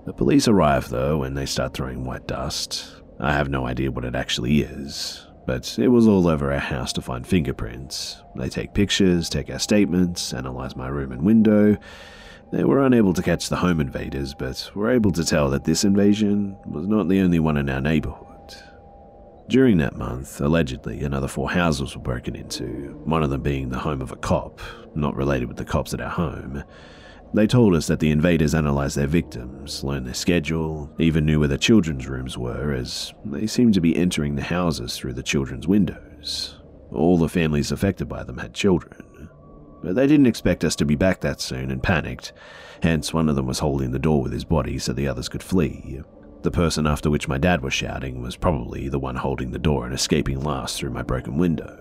The 0.06 0.14
police 0.14 0.48
arrive 0.48 0.90
though 0.90 1.22
and 1.22 1.38
they 1.38 1.46
start 1.46 1.76
throwing 1.76 2.04
white 2.04 2.28
dust. 2.28 3.04
I 3.20 3.34
have 3.34 3.50
no 3.50 3.68
idea 3.68 3.92
what 3.92 4.06
it 4.06 4.16
actually 4.16 4.62
is, 4.62 5.28
but 5.46 5.78
it 5.78 5.90
was 5.90 6.08
all 6.08 6.28
over 6.28 6.52
our 6.52 6.60
house 6.60 6.92
to 6.94 7.02
find 7.02 7.28
fingerprints. 7.28 8.20
They 8.36 8.50
take 8.50 8.74
pictures, 8.74 9.30
take 9.30 9.52
our 9.52 9.60
statements, 9.60 10.34
analyze 10.34 10.76
my 10.76 10.88
room 10.88 11.12
and 11.12 11.22
window. 11.22 11.78
They 12.52 12.64
were 12.64 12.84
unable 12.84 13.14
to 13.14 13.22
catch 13.22 13.50
the 13.50 13.58
home 13.58 13.80
invaders, 13.80 14.34
but 14.34 14.72
were 14.74 14.90
able 14.90 15.12
to 15.12 15.24
tell 15.24 15.52
that 15.52 15.66
this 15.66 15.84
invasion 15.84 16.58
was 16.66 16.88
not 16.88 17.08
the 17.08 17.22
only 17.22 17.40
one 17.40 17.58
in 17.58 17.70
our 17.70 17.80
neighborhood. 17.82 18.31
During 19.50 19.78
that 19.80 19.98
month, 19.98 20.40
allegedly, 20.40 21.02
another 21.02 21.28
four 21.28 21.52
houses 21.52 21.96
were 21.96 22.02
broken 22.02 22.36
into, 22.36 23.00
one 23.04 23.24
of 23.24 23.30
them 23.30 23.42
being 23.42 23.70
the 23.70 23.80
home 23.80 24.02
of 24.02 24.12
a 24.12 24.16
cop, 24.16 24.62
not 24.96 25.16
related 25.16 25.48
with 25.48 25.58
the 25.58 25.66
cops 25.66 25.94
at 25.94 26.02
our 26.02 26.10
home. 26.10 26.64
They 27.34 27.48
told 27.48 27.76
us 27.76 27.88
that 27.88 28.00
the 28.00 28.12
invaders 28.12 28.54
analysed 28.54 28.96
their 28.96 29.08
victims, 29.08 29.84
learned 29.84 30.06
their 30.06 30.14
schedule, 30.14 30.94
even 31.00 31.26
knew 31.26 31.40
where 31.40 31.48
the 31.48 31.58
children's 31.58 32.08
rooms 32.08 32.38
were, 32.38 32.74
as 32.74 33.14
they 33.26 33.48
seemed 33.48 33.74
to 33.76 33.82
be 33.82 33.96
entering 33.96 34.36
the 34.36 34.42
houses 34.42 34.98
through 34.98 35.14
the 35.14 35.24
children's 35.24 35.68
windows. 35.68 36.58
All 36.92 37.18
the 37.18 37.30
families 37.30 37.72
affected 37.72 38.10
by 38.10 38.24
them 38.24 38.38
had 38.38 38.54
children. 38.54 39.30
But 39.82 39.96
they 39.96 40.08
didn't 40.08 40.28
expect 40.28 40.64
us 40.64 40.76
to 40.78 40.86
be 40.86 40.96
back 40.96 41.22
that 41.22 41.42
soon 41.42 41.72
and 41.72 41.82
panicked, 41.82 42.34
hence, 42.84 43.14
one 43.14 43.30
of 43.30 43.36
them 43.36 43.48
was 43.48 43.60
holding 43.60 43.92
the 43.92 44.00
door 44.00 44.22
with 44.22 44.34
his 44.34 44.44
body 44.44 44.78
so 44.78 44.94
the 44.94 45.08
others 45.08 45.30
could 45.30 45.44
flee. 45.44 46.02
The 46.44 46.52
person 46.52 46.88
after 46.88 47.10
which 47.10 47.28
my 47.28 47.38
dad 47.38 47.62
was 47.62 47.74
shouting 47.74 48.22
was 48.22 48.36
probably 48.36 48.90
the 48.90 49.00
one 49.00 49.16
holding 49.16 49.52
the 49.52 49.60
door 49.60 49.86
and 49.86 49.94
escaping 49.94 50.42
last 50.42 50.78
through 50.78 50.90
my 50.90 51.04
broken 51.04 51.38
window. 51.38 51.78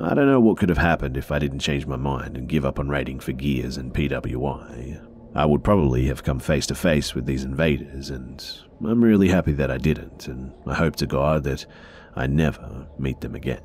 I 0.00 0.12
don't 0.12 0.26
know 0.26 0.40
what 0.40 0.58
could 0.58 0.68
have 0.68 0.78
happened 0.78 1.16
if 1.16 1.30
I 1.30 1.38
didn't 1.38 1.60
change 1.60 1.86
my 1.86 1.96
mind 1.96 2.36
and 2.36 2.48
give 2.48 2.64
up 2.64 2.78
on 2.78 2.88
raiding 2.88 3.20
for 3.20 3.32
gears 3.32 3.76
and 3.76 3.94
PWI. 3.94 5.00
I 5.34 5.46
would 5.46 5.64
probably 5.64 6.06
have 6.06 6.22
come 6.22 6.40
face 6.40 6.66
to 6.66 6.74
face 6.74 7.14
with 7.14 7.26
these 7.26 7.44
invaders, 7.44 8.10
and 8.10 8.44
I'm 8.84 9.02
really 9.02 9.28
happy 9.28 9.52
that 9.52 9.70
I 9.70 9.78
didn't, 9.78 10.28
and 10.28 10.52
I 10.66 10.74
hope 10.74 10.96
to 10.96 11.06
God 11.06 11.44
that 11.44 11.64
I 12.14 12.26
never 12.26 12.86
meet 12.98 13.20
them 13.20 13.34
again. 13.34 13.62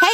Hey, 0.00 0.13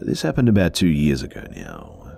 This 0.00 0.22
happened 0.22 0.48
about 0.48 0.74
two 0.74 0.88
years 0.88 1.24
ago 1.24 1.44
now. 1.56 2.12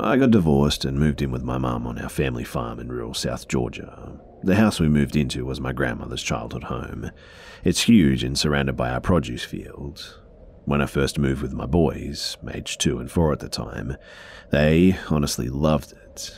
I 0.00 0.16
got 0.16 0.30
divorced 0.30 0.86
and 0.86 0.98
moved 0.98 1.20
in 1.20 1.30
with 1.30 1.42
my 1.42 1.58
mum 1.58 1.86
on 1.86 1.98
our 1.98 2.08
family 2.08 2.44
farm 2.44 2.80
in 2.80 2.88
rural 2.88 3.12
South 3.12 3.46
Georgia. 3.46 4.18
The 4.42 4.56
house 4.56 4.80
we 4.80 4.88
moved 4.88 5.16
into 5.16 5.44
was 5.44 5.60
my 5.60 5.72
grandmother's 5.72 6.22
childhood 6.22 6.64
home. 6.64 7.10
It's 7.62 7.82
huge 7.82 8.24
and 8.24 8.38
surrounded 8.38 8.74
by 8.74 8.90
our 8.90 9.00
produce 9.00 9.44
fields. 9.44 10.18
When 10.64 10.80
I 10.80 10.86
first 10.86 11.18
moved 11.18 11.42
with 11.42 11.52
my 11.52 11.66
boys, 11.66 12.38
aged 12.50 12.80
two 12.80 12.98
and 12.98 13.10
four 13.10 13.32
at 13.32 13.40
the 13.40 13.50
time, 13.50 13.96
they 14.50 14.98
honestly 15.10 15.50
loved 15.50 15.92
it. 15.92 16.34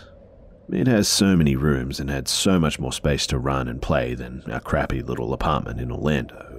It 0.70 0.88
has 0.88 1.06
so 1.08 1.36
many 1.36 1.54
rooms 1.54 2.00
and 2.00 2.10
had 2.10 2.26
so 2.26 2.58
much 2.58 2.80
more 2.80 2.92
space 2.92 3.26
to 3.28 3.38
run 3.38 3.68
and 3.68 3.80
play 3.80 4.14
than 4.14 4.42
our 4.50 4.60
crappy 4.60 5.02
little 5.02 5.32
apartment 5.32 5.80
in 5.80 5.92
Orlando. 5.92 6.57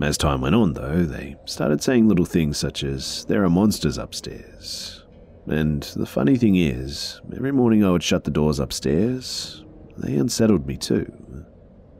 As 0.00 0.16
time 0.16 0.40
went 0.40 0.54
on, 0.54 0.72
though, 0.72 1.02
they 1.02 1.36
started 1.44 1.82
saying 1.82 2.08
little 2.08 2.24
things 2.24 2.56
such 2.56 2.82
as, 2.82 3.26
There 3.26 3.44
are 3.44 3.50
monsters 3.50 3.98
upstairs. 3.98 5.04
And 5.46 5.82
the 5.82 6.06
funny 6.06 6.36
thing 6.36 6.56
is, 6.56 7.20
every 7.36 7.52
morning 7.52 7.84
I 7.84 7.90
would 7.90 8.02
shut 8.02 8.24
the 8.24 8.30
doors 8.30 8.58
upstairs, 8.58 9.62
they 9.98 10.14
unsettled 10.14 10.66
me 10.66 10.78
too. 10.78 11.44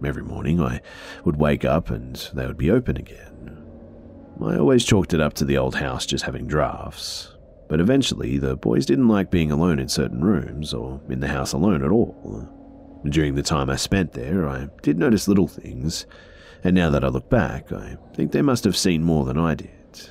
Every 0.04 0.22
morning 0.22 0.62
I 0.62 0.80
would 1.24 1.36
wake 1.36 1.64
up 1.64 1.90
and 1.90 2.16
they 2.32 2.46
would 2.46 2.56
be 2.56 2.70
open 2.70 2.96
again. 2.96 3.66
I 4.42 4.56
always 4.56 4.86
chalked 4.86 5.12
it 5.12 5.20
up 5.20 5.34
to 5.34 5.44
the 5.44 5.58
old 5.58 5.74
house 5.74 6.06
just 6.06 6.24
having 6.24 6.46
drafts, 6.46 7.36
but 7.68 7.80
eventually 7.80 8.38
the 8.38 8.56
boys 8.56 8.86
didn't 8.86 9.08
like 9.08 9.30
being 9.30 9.52
alone 9.52 9.78
in 9.78 9.88
certain 9.88 10.24
rooms 10.24 10.72
or 10.72 11.02
in 11.10 11.20
the 11.20 11.28
house 11.28 11.52
alone 11.52 11.84
at 11.84 11.90
all. 11.90 12.48
During 13.04 13.34
the 13.34 13.42
time 13.42 13.68
I 13.68 13.76
spent 13.76 14.12
there, 14.12 14.48
I 14.48 14.68
did 14.82 14.98
notice 14.98 15.28
little 15.28 15.48
things, 15.48 16.06
and 16.62 16.74
now 16.74 16.90
that 16.90 17.04
I 17.04 17.08
look 17.08 17.30
back, 17.30 17.72
I 17.72 17.96
think 18.14 18.32
they 18.32 18.42
must 18.42 18.64
have 18.64 18.76
seen 18.76 19.02
more 19.02 19.24
than 19.24 19.38
I 19.38 19.54
did. 19.54 20.10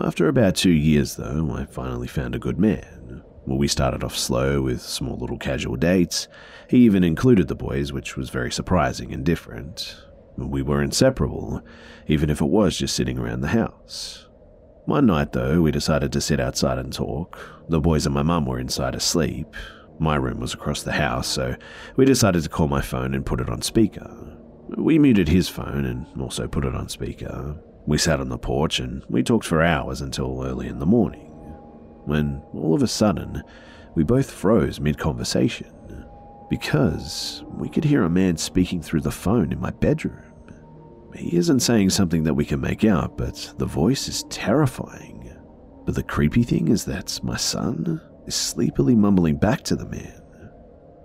After 0.00 0.26
about 0.28 0.56
two 0.56 0.70
years, 0.70 1.16
though, 1.16 1.54
I 1.54 1.66
finally 1.66 2.06
found 2.06 2.34
a 2.34 2.38
good 2.38 2.58
man. 2.58 3.22
Well, 3.44 3.58
we 3.58 3.68
started 3.68 4.04
off 4.04 4.16
slow 4.16 4.62
with 4.62 4.80
small 4.80 5.16
little 5.18 5.36
casual 5.36 5.76
dates. 5.76 6.28
He 6.68 6.78
even 6.78 7.04
included 7.04 7.48
the 7.48 7.56
boys, 7.56 7.92
which 7.92 8.16
was 8.16 8.30
very 8.30 8.52
surprising 8.52 9.12
and 9.12 9.24
different. 9.24 10.00
We 10.36 10.62
were 10.62 10.82
inseparable, 10.82 11.60
even 12.06 12.30
if 12.30 12.40
it 12.40 12.46
was 12.46 12.78
just 12.78 12.96
sitting 12.96 13.18
around 13.18 13.40
the 13.40 13.48
house. 13.48 14.28
One 14.86 15.06
night, 15.06 15.32
though, 15.32 15.60
we 15.60 15.70
decided 15.70 16.12
to 16.12 16.20
sit 16.20 16.40
outside 16.40 16.78
and 16.78 16.92
talk. 16.92 17.38
The 17.68 17.80
boys 17.80 18.06
and 18.06 18.14
my 18.14 18.22
mum 18.22 18.46
were 18.46 18.58
inside 18.58 18.94
asleep. 18.94 19.46
My 19.98 20.16
room 20.16 20.40
was 20.40 20.54
across 20.54 20.82
the 20.82 20.92
house, 20.92 21.28
so 21.28 21.54
we 21.96 22.04
decided 22.04 22.42
to 22.42 22.48
call 22.48 22.66
my 22.66 22.80
phone 22.80 23.14
and 23.14 23.26
put 23.26 23.40
it 23.40 23.50
on 23.50 23.60
speaker. 23.62 24.21
We 24.76 24.98
muted 24.98 25.28
his 25.28 25.48
phone 25.48 25.84
and 25.84 26.06
also 26.20 26.48
put 26.48 26.64
it 26.64 26.74
on 26.74 26.88
speaker. 26.88 27.56
We 27.86 27.98
sat 27.98 28.20
on 28.20 28.28
the 28.28 28.38
porch 28.38 28.78
and 28.80 29.04
we 29.08 29.22
talked 29.22 29.44
for 29.44 29.62
hours 29.62 30.00
until 30.00 30.44
early 30.44 30.68
in 30.68 30.78
the 30.78 30.86
morning, 30.86 31.30
when 32.04 32.42
all 32.54 32.74
of 32.74 32.82
a 32.82 32.88
sudden 32.88 33.42
we 33.94 34.04
both 34.04 34.30
froze 34.30 34.80
mid 34.80 34.98
conversation 34.98 35.72
because 36.48 37.42
we 37.48 37.68
could 37.68 37.84
hear 37.84 38.04
a 38.04 38.10
man 38.10 38.36
speaking 38.36 38.82
through 38.82 39.00
the 39.00 39.10
phone 39.10 39.52
in 39.52 39.60
my 39.60 39.70
bedroom. 39.70 40.22
He 41.14 41.36
isn't 41.36 41.60
saying 41.60 41.90
something 41.90 42.24
that 42.24 42.34
we 42.34 42.44
can 42.44 42.60
make 42.60 42.84
out, 42.84 43.16
but 43.16 43.54
the 43.58 43.66
voice 43.66 44.08
is 44.08 44.24
terrifying. 44.24 45.34
But 45.84 45.94
the 45.94 46.02
creepy 46.02 46.42
thing 46.42 46.68
is 46.68 46.84
that 46.84 47.18
my 47.22 47.36
son 47.36 48.00
is 48.26 48.34
sleepily 48.34 48.94
mumbling 48.94 49.36
back 49.36 49.62
to 49.64 49.76
the 49.76 49.86
man. 49.86 50.21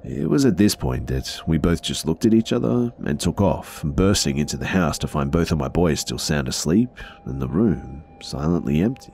It 0.09 0.29
was 0.29 0.45
at 0.45 0.55
this 0.55 0.73
point 0.73 1.07
that 1.07 1.41
we 1.47 1.57
both 1.57 1.81
just 1.81 2.05
looked 2.05 2.25
at 2.25 2.33
each 2.33 2.53
other 2.53 2.93
and 3.05 3.19
took 3.19 3.41
off, 3.41 3.83
bursting 3.83 4.37
into 4.37 4.55
the 4.55 4.67
house 4.67 4.97
to 4.99 5.07
find 5.07 5.29
both 5.29 5.51
of 5.51 5.57
my 5.57 5.67
boys 5.67 5.99
still 5.99 6.17
sound 6.17 6.47
asleep 6.47 6.89
and 7.25 7.41
the 7.41 7.47
room 7.49 8.03
silently 8.21 8.79
empty. 8.81 9.13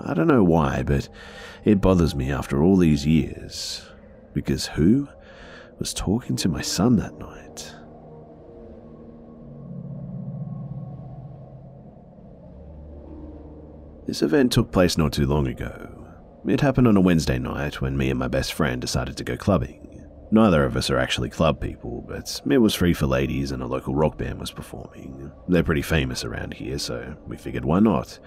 I 0.00 0.14
don't 0.14 0.26
know 0.26 0.42
why, 0.42 0.82
but 0.82 1.08
it 1.64 1.80
bothers 1.80 2.16
me 2.16 2.32
after 2.32 2.62
all 2.62 2.76
these 2.76 3.06
years. 3.06 3.88
Because 4.34 4.66
who 4.66 5.08
was 5.78 5.94
talking 5.94 6.34
to 6.36 6.48
my 6.48 6.60
son 6.60 6.96
that 6.96 7.16
night? 7.18 7.74
This 14.06 14.22
event 14.22 14.50
took 14.52 14.72
place 14.72 14.98
not 14.98 15.12
too 15.12 15.26
long 15.26 15.46
ago, 15.46 15.97
it 16.50 16.60
happened 16.60 16.88
on 16.88 16.96
a 16.96 17.00
Wednesday 17.00 17.38
night 17.38 17.80
when 17.80 17.96
me 17.96 18.10
and 18.10 18.18
my 18.18 18.28
best 18.28 18.52
friend 18.52 18.80
decided 18.80 19.16
to 19.16 19.24
go 19.24 19.36
clubbing. 19.36 20.04
Neither 20.30 20.64
of 20.64 20.76
us 20.76 20.90
are 20.90 20.98
actually 20.98 21.30
club 21.30 21.58
people, 21.58 22.04
but 22.06 22.40
it 22.50 22.58
was 22.58 22.74
free 22.74 22.92
for 22.92 23.06
ladies 23.06 23.50
and 23.50 23.62
a 23.62 23.66
local 23.66 23.94
rock 23.94 24.18
band 24.18 24.38
was 24.38 24.50
performing. 24.50 25.32
They're 25.48 25.62
pretty 25.62 25.82
famous 25.82 26.24
around 26.24 26.52
here, 26.54 26.78
so 26.78 27.16
we 27.26 27.38
figured 27.38 27.64
why 27.64 27.80
not? 27.80 28.18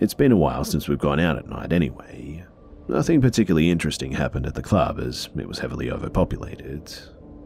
It's 0.00 0.14
been 0.14 0.32
a 0.32 0.36
while 0.36 0.64
since 0.64 0.88
we've 0.88 0.98
gone 0.98 1.20
out 1.20 1.36
at 1.36 1.48
night 1.48 1.72
anyway. 1.72 2.46
Nothing 2.88 3.20
particularly 3.20 3.70
interesting 3.70 4.12
happened 4.12 4.46
at 4.46 4.54
the 4.54 4.62
club 4.62 4.98
as 4.98 5.28
it 5.36 5.46
was 5.46 5.58
heavily 5.58 5.90
overpopulated. 5.90 6.92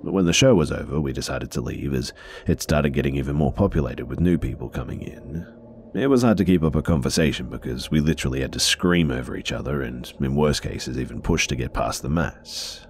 But 0.05 0.13
when 0.13 0.27
the 0.27 0.33
show 0.33 0.55
was 0.55 0.71
over, 0.71 1.01
we 1.01 1.13
decided 1.13 1.51
to 1.51 1.61
leave 1.61 1.93
as 1.93 2.13
it 2.47 2.63
started 2.63 2.91
getting 2.91 3.17
even 3.17 3.35
more 3.35 3.53
populated 3.53 4.07
with 4.07 4.21
new 4.21 4.39
people 4.39 4.69
coming 4.69 5.03
in. 5.03 5.47
It 5.95 6.09
was 6.09 6.23
hard 6.23 6.39
to 6.39 6.45
keep 6.45 6.65
up 6.65 6.75
a 6.75 6.83
conversation 6.83 7.49
because 7.49 7.89
we 7.89 8.01
literally 8.01 8.41
had 8.41 8.53
to 8.55 8.61
scream 8.61 9.13
over 9.13 9.37
each 9.37 9.53
other 9.53 9.83
and, 9.83 10.13
in 10.21 10.35
worst 10.35 10.63
cases, 10.63 10.99
even 10.99 11.23
push 11.23 11.47
to 11.47 11.55
get 11.55 11.73
past 11.73 12.03
the 12.03 12.09
mass. 12.09 12.85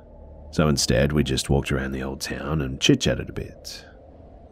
So 0.52 0.68
instead, 0.68 1.12
we 1.12 1.22
just 1.22 1.50
walked 1.50 1.70
around 1.70 1.92
the 1.92 2.02
old 2.02 2.22
town 2.22 2.62
and 2.62 2.80
chit 2.80 3.02
chatted 3.02 3.28
a 3.28 3.34
bit. 3.34 3.84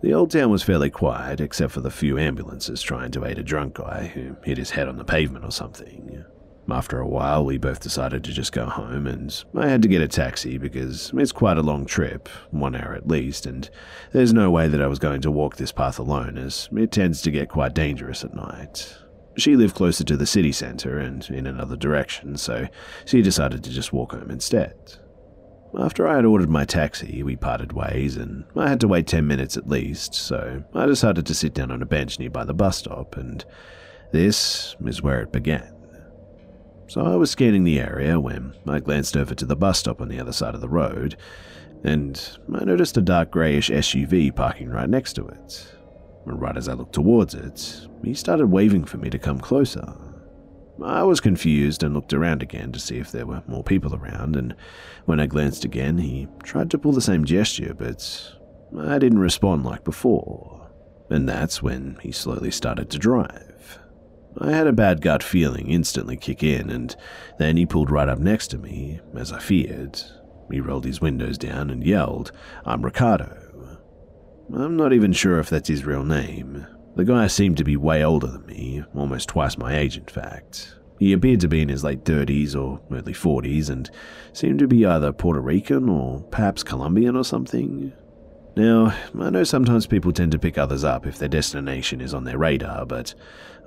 The 0.03 0.13
old 0.13 0.33
town 0.33 0.51
was 0.51 0.63
fairly 0.63 0.91
quiet, 0.91 1.41
except 1.41 1.73
for 1.73 1.81
the 1.81 1.91
few 1.91 2.19
ambulances 2.19 2.83
trying 2.83 3.11
to 3.13 3.25
aid 3.25 3.39
a 3.39 3.43
drunk 3.43 3.75
guy 3.75 4.11
who 4.13 4.37
hit 4.45 4.59
his 4.59 4.71
head 4.71 4.89
on 4.89 4.99
the 4.99 5.05
pavement 5.05 5.47
or 5.47 5.53
something. 5.53 6.23
After 6.71 7.01
a 7.01 7.09
while, 7.09 7.45
we 7.45 7.59
both 7.59 7.81
decided 7.81 8.23
to 8.25 8.33
just 8.33 8.53
go 8.53 8.67
home, 8.67 9.07
and 9.07 9.45
I 9.55 9.69
had 9.69 9.83
to 9.83 9.89
get 9.89 10.01
a 10.01 10.09
taxi 10.09 10.59
because 10.59 11.13
it's 11.15 11.33
quite 11.33 11.57
a 11.59 11.63
long 11.63 11.87
trip, 11.87 12.29
one 12.51 12.77
hour 12.77 12.95
at 12.95 13.09
least, 13.09 13.47
and 13.47 13.69
there's 14.13 14.33
no 14.33 14.51
way 14.51 14.69
that 14.69 14.81
I 14.81 14.87
was 14.87 15.01
going 15.01 15.23
to 15.23 15.31
walk 15.31 15.57
this 15.57 15.73
path 15.73 15.99
alone, 15.99 16.39
as 16.39 16.69
it 16.75 16.93
tends 16.93 17.21
to 17.23 17.33
get 17.33 17.49
quite 17.49 17.75
dangerous 17.75 18.25
at 18.25 18.35
night. 18.35 18.97
She 19.37 19.57
lived 19.57 19.75
closer 19.75 20.05
to 20.05 20.17
the 20.17 20.27
city 20.27 20.53
centre 20.53 20.99
and 20.99 21.29
in 21.31 21.47
another 21.47 21.77
direction, 21.77 22.37
so 22.37 22.69
she 23.07 23.23
decided 23.23 23.65
to 23.65 23.71
just 23.71 23.93
walk 23.93 24.13
home 24.13 24.31
instead. 24.31 24.75
After 25.79 26.07
I 26.07 26.17
had 26.17 26.27
ordered 26.27 26.51
my 26.51 26.65
taxi, 26.65 27.23
we 27.23 27.35
parted 27.35 27.73
ways, 27.73 28.17
and 28.17 28.45
I 28.55 28.69
had 28.69 28.81
to 28.81 28.89
wait 28.89 29.07
10 29.07 29.27
minutes 29.27 29.57
at 29.57 29.69
least, 29.69 30.15
so 30.15 30.63
I 30.75 30.87
decided 30.87 31.27
to 31.27 31.35
sit 31.35 31.55
down 31.55 31.71
on 31.71 31.83
a 31.83 31.87
bench 31.87 32.19
nearby 32.19 32.45
the 32.45 32.55
bus 32.55 32.77
stop, 32.77 33.17
and 33.17 33.45
this 34.13 34.77
is 34.85 35.03
where 35.03 35.23
it 35.23 35.33
began. 35.33 35.73
So 36.93 37.07
I 37.07 37.17
was 37.17 37.31
scanning 37.31 37.65
the 37.65 37.81
area 37.81 38.21
when 38.21 38.53
I 38.67 38.79
glanced 38.79 39.17
over 39.17 39.35
to 39.35 39.47
the 39.47 39.57
bus 39.57 39.79
stop 39.79 40.03
on 40.03 40.09
the 40.09 40.21
other 40.21 40.31
side 40.31 40.55
of 40.55 40.61
the 40.61 40.69
road, 40.69 41.17
and 41.83 42.21
I 42.55 42.67
noticed 42.67 42.99
a 42.99 43.01
dark 43.01 43.31
greyish 43.31 43.71
SUV 43.71 44.37
parking 44.37 44.69
right 44.69 44.91
next 44.91 45.15
to 45.15 45.27
it. 45.27 45.73
Right 46.27 46.55
as 46.55 46.69
I 46.69 46.75
looked 46.75 46.93
towards 46.93 47.33
it, 47.33 47.89
he 48.05 48.13
started 48.13 48.49
waving 48.49 48.85
for 48.85 48.99
me 48.99 49.09
to 49.09 49.19
come 49.19 49.41
closer. 49.41 49.91
I 50.85 51.03
was 51.05 51.19
confused 51.19 51.83
and 51.83 51.95
looked 51.95 52.13
around 52.13 52.43
again 52.43 52.73
to 52.73 52.79
see 52.79 52.99
if 52.99 53.11
there 53.11 53.25
were 53.25 53.43
more 53.47 53.65
people 53.65 53.95
around, 53.95 54.37
and 54.37 54.55
when 55.07 55.19
I 55.19 55.25
glanced 55.25 55.65
again, 55.65 55.97
he 55.97 56.29
tried 56.43 56.71
to 56.73 56.79
pull 56.79 56.93
the 56.93 57.01
same 57.01 57.25
gesture, 57.25 57.73
but 57.73 58.37
I 58.79 58.99
didn't 58.99 59.19
respond 59.19 59.65
like 59.65 59.83
before. 59.83 60.71
And 61.09 61.27
that's 61.27 61.63
when 61.63 61.97
he 62.03 62.13
slowly 62.13 62.51
started 62.51 62.91
to 62.91 62.99
drive. 62.99 63.52
I 64.39 64.53
had 64.53 64.67
a 64.67 64.73
bad 64.73 65.01
gut 65.01 65.23
feeling 65.23 65.69
instantly 65.69 66.17
kick 66.17 66.43
in, 66.43 66.71
and 66.71 66.97
then 67.39 67.57
he 67.57 67.67
pulled 67.67 67.91
right 67.91 68.09
up 68.09 68.19
next 68.19 68.49
to 68.49 68.59
me, 68.59 69.01
as 69.15 69.33
I 69.33 69.39
feared. 69.39 70.01
He 70.51 70.61
rolled 70.61 70.85
his 70.85 71.01
windows 71.01 71.39
down 71.39 71.71
and 71.71 71.85
yelled, 71.85 72.33
I'm 72.65 72.83
Ricardo. 72.83 73.79
I'm 74.55 74.77
not 74.77 74.93
even 74.93 75.13
sure 75.13 75.39
if 75.39 75.49
that's 75.49 75.69
his 75.69 75.85
real 75.85 76.05
name. 76.05 76.67
The 76.95 77.05
guy 77.05 77.27
seemed 77.27 77.57
to 77.57 77.65
be 77.65 77.77
way 77.77 78.05
older 78.05 78.27
than 78.27 78.45
me, 78.47 78.85
almost 78.95 79.31
twice 79.31 79.57
my 79.57 79.77
age, 79.77 79.97
in 79.97 80.05
fact. 80.05 80.77
He 80.99 81.13
appeared 81.13 81.41
to 81.41 81.49
be 81.49 81.63
in 81.63 81.69
his 81.69 81.83
late 81.83 82.05
30s 82.05 82.55
or 82.55 82.81
early 82.95 83.15
40s 83.15 83.71
and 83.71 83.91
seemed 84.33 84.59
to 84.59 84.69
be 84.69 84.85
either 84.85 85.13
Puerto 85.13 85.41
Rican 85.41 85.89
or 85.89 86.21
perhaps 86.31 86.63
Colombian 86.63 87.17
or 87.17 87.25
something. 87.25 87.93
Now, 88.55 88.95
I 89.19 89.31
know 89.31 89.45
sometimes 89.45 89.87
people 89.87 90.13
tend 90.13 90.33
to 90.33 90.39
pick 90.39 90.59
others 90.59 90.85
up 90.85 91.07
if 91.07 91.19
their 91.19 91.29
destination 91.29 92.03
is 92.03 92.13
on 92.13 92.25
their 92.25 92.37
radar, 92.37 92.85
but 92.85 93.15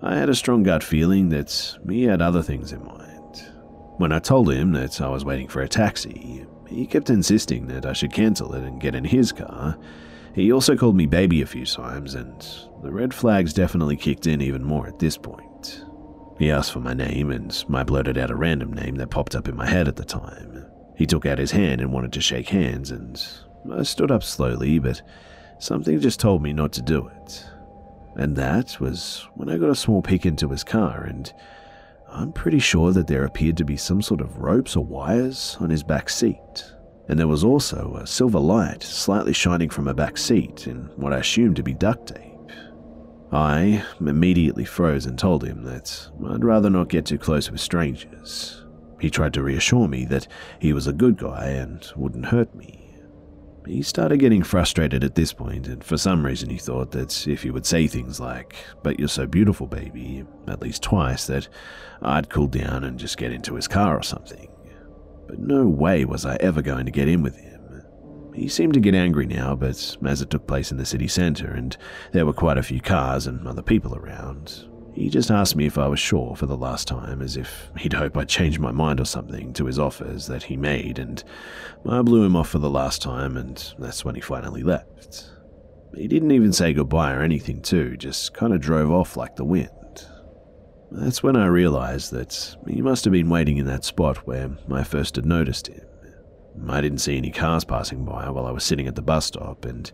I 0.02 0.16
had 0.16 0.30
a 0.30 0.36
strong 0.36 0.64
gut 0.64 0.84
feeling 0.84 1.30
that 1.30 1.78
he 1.88 2.04
had 2.04 2.22
other 2.22 2.42
things 2.42 2.72
in 2.72 2.84
mind. 2.84 3.52
When 3.98 4.12
I 4.12 4.20
told 4.20 4.52
him 4.52 4.74
that 4.74 5.00
I 5.00 5.10
was 5.10 5.24
waiting 5.26 5.48
for 5.48 5.62
a 5.62 5.70
taxi, 5.70 6.46
he 6.68 6.86
kept 6.86 7.10
insisting 7.10 7.68
that 7.68 7.86
I 7.86 7.94
should 7.94 8.12
cancel 8.12 8.54
it 8.54 8.64
and 8.64 8.82
get 8.82 8.96
in 8.96 9.06
his 9.06 9.32
car. 9.32 9.78
He 10.34 10.52
also 10.52 10.76
called 10.76 10.98
me 10.98 11.06
baby 11.06 11.42
a 11.42 11.46
few 11.46 11.66
times, 11.66 12.14
and 12.14 12.46
the 12.84 12.92
red 12.92 13.14
flags 13.14 13.54
definitely 13.54 13.96
kicked 13.96 14.28
in 14.28 14.42
even 14.42 14.64
more 14.64 14.86
at 14.86 15.00
this 15.00 15.18
point. 15.18 15.86
He 16.38 16.52
asked 16.52 16.74
for 16.74 16.82
my 16.82 16.94
name, 16.94 17.32
and 17.32 17.66
I 17.74 17.84
blurted 17.84 18.18
out 18.18 18.32
a 18.32 18.36
random 18.36 18.74
name 18.74 18.96
that 18.96 19.12
popped 19.12 19.36
up 19.36 19.48
in 19.48 19.56
my 19.56 19.66
head 19.66 19.88
at 19.88 19.96
the 19.96 20.04
time. 20.04 20.66
He 20.98 21.06
took 21.06 21.26
out 21.26 21.40
his 21.40 21.52
hand 21.52 21.80
and 21.80 21.94
wanted 21.94 22.12
to 22.14 22.22
shake 22.22 22.50
hands, 22.50 22.92
and 22.92 23.26
I 23.72 23.84
stood 23.84 24.12
up 24.12 24.24
slowly, 24.24 24.78
but 24.80 25.02
something 25.60 26.00
just 26.02 26.20
told 26.20 26.44
me 26.44 26.52
not 26.52 26.74
to 26.74 26.82
do 26.82 27.08
it. 27.08 27.46
And 28.16 28.36
that 28.36 28.80
was 28.80 29.28
when 29.36 29.50
I 29.50 29.58
got 29.58 29.70
a 29.70 29.76
small 29.76 30.02
peek 30.02 30.26
into 30.26 30.50
his 30.50 30.64
car, 30.64 31.04
and 31.04 31.32
I'm 32.10 32.32
pretty 32.32 32.60
sure 32.60 32.92
that 32.94 33.08
there 33.08 33.26
appeared 33.26 33.58
to 33.58 33.66
be 33.66 33.76
some 33.76 34.02
sort 34.02 34.22
of 34.22 34.38
ropes 34.38 34.76
or 34.76 34.86
wires 34.86 35.58
on 35.60 35.70
his 35.70 35.84
back 35.84 36.10
seat. 36.10 36.74
And 37.08 37.20
there 37.20 37.28
was 37.28 37.44
also 37.44 37.98
a 37.98 38.08
silver 38.08 38.40
light 38.40 38.82
slightly 38.82 39.34
shining 39.34 39.70
from 39.70 39.88
a 39.88 39.94
back 39.94 40.18
seat 40.18 40.66
in 40.66 40.90
what 40.96 41.14
I 41.14 41.20
assumed 41.20 41.58
to 41.58 41.64
be 41.64 41.74
duct 41.74 42.08
tape. 42.16 42.52
I 43.32 43.84
immediately 44.00 44.66
froze 44.66 45.06
and 45.06 45.20
told 45.20 45.44
him 45.44 45.64
that 45.64 46.10
I'd 46.30 46.46
rather 46.46 46.70
not 46.70 46.88
get 46.88 47.06
too 47.06 47.18
close 47.18 47.52
with 47.52 47.60
strangers. 47.60 48.64
He 49.00 49.10
tried 49.10 49.34
to 49.34 49.44
reassure 49.44 49.88
me 49.88 50.06
that 50.06 50.28
he 50.60 50.72
was 50.72 50.88
a 50.88 50.94
good 50.94 51.18
guy 51.18 51.50
and 51.50 51.86
wouldn't 51.96 52.28
hurt 52.28 52.56
me. 52.56 52.85
He 53.68 53.82
started 53.82 54.20
getting 54.20 54.44
frustrated 54.44 55.04
at 55.04 55.16
this 55.16 55.34
point, 55.34 55.68
and 55.68 55.84
for 55.84 55.98
some 55.98 56.26
reason 56.26 56.50
he 56.50 56.58
thought 56.58 56.92
that 56.92 57.28
if 57.28 57.44
he 57.44 57.52
would 57.52 57.66
say 57.66 57.88
things 57.88 58.20
like, 58.20 58.56
But 58.84 59.00
you're 59.00 59.08
so 59.08 59.26
beautiful, 59.26 59.68
baby, 59.68 60.24
at 60.48 60.62
least 60.62 60.84
twice, 60.84 61.26
that 61.28 61.48
I'd 62.02 62.30
cool 62.30 62.48
down 62.48 62.84
and 62.84 63.00
just 63.00 63.18
get 63.18 63.32
into 63.32 63.56
his 63.56 63.68
car 63.68 63.98
or 63.98 64.04
something. 64.04 64.50
But 65.28 65.40
no 65.40 65.68
way 65.68 66.06
was 66.06 66.26
I 66.26 66.36
ever 66.38 66.62
going 66.62 66.86
to 66.86 66.92
get 66.92 67.08
in 67.08 67.24
with 67.24 67.36
him. 67.36 67.84
He 68.36 68.48
seemed 68.50 68.74
to 68.74 68.80
get 68.80 68.94
angry 68.94 69.26
now, 69.26 69.56
but 69.56 69.98
as 70.06 70.22
it 70.22 70.30
took 70.30 70.46
place 70.46 70.72
in 70.72 70.78
the 70.78 70.86
city 70.86 71.08
centre 71.08 71.52
and 71.52 71.76
there 72.12 72.26
were 72.26 72.34
quite 72.34 72.58
a 72.58 72.64
few 72.64 72.82
cars 72.82 73.28
and 73.28 73.48
other 73.48 73.62
people 73.62 73.96
around, 73.96 74.68
he 74.96 75.10
just 75.10 75.30
asked 75.30 75.58
me 75.58 75.66
if 75.66 75.78
I 75.78 75.88
was 75.88 76.00
sure 76.00 76.38
for 76.38 76.46
the 76.46 76.56
last 76.56 76.88
time, 76.88 77.22
as 77.22 77.36
if 77.36 77.70
he'd 77.78 77.94
hope 77.94 78.16
I'd 78.16 78.30
change 78.30 78.60
my 78.60 78.72
mind 78.72 79.02
or 79.02 79.06
something 79.06 79.52
to 79.54 79.66
his 79.66 79.78
offers 79.78 80.28
that 80.28 80.44
he 80.44 80.56
made, 80.56 81.00
and 81.00 81.22
I 81.88 82.02
blew 82.02 82.24
him 82.24 82.36
off 82.36 82.50
for 82.50 82.60
the 82.60 82.70
last 82.70 83.02
time, 83.02 83.36
and 83.36 83.74
that's 83.78 84.06
when 84.06 84.16
he 84.16 84.22
finally 84.22 84.64
left. 84.64 85.30
He 85.94 86.08
didn't 86.08 86.32
even 86.32 86.54
say 86.54 86.74
goodbye 86.74 87.14
or 87.14 87.22
anything, 87.22 87.62
too, 87.62 87.98
just 87.98 88.34
kind 88.34 88.54
of 88.54 88.62
drove 88.62 88.90
off 88.90 89.18
like 89.18 89.36
the 89.36 89.44
wind. 89.44 89.70
That's 90.92 91.22
when 91.22 91.36
I 91.36 91.48
realized 91.48 92.12
that 92.12 92.56
he 92.66 92.82
must 92.82 93.04
have 93.04 93.12
been 93.12 93.30
waiting 93.30 93.58
in 93.58 93.66
that 93.66 93.84
spot 93.84 94.26
where 94.26 94.52
I 94.72 94.84
first 94.84 95.18
had 95.18 95.26
noticed 95.26 95.68
him. 95.68 95.86
I 96.70 96.80
didn't 96.80 97.00
see 97.00 97.18
any 97.18 97.32
cars 97.32 97.66
passing 97.66 98.06
by 98.06 98.30
while 98.30 98.46
I 98.46 98.52
was 98.52 98.64
sitting 98.64 98.88
at 98.88 98.96
the 98.96 99.02
bus 99.02 99.26
stop, 99.26 99.66
and 99.66 99.92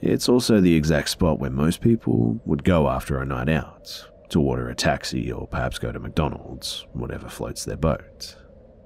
it's 0.00 0.28
also 0.28 0.60
the 0.60 0.76
exact 0.76 1.08
spot 1.08 1.40
where 1.40 1.50
most 1.50 1.80
people 1.80 2.40
would 2.44 2.62
go 2.62 2.88
after 2.88 3.18
a 3.18 3.26
night 3.26 3.48
out 3.48 4.08
to 4.30 4.40
order 4.40 4.68
a 4.68 4.74
taxi 4.74 5.30
or 5.30 5.46
perhaps 5.46 5.78
go 5.78 5.92
to 5.92 5.98
McDonald's, 5.98 6.86
whatever 6.92 7.28
floats 7.28 7.64
their 7.64 7.76
boat. 7.76 8.36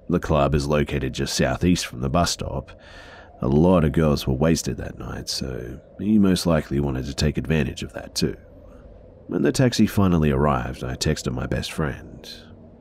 The 0.09 0.21
club 0.21 0.55
is 0.55 0.67
located 0.67 1.13
just 1.13 1.37
southeast 1.37 1.87
from 1.87 2.01
the 2.01 2.11
bus 2.11 2.33
stop. 2.33 2.73
A 3.43 3.49
lot 3.49 3.85
of 3.85 3.93
girls 3.93 4.27
were 4.27 4.35
wasted 4.35 4.77
that 4.77 4.99
night, 4.99 5.29
so 5.29 5.81
he 5.99 6.19
most 6.19 6.47
likely 6.47 6.81
wanted 6.81 7.07
to 7.07 7.15
take 7.15 7.39
advantage 7.39 7.83
of 7.83 7.93
that 7.93 8.15
too. 8.15 8.37
When 9.29 9.43
the 9.43 9.53
taxi 9.53 9.87
finally 9.87 10.33
arrived, 10.33 10.83
I 10.83 10.97
texted 10.97 11.33
my 11.33 11.47
best 11.47 11.71
friend, 11.71 12.29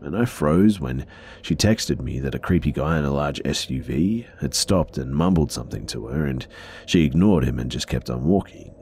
and 0.01 0.17
I 0.17 0.25
froze 0.25 0.79
when 0.79 1.05
she 1.43 1.55
texted 1.55 2.01
me 2.01 2.19
that 2.21 2.33
a 2.33 2.39
creepy 2.39 2.71
guy 2.71 2.97
in 2.97 3.05
a 3.05 3.13
large 3.13 3.39
SUV 3.43 4.25
had 4.39 4.55
stopped 4.55 4.97
and 4.97 5.13
mumbled 5.13 5.51
something 5.51 5.85
to 5.87 6.07
her, 6.07 6.25
and 6.25 6.47
she 6.87 7.05
ignored 7.05 7.43
him 7.43 7.59
and 7.59 7.69
just 7.69 7.87
kept 7.87 8.09
on 8.09 8.25
walking. 8.25 8.73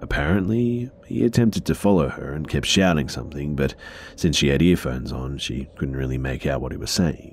Apparently, 0.00 0.90
he 1.06 1.24
attempted 1.24 1.64
to 1.64 1.74
follow 1.74 2.08
her 2.08 2.32
and 2.32 2.48
kept 2.48 2.66
shouting 2.66 3.08
something, 3.08 3.56
but 3.56 3.74
since 4.14 4.36
she 4.36 4.48
had 4.48 4.60
earphones 4.62 5.10
on, 5.10 5.38
she 5.38 5.68
couldn't 5.76 5.96
really 5.96 6.18
make 6.18 6.46
out 6.46 6.60
what 6.60 6.72
he 6.72 6.78
was 6.78 6.90
saying. 6.90 7.32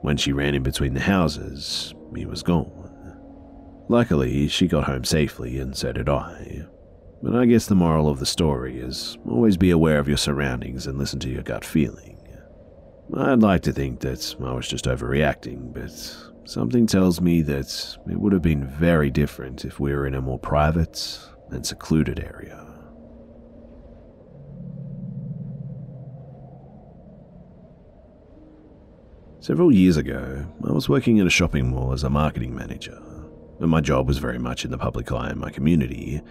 When 0.00 0.16
she 0.16 0.32
ran 0.32 0.54
in 0.54 0.62
between 0.62 0.94
the 0.94 1.00
houses, 1.00 1.94
he 2.16 2.26
was 2.26 2.42
gone. 2.42 2.90
Luckily, 3.88 4.48
she 4.48 4.68
got 4.68 4.84
home 4.84 5.04
safely, 5.04 5.58
and 5.58 5.76
so 5.76 5.92
did 5.92 6.08
I. 6.08 6.64
But 7.22 7.36
I 7.36 7.46
guess 7.46 7.66
the 7.66 7.74
moral 7.74 8.08
of 8.08 8.18
the 8.18 8.26
story 8.26 8.80
is 8.80 9.16
always 9.28 9.56
be 9.56 9.70
aware 9.70 9.98
of 9.98 10.08
your 10.08 10.16
surroundings 10.16 10.86
and 10.86 10.98
listen 10.98 11.20
to 11.20 11.30
your 11.30 11.42
gut 11.42 11.64
feeling. 11.64 12.18
I'd 13.14 13.42
like 13.42 13.62
to 13.62 13.72
think 13.72 14.00
that 14.00 14.34
I 14.40 14.52
was 14.54 14.66
just 14.66 14.86
overreacting, 14.86 15.74
but 15.74 16.50
something 16.50 16.86
tells 16.86 17.20
me 17.20 17.42
that 17.42 17.96
it 18.10 18.18
would 18.18 18.32
have 18.32 18.42
been 18.42 18.66
very 18.66 19.10
different 19.10 19.64
if 19.64 19.78
we 19.78 19.92
were 19.92 20.06
in 20.06 20.14
a 20.14 20.22
more 20.22 20.38
private 20.38 21.20
and 21.54 21.66
secluded 21.66 22.20
area. 22.20 22.58
Several 29.40 29.72
years 29.72 29.96
ago, 29.96 30.46
I 30.64 30.70
was 30.70 30.88
working 30.88 31.16
in 31.16 31.26
a 31.26 31.30
shopping 31.30 31.68
mall 31.68 31.92
as 31.92 32.04
a 32.04 32.10
marketing 32.10 32.54
manager. 32.54 32.96
And 33.58 33.70
my 33.70 33.80
job 33.80 34.06
was 34.06 34.18
very 34.18 34.38
much 34.38 34.64
in 34.64 34.70
the 34.70 34.78
public 34.78 35.10
eye 35.10 35.30
in 35.30 35.38
my 35.38 35.50
community. 35.50 36.22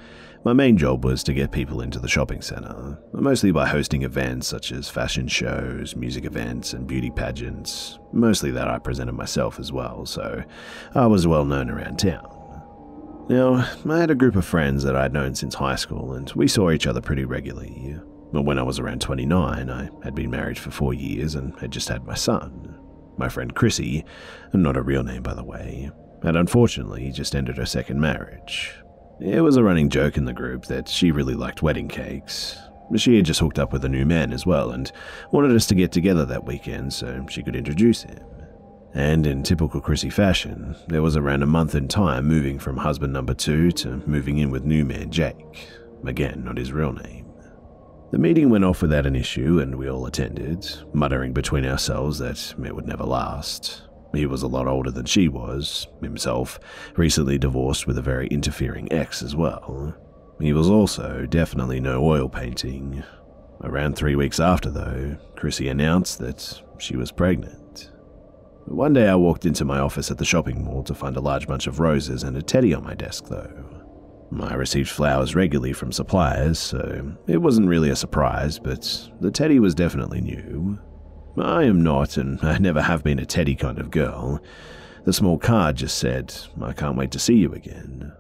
My 0.46 0.54
main 0.54 0.78
job 0.78 1.04
was 1.04 1.22
to 1.24 1.34
get 1.34 1.52
people 1.52 1.82
into 1.82 2.00
the 2.00 2.08
shopping 2.08 2.42
centre, 2.42 2.98
mostly 3.14 3.52
by 3.52 3.68
hosting 3.68 4.04
events 4.04 4.48
such 4.48 4.72
as 4.72 4.90
fashion 4.90 5.28
shows, 5.28 5.94
music 5.96 6.24
events, 6.24 6.72
and 6.74 6.88
beauty 6.88 7.12
pageants. 7.12 8.00
Mostly 8.14 8.50
that 8.52 8.70
I 8.70 8.80
presented 8.80 9.14
myself 9.14 9.60
as 9.60 9.74
well, 9.74 10.06
so 10.06 10.44
I 10.96 11.06
was 11.06 11.28
well 11.28 11.46
known 11.46 11.70
around 11.70 12.00
town. 12.00 12.41
Now, 13.32 13.66
I 13.90 13.98
had 13.98 14.12
a 14.12 14.16
group 14.16 14.36
of 14.36 14.44
friends 14.44 14.84
that 14.84 14.98
I'd 14.98 15.14
known 15.14 15.36
since 15.36 15.56
high 15.56 15.78
school, 15.78 16.12
and 16.12 16.30
we 16.32 16.50
saw 16.50 16.70
each 16.70 16.86
other 16.86 17.00
pretty 17.00 17.24
regularly. 17.24 17.98
But 18.34 18.42
when 18.42 18.60
I 18.60 18.64
was 18.64 18.78
around 18.78 19.00
29, 19.00 19.70
I 19.70 19.90
had 20.04 20.14
been 20.14 20.30
married 20.30 20.60
for 20.60 20.70
four 20.70 20.94
years 20.94 21.34
and 21.36 21.58
had 21.58 21.72
just 21.72 21.88
had 21.88 22.06
my 22.06 22.14
son. 22.14 22.78
My 23.18 23.30
friend 23.30 23.56
Chrissy, 23.56 24.04
not 24.52 24.76
a 24.76 24.82
real 24.82 25.06
name 25.06 25.24
by 25.24 25.34
the 25.34 25.46
way, 25.46 25.92
had 26.22 26.36
unfortunately 26.36 27.10
just 27.14 27.34
ended 27.34 27.56
her 27.56 27.66
second 27.66 28.02
marriage. 28.02 28.76
It 29.22 29.40
was 29.40 29.56
a 29.56 29.64
running 29.64 29.88
joke 29.88 30.18
in 30.18 30.26
the 30.26 30.34
group 30.34 30.66
that 30.66 30.90
she 30.90 31.12
really 31.12 31.36
liked 31.36 31.64
wedding 31.64 31.88
cakes. 31.88 32.58
She 32.98 33.16
had 33.16 33.24
just 33.24 33.40
hooked 33.40 33.60
up 33.60 33.72
with 33.72 33.86
a 33.86 33.90
new 33.90 34.06
man 34.06 34.34
as 34.34 34.46
well 34.46 34.72
and 34.72 34.92
wanted 35.32 35.56
us 35.56 35.68
to 35.68 35.76
get 35.76 35.94
together 35.94 36.26
that 36.26 36.44
weekend 36.44 36.92
so 36.92 37.26
she 37.30 37.44
could 37.44 37.56
introduce 37.56 38.02
him. 38.02 38.20
And 38.94 39.26
in 39.26 39.44
typical 39.44 39.80
Chrissy 39.80 40.10
fashion, 40.10 40.76
there 40.88 41.02
was 41.02 41.16
around 41.16 41.44
a 41.44 41.48
month 41.48 41.76
in 41.76 41.88
time 41.88 42.28
moving 42.28 42.60
from 42.60 42.78
husband 42.78 43.14
number 43.14 43.34
two 43.34 43.72
to 43.72 44.04
moving 44.06 44.38
in 44.38 44.52
with 44.52 44.66
new 44.66 44.84
man 44.84 45.12
Jake. 45.12 45.70
Again, 46.06 46.44
not 46.44 46.58
his 46.58 46.74
real 46.74 46.92
name. 46.92 47.26
The 48.12 48.18
meeting 48.18 48.50
went 48.50 48.66
off 48.66 48.82
without 48.82 49.06
an 49.06 49.16
issue, 49.16 49.60
and 49.60 49.76
we 49.76 49.90
all 49.90 50.06
attended, 50.06 50.70
muttering 50.94 51.32
between 51.32 51.66
ourselves 51.66 52.20
that 52.20 52.54
it 52.66 52.76
would 52.76 52.86
never 52.86 53.06
last. 53.06 53.84
He 54.14 54.26
was 54.26 54.44
a 54.44 54.48
lot 54.48 54.68
older 54.68 54.92
than 54.92 55.06
she 55.06 55.30
was, 55.30 55.88
himself, 56.02 56.60
recently 56.98 57.38
divorced 57.38 57.88
with 57.88 57.98
a 57.98 58.02
very 58.02 58.28
interfering 58.28 58.92
ex 58.92 59.24
as 59.24 59.34
well. 59.38 59.96
He 60.42 60.52
was 60.52 60.70
also 60.70 61.26
definitely 61.26 61.80
no 61.80 62.04
oil 62.04 62.28
painting. 62.28 63.04
Around 63.64 63.96
three 63.96 64.18
weeks 64.18 64.42
after, 64.42 64.70
though, 64.70 65.16
Chrissy 65.38 65.70
announced 65.70 66.20
that 66.20 66.62
she 66.80 66.98
was 66.98 67.14
pregnant. 67.14 67.61
One 68.66 68.94
day 68.94 69.08
I 69.08 69.16
walked 69.16 69.46
into 69.46 69.66
my 69.66 69.80
office 69.80 70.12
at 70.12 70.18
the 70.18 70.26
shopping 70.26 70.64
mall 70.64 70.84
to 70.84 70.96
find 70.96 71.18
a 71.18 71.22
large 71.22 71.48
bunch 71.48 71.68
of 71.68 71.80
roses 71.80 72.24
and 72.24 72.38
a 72.38 72.42
teddy 72.42 72.74
on 72.74 72.84
my 72.84 72.94
desk, 72.94 73.26
though. 73.28 73.82
I 74.40 74.54
received 74.54 74.90
flowers 74.90 75.36
regularly 75.36 75.74
from 75.74 75.92
suppliers, 75.92 76.58
so 76.58 77.14
it 77.28 77.42
wasn't 77.42 77.68
really 77.68 77.90
a 77.90 77.96
surprise, 77.96 78.60
but 78.60 79.10
the 79.20 79.32
teddy 79.32 79.60
was 79.60 79.76
definitely 79.76 80.22
new. 80.22 80.80
I 81.38 81.64
am 81.64 81.84
not, 81.84 82.18
and 82.18 82.40
I 82.42 82.58
never 82.58 82.82
have 82.82 83.04
been 83.04 83.20
a 83.20 83.26
teddy 83.26 83.56
kind 83.56 83.78
of 83.78 83.92
girl. 83.92 84.42
The 85.04 85.14
small 85.14 85.38
card 85.38 85.78
just 85.78 85.98
said, 85.98 86.34
I 86.62 86.74
can't 86.74 86.98
wait 86.98 87.12
to 87.12 87.20
see 87.20 87.36
you 87.36 87.54
again. 87.54 88.14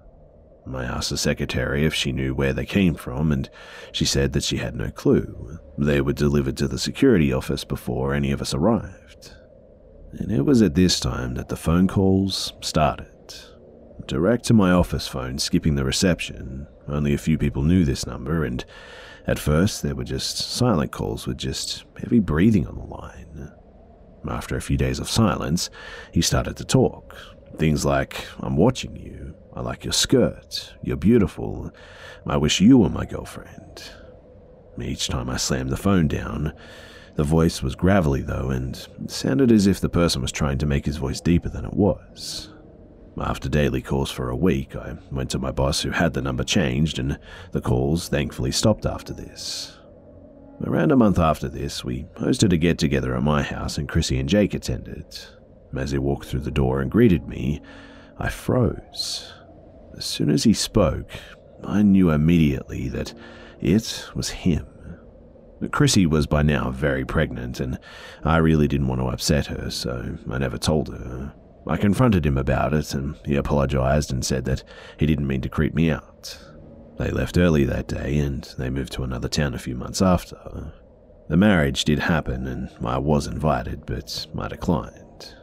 I 0.73 0.83
asked 0.83 1.09
the 1.09 1.17
secretary 1.17 1.85
if 1.85 1.93
she 1.93 2.11
knew 2.11 2.33
where 2.33 2.53
they 2.53 2.65
came 2.65 2.95
from, 2.95 3.31
and 3.31 3.49
she 3.91 4.05
said 4.05 4.33
that 4.33 4.43
she 4.43 4.57
had 4.57 4.75
no 4.75 4.91
clue. 4.91 5.59
They 5.77 6.01
were 6.01 6.13
delivered 6.13 6.57
to 6.57 6.67
the 6.67 6.79
security 6.79 7.31
office 7.31 7.63
before 7.63 8.13
any 8.13 8.31
of 8.31 8.41
us 8.41 8.53
arrived. 8.53 9.33
And 10.14 10.32
it 10.32 10.45
was 10.45 10.62
at 10.62 10.76
this 10.76 10.99
time 10.99 11.36
that 11.36 11.49
the 11.49 11.55
phone 11.55 11.88
calls 11.88 12.53
started. 12.62 13.07
Direct 14.07 14.43
to 14.45 14.53
my 14.53 14.72
office 14.72 15.07
phone, 15.07 15.39
skipping 15.39 15.76
the 15.76 15.86
reception. 15.86 16.68
Only 16.88 17.14
a 17.14 17.20
few 17.20 17.38
people 17.38 17.64
knew 17.64 17.86
this 17.86 18.05
number, 18.05 18.43
and 18.43 18.66
at 19.26 19.39
first 19.39 19.82
there 19.82 19.95
were 19.95 20.03
just 20.03 20.38
silent 20.38 20.91
calls 20.91 21.28
with 21.28 21.38
just 21.38 21.86
heavy 21.97 22.20
breathing 22.20 22.68
on 22.68 22.76
the 22.76 22.84
line. 22.84 23.51
After 24.28 24.55
a 24.55 24.62
few 24.62 24.78
days 24.78 24.99
of 24.99 25.09
silence, 25.09 25.70
he 26.12 26.22
started 26.22 26.57
to 26.57 26.66
talk. 26.66 27.16
Things 27.57 27.86
like, 27.86 28.26
I'm 28.39 28.57
watching 28.57 28.95
you, 28.95 29.36
I 29.53 29.62
like 29.62 29.84
your 29.84 29.93
skirt, 29.93 30.74
you're 30.84 30.97
beautiful, 30.97 31.72
I 32.26 32.38
wish 32.38 32.62
you 32.62 32.78
were 32.78 32.89
my 32.89 33.05
girlfriend. 33.05 33.84
Each 34.82 35.07
time 35.07 35.30
I 35.30 35.38
slammed 35.38 35.70
the 35.70 35.78
phone 35.78 36.07
down, 36.07 36.53
the 37.22 37.26
voice 37.26 37.61
was 37.61 37.76
gravelly, 37.76 38.24
though, 38.24 38.49
and 38.49 38.88
sounded 39.05 39.51
as 39.51 39.67
if 39.67 39.80
the 39.80 39.88
person 39.88 40.24
was 40.24 40.32
trying 40.32 40.57
to 40.57 40.65
make 40.65 40.88
his 40.88 40.97
voice 40.97 41.22
deeper 41.22 41.49
than 41.49 41.63
it 41.63 41.74
was. 41.76 42.49
After 43.15 43.47
daily 43.47 43.84
calls 43.84 44.09
for 44.09 44.32
a 44.32 44.36
week, 44.36 44.76
I 44.76 44.97
went 45.11 45.30
to 45.30 45.38
my 45.38 45.51
boss 45.51 45.82
who 45.82 45.91
had 45.91 46.13
the 46.13 46.24
number 46.24 46.43
changed, 46.43 46.97
and 46.97 47.19
the 47.51 47.61
calls 47.61 48.09
thankfully 48.09 48.51
stopped 48.51 48.88
after 48.88 49.13
this. 49.13 49.78
Around 50.65 50.91
a 50.91 50.95
month 50.95 51.19
after 51.19 51.47
this, 51.47 51.84
we 51.86 52.07
hosted 52.15 52.53
a 52.53 52.57
get 52.57 52.80
together 52.80 53.15
at 53.15 53.22
my 53.22 53.43
house, 53.43 53.78
and 53.78 53.88
Chrissy 53.88 54.19
and 54.19 54.28
Jake 54.28 54.55
attended. 54.55 55.05
As 55.78 55.91
he 55.91 55.99
walked 55.99 56.26
through 56.26 56.39
the 56.39 56.49
door 56.49 56.82
and 56.82 56.89
greeted 56.89 57.28
me, 57.28 57.61
I 58.17 58.30
froze. 58.30 59.32
As 59.95 60.05
soon 60.05 60.32
as 60.32 60.43
he 60.43 60.53
spoke, 60.53 61.11
I 61.63 61.84
knew 61.84 62.09
immediately 62.09 62.89
that 62.89 63.13
it 63.59 64.09
was 64.15 64.32
him. 64.32 64.65
Chrissy 65.72 66.05
was 66.05 66.28
by 66.28 66.41
now 66.41 66.72
very 66.72 67.05
pregnant, 67.05 67.59
and 67.59 67.78
I 68.24 68.38
really 68.38 68.68
didn't 68.68 68.88
want 68.88 69.01
to 69.01 69.07
upset 69.07 69.47
her, 69.47 69.70
so 69.70 70.18
I 70.30 70.38
never 70.38 70.57
told 70.57 70.89
her. 70.89 71.34
I 71.68 71.78
confronted 71.78 72.26
him 72.26 72.38
about 72.38 72.74
it, 72.74 72.93
and 72.93 73.16
he 73.26 73.36
apologized 73.36 74.12
and 74.12 74.26
said 74.26 74.45
that 74.45 74.64
he 74.97 75.05
didn't 75.05 75.28
mean 75.28 75.41
to 75.41 75.49
creep 75.49 75.76
me 75.76 75.91
out. 75.91 76.38
They 76.97 77.09
left 77.09 77.38
early 77.38 77.64
that 77.66 77.88
day 77.88 78.20
and 78.20 78.43
they 78.59 78.70
moved 78.70 78.93
to 78.93 79.03
another 79.03 79.28
town 79.28 79.55
a 79.55 79.59
few 79.59 79.76
months 79.76 80.03
after. 80.03 80.72
The 81.30 81.38
marriage 81.38 81.84
did 81.84 81.97
happen 81.97 82.45
and 82.45 82.70
I 82.86 82.99
was 82.99 83.26
invited, 83.26 83.88
but 83.88 84.28
I 84.38 84.47
declined. 84.47 85.36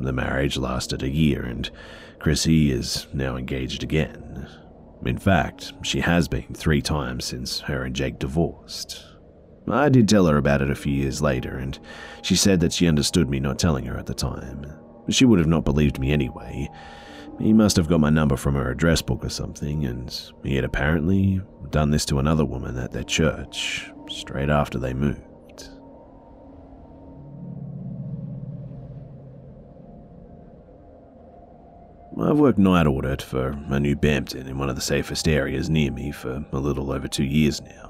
The 0.00 0.12
marriage 0.12 0.56
lasted 0.56 1.04
a 1.04 1.08
year 1.08 1.44
and 1.44 1.70
Chrissy 2.18 2.72
is 2.72 3.06
now 3.12 3.36
engaged 3.36 3.84
again. 3.84 4.48
In 5.06 5.16
fact, 5.16 5.74
she 5.82 6.00
has 6.00 6.26
been 6.26 6.54
three 6.54 6.82
times 6.82 7.24
since 7.24 7.60
her 7.60 7.84
and 7.84 7.94
Jake 7.94 8.18
divorced. 8.18 9.04
I 9.68 9.88
did 9.88 10.08
tell 10.08 10.26
her 10.26 10.36
about 10.36 10.62
it 10.62 10.70
a 10.70 10.74
few 10.74 10.92
years 10.92 11.22
later, 11.22 11.56
and 11.56 11.78
she 12.22 12.34
said 12.36 12.60
that 12.60 12.72
she 12.72 12.88
understood 12.88 13.28
me 13.28 13.40
not 13.40 13.58
telling 13.58 13.86
her 13.86 13.96
at 13.96 14.06
the 14.06 14.14
time. 14.14 14.66
She 15.08 15.24
would 15.24 15.38
have 15.38 15.48
not 15.48 15.64
believed 15.64 15.98
me 15.98 16.12
anyway. 16.12 16.68
He 17.38 17.52
must 17.52 17.76
have 17.76 17.88
got 17.88 18.00
my 18.00 18.10
number 18.10 18.36
from 18.36 18.54
her 18.54 18.70
address 18.70 19.00
book 19.00 19.24
or 19.24 19.30
something, 19.30 19.84
and 19.84 20.14
he 20.42 20.56
had 20.56 20.64
apparently 20.64 21.40
done 21.70 21.90
this 21.90 22.04
to 22.06 22.18
another 22.18 22.44
woman 22.44 22.76
at 22.76 22.92
their 22.92 23.04
church 23.04 23.90
straight 24.08 24.50
after 24.50 24.78
they 24.78 24.92
moved. 24.92 25.20
I've 32.20 32.38
worked 32.38 32.58
night 32.58 32.86
audit 32.86 33.22
for 33.22 33.58
a 33.70 33.80
New 33.80 33.96
Bampton 33.96 34.46
in 34.46 34.58
one 34.58 34.68
of 34.68 34.76
the 34.76 34.82
safest 34.82 35.26
areas 35.26 35.70
near 35.70 35.90
me 35.90 36.12
for 36.12 36.44
a 36.52 36.58
little 36.58 36.92
over 36.92 37.08
two 37.08 37.24
years 37.24 37.62
now. 37.62 37.89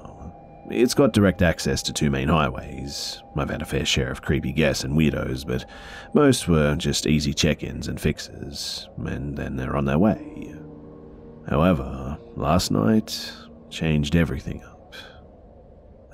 It's 0.71 0.93
got 0.93 1.11
direct 1.11 1.41
access 1.41 1.83
to 1.83 1.93
two 1.93 2.09
main 2.09 2.29
highways. 2.29 3.21
I've 3.35 3.49
had 3.49 3.61
a 3.61 3.65
fair 3.65 3.85
share 3.85 4.09
of 4.09 4.21
creepy 4.21 4.53
guests 4.53 4.85
and 4.85 4.95
weirdos, 4.97 5.45
but 5.45 5.65
most 6.13 6.47
were 6.47 6.75
just 6.75 7.07
easy 7.07 7.33
check 7.33 7.61
ins 7.63 7.89
and 7.89 7.99
fixes, 7.99 8.87
and 8.97 9.37
then 9.37 9.57
they're 9.57 9.75
on 9.75 9.85
their 9.85 9.99
way. 9.99 10.55
However, 11.49 12.17
last 12.35 12.71
night 12.71 13.33
changed 13.69 14.15
everything 14.15 14.63
up. 14.63 14.95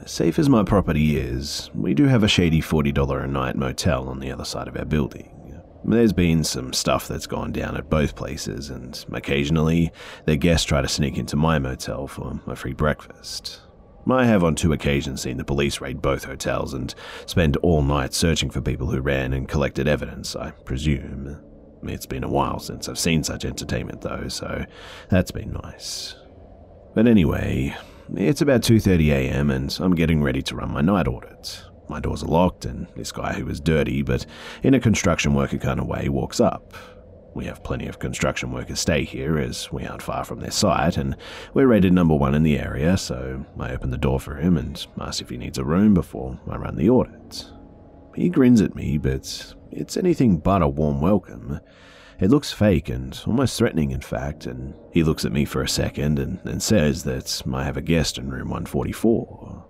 As 0.01 0.11
safe 0.11 0.39
as 0.39 0.49
my 0.49 0.63
property 0.63 1.17
is, 1.17 1.69
we 1.75 1.93
do 1.93 2.05
have 2.05 2.23
a 2.23 2.27
shady 2.27 2.61
$40 2.61 3.23
a 3.23 3.27
night 3.27 3.55
motel 3.55 4.09
on 4.09 4.19
the 4.19 4.31
other 4.31 4.45
side 4.45 4.67
of 4.67 4.77
our 4.77 4.85
building. 4.85 5.33
There's 5.85 6.13
been 6.13 6.43
some 6.43 6.73
stuff 6.73 7.07
that's 7.07 7.27
gone 7.27 7.51
down 7.51 7.77
at 7.77 7.89
both 7.89 8.15
places, 8.15 8.71
and 8.71 9.05
occasionally 9.13 9.91
their 10.25 10.35
guests 10.35 10.65
try 10.65 10.81
to 10.81 10.87
sneak 10.87 11.17
into 11.17 11.35
my 11.35 11.59
motel 11.59 12.07
for 12.07 12.39
a 12.47 12.55
free 12.55 12.73
breakfast. 12.73 13.61
I 14.11 14.25
have 14.25 14.43
on 14.43 14.55
two 14.55 14.73
occasions 14.73 15.21
seen 15.21 15.37
the 15.37 15.43
police 15.43 15.81
raid 15.81 16.01
both 16.01 16.23
hotels 16.23 16.73
and 16.73 16.93
spend 17.25 17.57
all 17.57 17.81
night 17.81 18.13
searching 18.13 18.49
for 18.49 18.61
people 18.61 18.87
who 18.87 19.01
ran 19.01 19.33
and 19.33 19.47
collected 19.47 19.87
evidence, 19.87 20.35
I 20.35 20.51
presume. 20.51 21.41
It's 21.83 22.05
been 22.05 22.23
a 22.23 22.29
while 22.29 22.59
since 22.59 22.89
I've 22.89 22.99
seen 22.99 23.23
such 23.23 23.45
entertainment 23.45 24.01
though, 24.01 24.27
so 24.27 24.65
that's 25.09 25.31
been 25.31 25.53
nice. 25.63 26.15
But 26.95 27.07
anyway, 27.07 27.75
it's 28.15 28.41
about 28.41 28.61
2:30 28.61 29.09
a.m. 29.11 29.51
and 29.51 29.77
I'm 29.81 29.95
getting 29.95 30.23
ready 30.23 30.41
to 30.43 30.55
run 30.55 30.71
my 30.71 30.81
night 30.81 31.07
audit. 31.07 31.63
My 31.89 31.99
doors 31.99 32.23
are 32.23 32.27
locked 32.27 32.65
and 32.65 32.87
this 32.95 33.11
guy 33.11 33.33
who 33.33 33.47
is 33.49 33.59
dirty 33.59 34.01
but 34.01 34.25
in 34.63 34.73
a 34.73 34.79
construction 34.79 35.33
worker 35.33 35.57
kind 35.57 35.79
of 35.79 35.87
way 35.87 36.09
walks 36.09 36.39
up. 36.39 36.73
We 37.33 37.45
have 37.45 37.63
plenty 37.63 37.87
of 37.87 37.99
construction 37.99 38.51
workers 38.51 38.79
stay 38.79 39.03
here 39.03 39.37
as 39.37 39.71
we 39.71 39.85
aren't 39.85 40.01
far 40.01 40.23
from 40.23 40.39
their 40.39 40.51
site, 40.51 40.97
and 40.97 41.15
we're 41.53 41.67
rated 41.67 41.93
number 41.93 42.15
one 42.15 42.33
in 42.33 42.43
the 42.43 42.57
area, 42.57 42.97
so 42.97 43.45
I 43.59 43.73
open 43.73 43.91
the 43.91 43.97
door 43.97 44.19
for 44.19 44.35
him 44.35 44.57
and 44.57 44.85
ask 44.99 45.21
if 45.21 45.29
he 45.29 45.37
needs 45.37 45.57
a 45.57 45.63
room 45.63 45.93
before 45.93 46.39
I 46.49 46.57
run 46.57 46.75
the 46.75 46.89
audit. 46.89 47.45
He 48.15 48.29
grins 48.29 48.61
at 48.61 48.75
me, 48.75 48.97
but 48.97 49.53
it's 49.71 49.97
anything 49.97 50.37
but 50.37 50.63
a 50.63 50.67
warm 50.67 51.01
welcome. 51.01 51.59
It 52.19 52.31
looks 52.31 52.51
fake 52.51 52.89
and 52.89 53.19
almost 53.27 53.57
threatening, 53.57 53.91
in 53.91 54.01
fact, 54.01 54.47
and 54.47 54.73
he 54.91 55.03
looks 55.03 55.23
at 55.23 55.31
me 55.31 55.45
for 55.45 55.61
a 55.61 55.69
second 55.69 56.17
and 56.17 56.39
then 56.43 56.59
says 56.59 57.03
that 57.03 57.43
I 57.53 57.63
have 57.63 57.77
a 57.77 57.81
guest 57.81 58.17
in 58.17 58.31
room 58.31 58.49
144. 58.49 59.65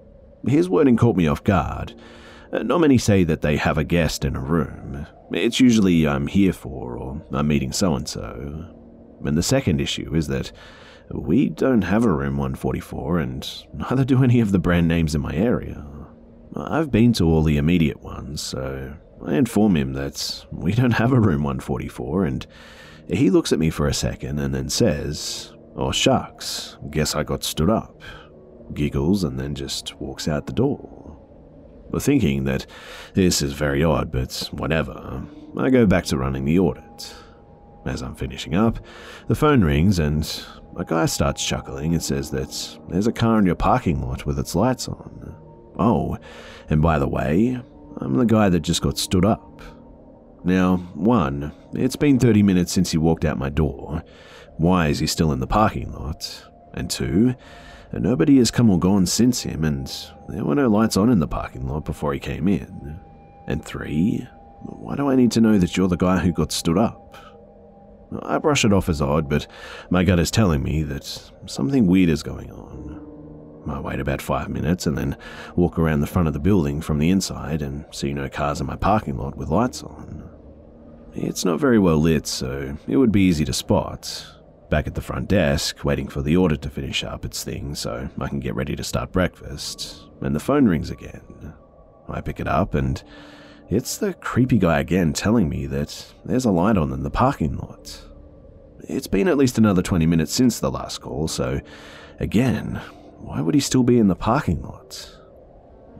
His 0.47 0.69
wording 0.69 0.95
caught 0.95 1.17
me 1.17 1.27
off 1.27 1.43
guard. 1.43 1.93
Uh, 2.53 2.63
not 2.63 2.79
many 2.79 2.97
say 2.97 3.25
that 3.25 3.41
they 3.41 3.57
have 3.57 3.77
a 3.77 3.83
guest 3.83 4.23
in 4.23 4.37
a 4.37 4.39
room, 4.39 5.05
it's 5.31 5.59
usually 5.59 6.07
I'm 6.07 6.27
here 6.27 6.53
for, 6.53 6.97
or 6.97 7.21
I'm 7.31 7.47
meeting 7.47 7.71
so 7.71 7.95
and 7.95 8.07
so. 8.07 8.65
And 9.25 9.37
the 9.37 9.43
second 9.43 9.81
issue 9.81 10.13
is 10.15 10.27
that 10.27 10.51
we 11.11 11.49
don't 11.49 11.83
have 11.83 12.05
a 12.05 12.11
room 12.11 12.37
144, 12.37 13.19
and 13.19 13.65
neither 13.73 14.05
do 14.05 14.23
any 14.23 14.39
of 14.39 14.51
the 14.51 14.59
brand 14.59 14.87
names 14.87 15.15
in 15.15 15.21
my 15.21 15.33
area. 15.33 15.85
I've 16.55 16.91
been 16.91 17.13
to 17.13 17.25
all 17.25 17.43
the 17.43 17.57
immediate 17.57 18.01
ones, 18.01 18.41
so 18.41 18.95
I 19.25 19.35
inform 19.35 19.75
him 19.75 19.93
that 19.93 20.45
we 20.51 20.73
don't 20.73 20.91
have 20.91 21.11
a 21.11 21.19
room 21.19 21.43
144, 21.43 22.25
and 22.25 22.47
he 23.07 23.29
looks 23.29 23.53
at 23.53 23.59
me 23.59 23.69
for 23.69 23.87
a 23.87 23.93
second 23.93 24.39
and 24.39 24.53
then 24.53 24.69
says, 24.69 25.53
Oh, 25.75 25.91
shucks, 25.91 26.77
guess 26.89 27.15
I 27.15 27.23
got 27.23 27.43
stood 27.43 27.69
up. 27.69 28.01
Giggles 28.73 29.23
and 29.23 29.39
then 29.39 29.55
just 29.55 29.95
walks 30.01 30.27
out 30.27 30.45
the 30.45 30.53
door 30.53 30.96
thinking 31.99 32.43
that 32.45 32.65
this 33.13 33.41
is 33.41 33.53
very 33.53 33.83
odd, 33.83 34.11
but 34.11 34.49
whatever. 34.51 35.23
I 35.57 35.69
go 35.69 35.85
back 35.85 36.05
to 36.05 36.17
running 36.17 36.45
the 36.45 36.59
audit. 36.59 37.15
As 37.85 38.01
I'm 38.01 38.15
finishing 38.15 38.53
up, 38.53 38.79
the 39.27 39.35
phone 39.35 39.63
rings 39.63 39.97
and 39.97 40.45
a 40.77 40.85
guy 40.85 41.05
starts 41.05 41.45
chuckling 41.45 41.93
and 41.93 42.03
says 42.03 42.29
that 42.31 42.79
there's 42.89 43.07
a 43.07 43.11
car 43.11 43.39
in 43.39 43.45
your 43.45 43.55
parking 43.55 44.01
lot 44.01 44.25
with 44.25 44.37
its 44.37 44.55
lights 44.55 44.87
on. 44.87 45.35
Oh, 45.79 46.17
and 46.69 46.81
by 46.81 46.99
the 46.99 47.07
way, 47.07 47.59
I'm 47.97 48.15
the 48.15 48.25
guy 48.25 48.49
that 48.49 48.59
just 48.59 48.81
got 48.81 48.97
stood 48.97 49.25
up. 49.25 49.61
Now, 50.43 50.77
one, 50.93 51.51
it's 51.73 51.95
been 51.95 52.19
30 52.19 52.43
minutes 52.43 52.71
since 52.71 52.91
he 52.91 52.97
walked 52.97 53.25
out 53.25 53.39
my 53.39 53.49
door. 53.49 54.03
Why 54.57 54.87
is 54.87 54.99
he 54.99 55.07
still 55.07 55.31
in 55.31 55.39
the 55.39 55.47
parking 55.47 55.91
lot? 55.91 56.45
And 56.73 56.89
two, 56.89 57.35
nobody 57.93 58.37
has 58.37 58.51
come 58.51 58.69
or 58.69 58.79
gone 58.79 59.05
since 59.05 59.43
him, 59.43 59.63
and 59.63 59.91
there 60.29 60.43
were 60.43 60.55
no 60.55 60.67
lights 60.67 60.97
on 60.97 61.09
in 61.09 61.19
the 61.19 61.27
parking 61.27 61.67
lot 61.67 61.85
before 61.85 62.13
he 62.13 62.19
came 62.19 62.47
in. 62.47 62.99
And 63.47 63.63
three, 63.63 64.27
why 64.61 64.95
do 64.95 65.09
I 65.09 65.15
need 65.15 65.31
to 65.33 65.41
know 65.41 65.57
that 65.57 65.77
you're 65.77 65.87
the 65.87 65.97
guy 65.97 66.19
who 66.19 66.31
got 66.31 66.51
stood 66.51 66.77
up? 66.77 67.15
I 68.23 68.37
brush 68.37 68.63
it 68.63 68.73
off 68.73 68.89
as 68.89 69.01
odd, 69.01 69.29
but 69.29 69.47
my 69.89 70.03
gut 70.03 70.19
is 70.19 70.31
telling 70.31 70.63
me 70.63 70.83
that 70.83 71.31
something 71.45 71.87
weird 71.87 72.09
is 72.09 72.23
going 72.23 72.51
on. 72.51 73.03
I 73.69 73.79
wait 73.79 73.99
about 73.99 74.21
five 74.21 74.49
minutes 74.49 74.87
and 74.87 74.97
then 74.97 75.17
walk 75.57 75.77
around 75.77 75.99
the 75.99 76.07
front 76.07 76.29
of 76.29 76.33
the 76.33 76.39
building 76.39 76.79
from 76.79 76.99
the 76.99 77.09
inside 77.09 77.61
and 77.61 77.85
see 77.91 78.13
no 78.13 78.29
cars 78.29 78.61
in 78.61 78.67
my 78.67 78.77
parking 78.77 79.17
lot 79.17 79.35
with 79.35 79.49
lights 79.49 79.83
on. 79.83 80.29
It's 81.13 81.43
not 81.43 81.59
very 81.59 81.79
well 81.79 81.97
lit, 81.97 82.27
so 82.27 82.77
it 82.87 82.95
would 82.95 83.11
be 83.11 83.23
easy 83.23 83.43
to 83.45 83.53
spot, 83.53 84.25
Back 84.69 84.85
at 84.85 84.95
the 84.95 85.01
front 85.01 85.29
desk, 85.29 85.85
waiting 85.85 86.09
for 86.09 86.21
the 86.21 86.35
order 86.35 86.57
to 86.57 86.69
finish 86.69 87.03
up 87.03 87.23
its 87.23 87.43
thing 87.43 87.73
so 87.73 88.09
I 88.19 88.27
can 88.27 88.41
get 88.41 88.55
ready 88.55 88.75
to 88.75 88.83
start 88.83 89.13
breakfast, 89.13 90.03
and 90.21 90.35
the 90.35 90.41
phone 90.41 90.65
rings 90.65 90.89
again. 90.89 91.53
I 92.09 92.19
pick 92.19 92.39
it 92.41 92.47
up, 92.47 92.73
and 92.73 93.01
it's 93.69 93.97
the 93.97 94.13
creepy 94.13 94.57
guy 94.57 94.79
again 94.79 95.13
telling 95.13 95.47
me 95.47 95.67
that 95.67 96.13
there's 96.25 96.45
a 96.45 96.51
light 96.51 96.77
on 96.77 96.91
in 96.91 97.03
the 97.03 97.09
parking 97.09 97.55
lot. 97.55 98.01
It's 98.89 99.07
been 99.07 99.29
at 99.29 99.37
least 99.37 99.57
another 99.57 99.81
20 99.81 100.05
minutes 100.05 100.33
since 100.33 100.59
the 100.59 100.71
last 100.71 100.99
call, 100.99 101.29
so 101.29 101.61
again, 102.19 102.81
why 103.19 103.39
would 103.39 103.55
he 103.55 103.61
still 103.61 103.83
be 103.83 103.97
in 103.97 104.07
the 104.07 104.15
parking 104.15 104.61
lot? 104.63 105.13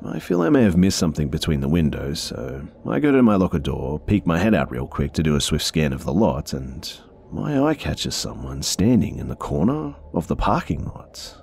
I 0.06 0.20
feel 0.20 0.42
I 0.42 0.50
may 0.50 0.64
have 0.64 0.78
missed 0.78 1.00
something 1.00 1.30
between 1.30 1.62
the 1.62 1.70
windows, 1.70 2.20
so 2.20 2.68
I 2.86 3.00
go 3.00 3.12
to 3.12 3.24
my 3.24 3.36
locker 3.36 3.60
door, 3.60 4.00
peek 4.00 4.26
my 4.26 4.38
head 4.38 4.54
out 4.54 4.72
real 4.72 4.88
quick 4.88 5.14
to 5.14 5.24
do 5.24 5.36
a 5.36 5.42
swift 5.42 5.66
scan 5.66 5.94
of 5.94 6.04
the 6.04 6.14
lot, 6.14 6.54
and 6.54 7.00
my 7.32 7.60
eye 7.60 7.76
catches 7.76 8.16
someone 8.16 8.64
standing 8.64 9.18
in 9.18 9.28
the 9.28 9.36
corner 9.36 9.96
of 10.14 10.28
the 10.28 10.36
parking 10.36 10.86
lot. 10.86 11.36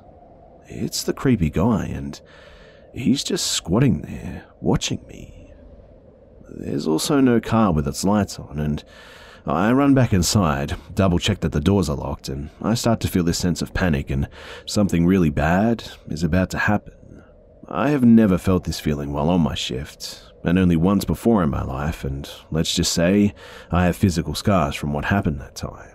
It's 0.66 1.02
the 1.02 1.12
creepy 1.12 1.50
guy, 1.50 1.86
and 1.86 2.20
he's 2.94 3.22
just 3.22 3.48
squatting 3.48 4.02
there, 4.02 4.44
watching 4.60 5.04
me. 5.06 5.52
There's 6.48 6.86
also 6.86 7.20
no 7.20 7.40
car 7.40 7.72
with 7.72 7.86
its 7.86 8.04
lights 8.04 8.38
on, 8.38 8.58
and 8.58 8.82
I 9.46 9.72
run 9.72 9.92
back 9.92 10.14
inside, 10.14 10.76
double 10.94 11.18
check 11.18 11.40
that 11.40 11.52
the 11.52 11.60
doors 11.60 11.90
are 11.90 11.96
locked, 11.96 12.28
and 12.28 12.48
I 12.62 12.74
start 12.74 13.00
to 13.00 13.08
feel 13.08 13.24
this 13.24 13.38
sense 13.38 13.60
of 13.60 13.74
panic 13.74 14.08
and 14.08 14.28
something 14.64 15.04
really 15.04 15.30
bad 15.30 15.84
is 16.08 16.22
about 16.22 16.48
to 16.50 16.58
happen. 16.58 17.22
I 17.68 17.90
have 17.90 18.04
never 18.04 18.38
felt 18.38 18.64
this 18.64 18.80
feeling 18.80 19.12
while 19.12 19.28
on 19.28 19.42
my 19.42 19.54
shift, 19.54 20.32
and 20.44 20.58
only 20.58 20.76
once 20.76 21.04
before 21.04 21.42
in 21.42 21.50
my 21.50 21.62
life, 21.62 22.04
and 22.04 22.30
let's 22.50 22.74
just 22.74 22.92
say 22.92 23.34
I 23.70 23.84
have 23.86 23.96
physical 23.96 24.34
scars 24.34 24.74
from 24.76 24.92
what 24.92 25.06
happened 25.06 25.40
that 25.40 25.54
time. 25.54 25.94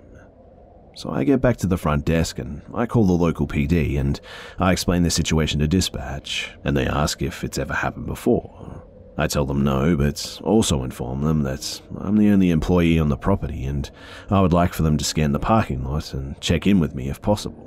So 0.95 1.11
I 1.11 1.23
get 1.23 1.39
back 1.39 1.55
to 1.57 1.67
the 1.67 1.77
front 1.77 2.03
desk 2.03 2.39
and 2.39 2.61
I 2.73 2.85
call 2.85 3.05
the 3.05 3.13
local 3.13 3.47
PD 3.47 3.97
and 3.97 4.19
I 4.57 4.73
explain 4.73 5.03
the 5.03 5.09
situation 5.09 5.59
to 5.59 5.67
dispatch, 5.67 6.51
and 6.65 6.75
they 6.75 6.85
ask 6.85 7.21
if 7.21 7.43
it's 7.43 7.57
ever 7.57 7.73
happened 7.73 8.05
before. 8.05 8.83
I 9.17 9.27
tell 9.27 9.45
them 9.45 9.63
no, 9.63 9.95
but 9.95 10.41
also 10.43 10.83
inform 10.83 11.21
them 11.21 11.43
that 11.43 11.81
I'm 11.97 12.17
the 12.17 12.29
only 12.29 12.51
employee 12.51 12.99
on 12.99 13.07
the 13.07 13.17
property 13.17 13.63
and 13.63 13.89
I 14.29 14.41
would 14.41 14.51
like 14.51 14.73
for 14.73 14.83
them 14.83 14.97
to 14.97 15.05
scan 15.05 15.31
the 15.31 15.39
parking 15.39 15.83
lot 15.83 16.13
and 16.13 16.39
check 16.41 16.67
in 16.67 16.79
with 16.81 16.95
me 16.95 17.09
if 17.09 17.21
possible. 17.21 17.65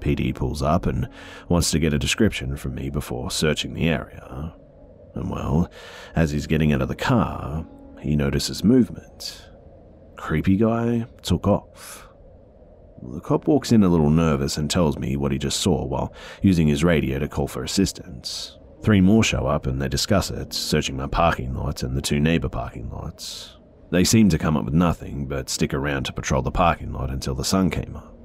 PD 0.00 0.34
pulls 0.34 0.62
up 0.62 0.84
and 0.84 1.08
wants 1.48 1.70
to 1.70 1.78
get 1.78 1.94
a 1.94 1.98
description 1.98 2.56
from 2.56 2.74
me 2.74 2.90
before 2.90 3.30
searching 3.30 3.72
the 3.72 3.88
area. 3.88 4.54
And 5.16 5.30
well, 5.30 5.70
as 6.14 6.30
he's 6.30 6.46
getting 6.46 6.72
out 6.72 6.82
of 6.82 6.88
the 6.88 6.94
car, 6.94 7.66
he 8.00 8.16
notices 8.16 8.62
movement. 8.62 9.48
Creepy 10.16 10.56
guy 10.56 11.06
took 11.22 11.46
off. 11.46 12.08
The 13.02 13.20
cop 13.20 13.46
walks 13.46 13.72
in 13.72 13.82
a 13.82 13.88
little 13.88 14.10
nervous 14.10 14.56
and 14.56 14.70
tells 14.70 14.98
me 14.98 15.16
what 15.16 15.32
he 15.32 15.38
just 15.38 15.60
saw 15.60 15.84
while 15.84 16.12
using 16.42 16.66
his 16.66 16.84
radio 16.84 17.18
to 17.18 17.28
call 17.28 17.46
for 17.46 17.62
assistance. 17.62 18.56
Three 18.82 19.00
more 19.00 19.24
show 19.24 19.46
up 19.46 19.66
and 19.66 19.80
they 19.80 19.88
discuss 19.88 20.30
it, 20.30 20.52
searching 20.52 20.96
my 20.96 21.06
parking 21.06 21.54
lot 21.54 21.82
and 21.82 21.96
the 21.96 22.02
two 22.02 22.20
neighbour 22.20 22.48
parking 22.48 22.90
lots. 22.90 23.56
They 23.90 24.04
seem 24.04 24.28
to 24.30 24.38
come 24.38 24.56
up 24.56 24.64
with 24.64 24.74
nothing, 24.74 25.26
but 25.26 25.48
stick 25.48 25.72
around 25.72 26.04
to 26.04 26.12
patrol 26.12 26.42
the 26.42 26.50
parking 26.50 26.92
lot 26.92 27.10
until 27.10 27.34
the 27.34 27.44
sun 27.44 27.70
came 27.70 27.96
up. 27.96 28.15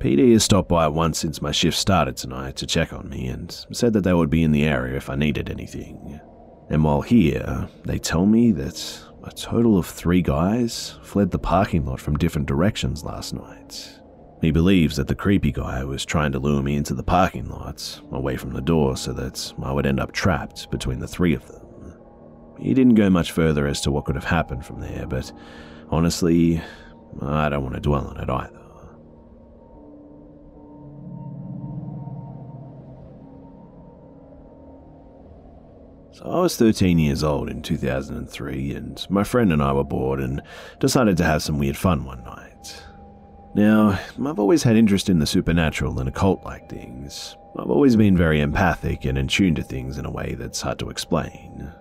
PD 0.00 0.32
has 0.32 0.42
stopped 0.42 0.70
by 0.70 0.88
once 0.88 1.18
since 1.18 1.42
my 1.42 1.52
shift 1.52 1.76
started 1.76 2.16
tonight 2.16 2.56
to 2.56 2.66
check 2.66 2.90
on 2.90 3.10
me 3.10 3.26
and 3.26 3.66
said 3.70 3.92
that 3.92 4.00
they 4.02 4.14
would 4.14 4.30
be 4.30 4.42
in 4.42 4.50
the 4.50 4.64
area 4.64 4.96
if 4.96 5.10
I 5.10 5.14
needed 5.14 5.50
anything. 5.50 6.18
And 6.70 6.82
while 6.82 7.02
here, 7.02 7.68
they 7.84 7.98
tell 7.98 8.24
me 8.24 8.50
that 8.52 8.98
a 9.24 9.30
total 9.30 9.76
of 9.76 9.84
three 9.84 10.22
guys 10.22 10.98
fled 11.02 11.30
the 11.30 11.38
parking 11.38 11.84
lot 11.84 12.00
from 12.00 12.16
different 12.16 12.48
directions 12.48 13.04
last 13.04 13.34
night. 13.34 14.00
He 14.40 14.50
believes 14.50 14.96
that 14.96 15.06
the 15.06 15.14
creepy 15.14 15.52
guy 15.52 15.84
was 15.84 16.06
trying 16.06 16.32
to 16.32 16.38
lure 16.38 16.62
me 16.62 16.76
into 16.76 16.94
the 16.94 17.02
parking 17.02 17.50
lot, 17.50 18.00
away 18.10 18.38
from 18.38 18.54
the 18.54 18.62
door, 18.62 18.96
so 18.96 19.12
that 19.12 19.52
I 19.62 19.70
would 19.70 19.84
end 19.84 20.00
up 20.00 20.12
trapped 20.12 20.70
between 20.70 21.00
the 21.00 21.08
three 21.08 21.34
of 21.34 21.46
them. 21.46 21.98
He 22.58 22.72
didn't 22.72 22.94
go 22.94 23.10
much 23.10 23.32
further 23.32 23.66
as 23.66 23.82
to 23.82 23.90
what 23.90 24.06
could 24.06 24.14
have 24.14 24.24
happened 24.24 24.64
from 24.64 24.80
there, 24.80 25.06
but 25.06 25.30
honestly, 25.90 26.62
I 27.20 27.50
don't 27.50 27.62
want 27.62 27.74
to 27.74 27.80
dwell 27.82 28.06
on 28.06 28.16
it 28.16 28.30
either. 28.30 28.59
I 36.22 36.40
was 36.40 36.56
13 36.56 36.98
years 36.98 37.24
old 37.24 37.48
in 37.48 37.62
2003, 37.62 38.74
and 38.74 39.06
my 39.08 39.24
friend 39.24 39.52
and 39.52 39.62
I 39.62 39.72
were 39.72 39.84
bored 39.84 40.20
and 40.20 40.42
decided 40.78 41.16
to 41.16 41.24
have 41.24 41.42
some 41.42 41.58
weird 41.58 41.78
fun 41.78 42.04
one 42.04 42.22
night. 42.24 42.82
Now, 43.54 43.98
I've 44.24 44.38
always 44.38 44.62
had 44.62 44.76
interest 44.76 45.08
in 45.08 45.18
the 45.18 45.26
supernatural 45.26 45.98
and 45.98 46.08
occult 46.08 46.44
like 46.44 46.68
things. 46.68 47.36
I've 47.58 47.70
always 47.70 47.96
been 47.96 48.18
very 48.18 48.40
empathic 48.40 49.06
and 49.06 49.16
in 49.16 49.28
tune 49.28 49.54
to 49.54 49.62
things 49.62 49.96
in 49.96 50.04
a 50.04 50.10
way 50.10 50.34
that's 50.38 50.60
hard 50.60 50.78
to 50.80 50.90
explain. 50.90 51.72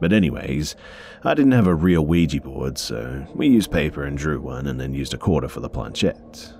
But, 0.00 0.12
anyways, 0.12 0.74
I 1.22 1.34
didn't 1.34 1.52
have 1.52 1.68
a 1.68 1.74
real 1.74 2.04
Ouija 2.04 2.40
board, 2.40 2.78
so 2.78 3.24
we 3.32 3.46
used 3.46 3.70
paper 3.70 4.02
and 4.02 4.18
drew 4.18 4.40
one 4.40 4.66
and 4.66 4.80
then 4.80 4.92
used 4.92 5.14
a 5.14 5.18
quarter 5.18 5.48
for 5.48 5.60
the 5.60 5.70
planchette. 5.70 6.52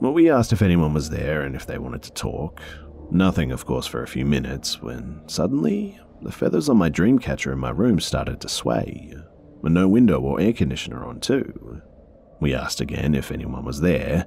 Well, 0.00 0.12
we 0.12 0.28
asked 0.28 0.52
if 0.52 0.60
anyone 0.60 0.92
was 0.92 1.10
there 1.10 1.42
and 1.42 1.54
if 1.54 1.66
they 1.66 1.78
wanted 1.78 2.02
to 2.02 2.12
talk. 2.12 2.60
Nothing, 3.12 3.52
of 3.52 3.64
course, 3.64 3.86
for 3.86 4.02
a 4.02 4.08
few 4.08 4.26
minutes, 4.26 4.82
when 4.82 5.22
suddenly 5.28 5.98
the 6.22 6.32
feathers 6.32 6.68
on 6.68 6.76
my 6.76 6.88
dream 6.88 7.18
catcher 7.18 7.52
in 7.52 7.58
my 7.58 7.70
room 7.70 8.00
started 8.00 8.40
to 8.40 8.48
sway, 8.48 9.14
with 9.60 9.72
no 9.72 9.88
window 9.88 10.20
or 10.20 10.40
air 10.40 10.52
conditioner 10.52 11.04
on, 11.04 11.20
too. 11.20 11.82
We 12.40 12.54
asked 12.54 12.80
again 12.80 13.14
if 13.14 13.30
anyone 13.30 13.64
was 13.64 13.80
there, 13.80 14.26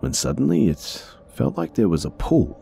when 0.00 0.12
suddenly 0.12 0.68
it 0.68 1.04
felt 1.34 1.56
like 1.56 1.74
there 1.74 1.88
was 1.88 2.04
a 2.04 2.10
pull. 2.10 2.60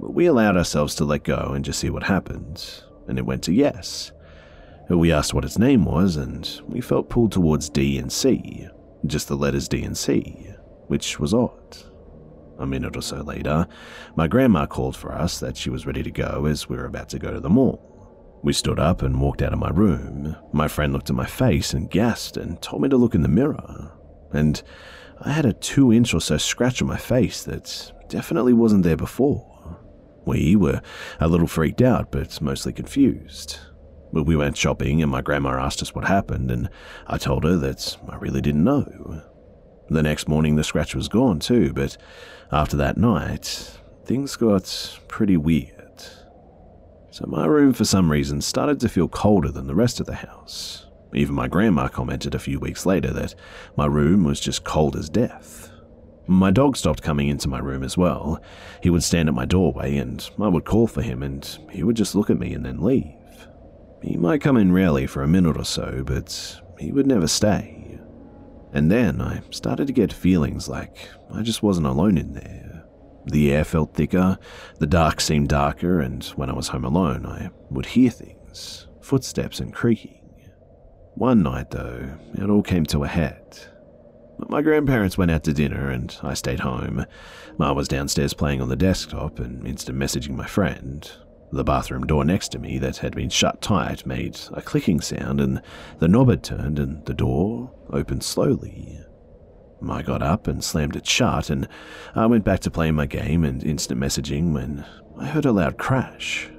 But 0.00 0.14
we 0.14 0.26
allowed 0.26 0.56
ourselves 0.56 0.94
to 0.96 1.04
let 1.04 1.24
go 1.24 1.52
and 1.54 1.64
just 1.64 1.80
see 1.80 1.90
what 1.90 2.04
happened, 2.04 2.82
and 3.06 3.18
it 3.18 3.26
went 3.26 3.42
to 3.44 3.52
yes. 3.52 4.12
We 4.88 5.12
asked 5.12 5.34
what 5.34 5.44
its 5.44 5.58
name 5.58 5.84
was, 5.84 6.16
and 6.16 6.60
we 6.66 6.80
felt 6.80 7.10
pulled 7.10 7.32
towards 7.32 7.68
D 7.68 7.98
and 7.98 8.10
C, 8.12 8.68
just 9.06 9.28
the 9.28 9.36
letters 9.36 9.68
D 9.68 9.82
and 9.82 9.96
C, 9.96 10.48
which 10.86 11.20
was 11.20 11.34
odd. 11.34 11.76
A 12.58 12.66
minute 12.66 12.96
or 12.96 13.02
so 13.02 13.22
later, 13.22 13.68
my 14.16 14.26
grandma 14.26 14.66
called 14.66 14.96
for 14.96 15.12
us 15.12 15.38
that 15.38 15.56
she 15.56 15.70
was 15.70 15.86
ready 15.86 16.02
to 16.02 16.10
go 16.10 16.46
as 16.46 16.68
we 16.68 16.76
were 16.76 16.86
about 16.86 17.08
to 17.10 17.18
go 17.18 17.30
to 17.32 17.40
the 17.40 17.48
mall. 17.48 18.40
We 18.42 18.52
stood 18.52 18.78
up 18.78 19.02
and 19.02 19.20
walked 19.20 19.42
out 19.42 19.52
of 19.52 19.58
my 19.58 19.70
room. 19.70 20.36
My 20.52 20.68
friend 20.68 20.92
looked 20.92 21.10
at 21.10 21.16
my 21.16 21.26
face 21.26 21.72
and 21.72 21.90
gasped 21.90 22.36
and 22.36 22.60
told 22.60 22.82
me 22.82 22.88
to 22.88 22.96
look 22.96 23.14
in 23.14 23.22
the 23.22 23.28
mirror. 23.28 23.92
And 24.32 24.62
I 25.20 25.30
had 25.32 25.46
a 25.46 25.52
two 25.52 25.92
inch 25.92 26.14
or 26.14 26.20
so 26.20 26.36
scratch 26.36 26.80
on 26.80 26.88
my 26.88 26.96
face 26.96 27.44
that 27.44 27.92
definitely 28.08 28.52
wasn't 28.52 28.84
there 28.84 28.96
before. 28.96 29.78
We 30.24 30.56
were 30.56 30.82
a 31.20 31.28
little 31.28 31.46
freaked 31.46 31.82
out, 31.82 32.12
but 32.12 32.40
mostly 32.40 32.72
confused. 32.72 33.58
But 34.12 34.24
we 34.24 34.36
went 34.36 34.56
shopping, 34.56 35.02
and 35.02 35.10
my 35.10 35.22
grandma 35.22 35.58
asked 35.58 35.82
us 35.82 35.94
what 35.94 36.06
happened, 36.06 36.50
and 36.50 36.70
I 37.06 37.18
told 37.18 37.44
her 37.44 37.56
that 37.56 37.96
I 38.08 38.16
really 38.16 38.40
didn't 38.40 38.64
know. 38.64 39.22
The 39.90 40.02
next 40.02 40.28
morning, 40.28 40.56
the 40.56 40.64
scratch 40.64 40.94
was 40.94 41.08
gone 41.08 41.38
too, 41.38 41.72
but 41.72 41.96
after 42.52 42.76
that 42.76 42.98
night, 42.98 43.78
things 44.04 44.36
got 44.36 44.98
pretty 45.08 45.36
weird. 45.36 46.02
So, 47.10 47.24
my 47.26 47.46
room, 47.46 47.72
for 47.72 47.84
some 47.84 48.12
reason, 48.12 48.40
started 48.40 48.80
to 48.80 48.88
feel 48.88 49.08
colder 49.08 49.50
than 49.50 49.66
the 49.66 49.74
rest 49.74 49.98
of 49.98 50.06
the 50.06 50.16
house. 50.16 50.86
Even 51.14 51.34
my 51.34 51.48
grandma 51.48 51.88
commented 51.88 52.34
a 52.34 52.38
few 52.38 52.60
weeks 52.60 52.84
later 52.84 53.12
that 53.14 53.34
my 53.76 53.86
room 53.86 54.24
was 54.24 54.40
just 54.40 54.64
cold 54.64 54.94
as 54.94 55.08
death. 55.08 55.70
My 56.26 56.50
dog 56.50 56.76
stopped 56.76 57.02
coming 57.02 57.28
into 57.28 57.48
my 57.48 57.58
room 57.58 57.82
as 57.82 57.96
well. 57.96 58.42
He 58.82 58.90
would 58.90 59.02
stand 59.02 59.30
at 59.30 59.34
my 59.34 59.46
doorway 59.46 59.96
and 59.96 60.28
I 60.38 60.48
would 60.48 60.66
call 60.66 60.86
for 60.86 61.00
him 61.00 61.22
and 61.22 61.58
he 61.70 61.82
would 61.82 61.96
just 61.96 62.14
look 62.14 62.28
at 62.28 62.38
me 62.38 62.52
and 62.52 62.66
then 62.66 62.82
leave. 62.82 63.14
He 64.02 64.18
might 64.18 64.42
come 64.42 64.58
in 64.58 64.72
rarely 64.72 65.06
for 65.06 65.22
a 65.22 65.28
minute 65.28 65.56
or 65.56 65.64
so, 65.64 66.02
but 66.06 66.60
he 66.78 66.92
would 66.92 67.06
never 67.06 67.26
stay. 67.26 67.77
And 68.78 68.92
then 68.92 69.20
I 69.20 69.40
started 69.50 69.88
to 69.88 69.92
get 69.92 70.12
feelings 70.12 70.68
like 70.68 71.10
I 71.34 71.42
just 71.42 71.64
wasn't 71.64 71.88
alone 71.88 72.16
in 72.16 72.34
there. 72.34 72.84
The 73.26 73.52
air 73.52 73.64
felt 73.64 73.94
thicker, 73.94 74.38
the 74.78 74.86
dark 74.86 75.20
seemed 75.20 75.48
darker, 75.48 75.98
and 75.98 76.24
when 76.36 76.48
I 76.48 76.52
was 76.52 76.68
home 76.68 76.84
alone, 76.84 77.26
I 77.26 77.50
would 77.70 77.86
hear 77.86 78.08
things 78.08 78.86
footsteps 79.00 79.58
and 79.58 79.74
creaking. 79.74 80.22
One 81.16 81.42
night, 81.42 81.72
though, 81.72 82.18
it 82.34 82.48
all 82.48 82.62
came 82.62 82.86
to 82.86 83.02
a 83.02 83.08
head. 83.08 83.58
My 84.48 84.62
grandparents 84.62 85.18
went 85.18 85.32
out 85.32 85.42
to 85.44 85.52
dinner 85.52 85.90
and 85.90 86.16
I 86.22 86.34
stayed 86.34 86.60
home. 86.60 87.04
Ma 87.58 87.72
was 87.72 87.88
downstairs 87.88 88.32
playing 88.32 88.62
on 88.62 88.68
the 88.68 88.76
desktop 88.76 89.40
and 89.40 89.66
instant 89.66 89.98
messaging 89.98 90.36
my 90.36 90.46
friend. 90.46 91.10
The 91.50 91.64
bathroom 91.64 92.06
door 92.06 92.24
next 92.24 92.48
to 92.52 92.58
me 92.58 92.78
that 92.78 92.98
had 92.98 93.16
been 93.16 93.30
shut 93.30 93.62
tight 93.62 94.06
made 94.06 94.38
a 94.52 94.60
clicking 94.60 95.00
sound 95.00 95.40
and 95.40 95.62
the 95.98 96.08
knob 96.08 96.28
had 96.28 96.42
turned 96.42 96.78
and 96.78 97.04
the 97.06 97.14
door 97.14 97.72
opened 97.90 98.22
slowly. 98.22 99.00
I 99.88 100.02
got 100.02 100.22
up 100.22 100.46
and 100.46 100.62
slammed 100.62 100.96
it 100.96 101.06
shut 101.06 101.48
and 101.48 101.66
I 102.14 102.26
went 102.26 102.44
back 102.44 102.60
to 102.60 102.70
playing 102.70 102.96
my 102.96 103.06
game 103.06 103.44
and 103.44 103.64
instant 103.64 103.98
messaging 103.98 104.52
when 104.52 104.84
I 105.18 105.26
heard 105.26 105.46
a 105.46 105.52
loud 105.52 105.78
crash. 105.78 106.50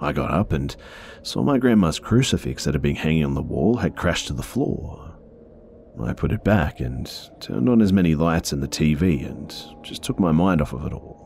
I 0.00 0.12
got 0.12 0.30
up 0.30 0.52
and 0.52 0.74
saw 1.22 1.42
my 1.42 1.58
grandma's 1.58 1.98
crucifix 1.98 2.64
that 2.64 2.74
had 2.74 2.82
been 2.82 2.96
hanging 2.96 3.24
on 3.24 3.34
the 3.34 3.42
wall 3.42 3.76
had 3.76 3.96
crashed 3.96 4.28
to 4.28 4.32
the 4.32 4.42
floor. 4.42 5.14
I 6.02 6.14
put 6.14 6.32
it 6.32 6.44
back 6.44 6.80
and 6.80 7.10
turned 7.40 7.68
on 7.68 7.82
as 7.82 7.92
many 7.92 8.14
lights 8.14 8.54
in 8.54 8.60
the 8.60 8.68
TV 8.68 9.28
and 9.28 9.54
just 9.82 10.02
took 10.02 10.18
my 10.18 10.32
mind 10.32 10.62
off 10.62 10.72
of 10.72 10.86
it 10.86 10.94
all. 10.94 11.19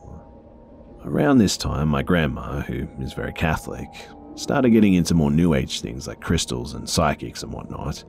Around 1.05 1.37
this 1.37 1.55
time, 1.55 1.89
my 1.89 2.01
grandma, 2.01 2.61
who 2.61 2.87
is 2.99 3.13
very 3.13 3.31
Catholic, 3.31 3.89
started 4.33 4.71
getting 4.71 4.95
into 4.95 5.13
more 5.13 5.29
new 5.29 5.53
age 5.53 5.81
things 5.81 6.07
like 6.07 6.19
crystals 6.19 6.73
and 6.73 6.89
psychics 6.89 7.43
and 7.43 7.53
whatnot. 7.53 8.03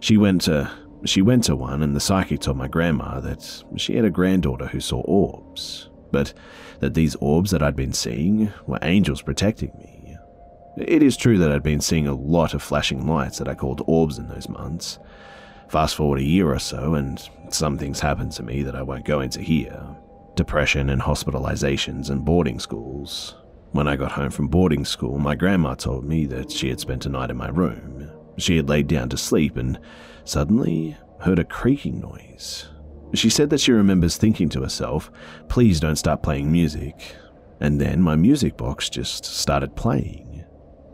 She 0.00 0.16
went 0.16 0.42
to 0.42 0.68
she 1.04 1.22
went 1.22 1.44
to 1.44 1.54
one 1.54 1.84
and 1.84 1.94
the 1.94 2.00
psychic 2.00 2.40
told 2.40 2.56
my 2.56 2.66
grandma 2.66 3.20
that 3.20 3.62
she 3.76 3.94
had 3.94 4.04
a 4.04 4.10
granddaughter 4.10 4.66
who 4.66 4.80
saw 4.80 5.02
orbs, 5.02 5.88
but 6.10 6.34
that 6.80 6.94
these 6.94 7.14
orbs 7.20 7.52
that 7.52 7.62
I'd 7.62 7.76
been 7.76 7.92
seeing 7.92 8.52
were 8.66 8.78
angels 8.82 9.22
protecting 9.22 9.72
me. 9.78 10.16
It 10.76 11.00
is 11.00 11.16
true 11.16 11.38
that 11.38 11.52
I'd 11.52 11.62
been 11.62 11.80
seeing 11.80 12.08
a 12.08 12.14
lot 12.14 12.54
of 12.54 12.62
flashing 12.62 13.06
lights 13.06 13.38
that 13.38 13.48
I 13.48 13.54
called 13.54 13.84
orbs 13.86 14.18
in 14.18 14.26
those 14.26 14.48
months. 14.48 14.98
Fast 15.68 15.94
forward 15.94 16.18
a 16.18 16.24
year 16.24 16.52
or 16.52 16.58
so, 16.58 16.94
and 16.94 17.22
some 17.50 17.78
things 17.78 18.00
happened 18.00 18.32
to 18.32 18.42
me 18.42 18.64
that 18.64 18.74
I 18.74 18.82
won't 18.82 19.04
go 19.04 19.20
into 19.20 19.40
here 19.40 19.96
depression 20.34 20.90
and 20.90 21.02
hospitalizations 21.02 22.10
and 22.10 22.24
boarding 22.24 22.58
schools. 22.58 23.36
When 23.72 23.88
I 23.88 23.96
got 23.96 24.12
home 24.12 24.30
from 24.30 24.48
boarding 24.48 24.84
school, 24.84 25.18
my 25.18 25.34
grandma 25.34 25.74
told 25.74 26.04
me 26.04 26.26
that 26.26 26.50
she 26.50 26.68
had 26.68 26.80
spent 26.80 27.06
a 27.06 27.08
night 27.08 27.30
in 27.30 27.36
my 27.36 27.48
room. 27.48 28.10
She 28.38 28.56
had 28.56 28.68
laid 28.68 28.86
down 28.86 29.08
to 29.10 29.16
sleep 29.16 29.56
and 29.56 29.78
suddenly 30.24 30.96
heard 31.20 31.38
a 31.38 31.44
creaking 31.44 32.00
noise. 32.00 32.68
She 33.14 33.30
said 33.30 33.50
that 33.50 33.60
she 33.60 33.72
remembers 33.72 34.16
thinking 34.16 34.48
to 34.50 34.62
herself, 34.62 35.10
please 35.48 35.80
don't 35.80 35.96
start 35.96 36.22
playing 36.22 36.50
music. 36.50 37.16
And 37.60 37.80
then 37.80 38.02
my 38.02 38.16
music 38.16 38.56
box 38.56 38.88
just 38.88 39.24
started 39.24 39.76
playing. 39.76 40.44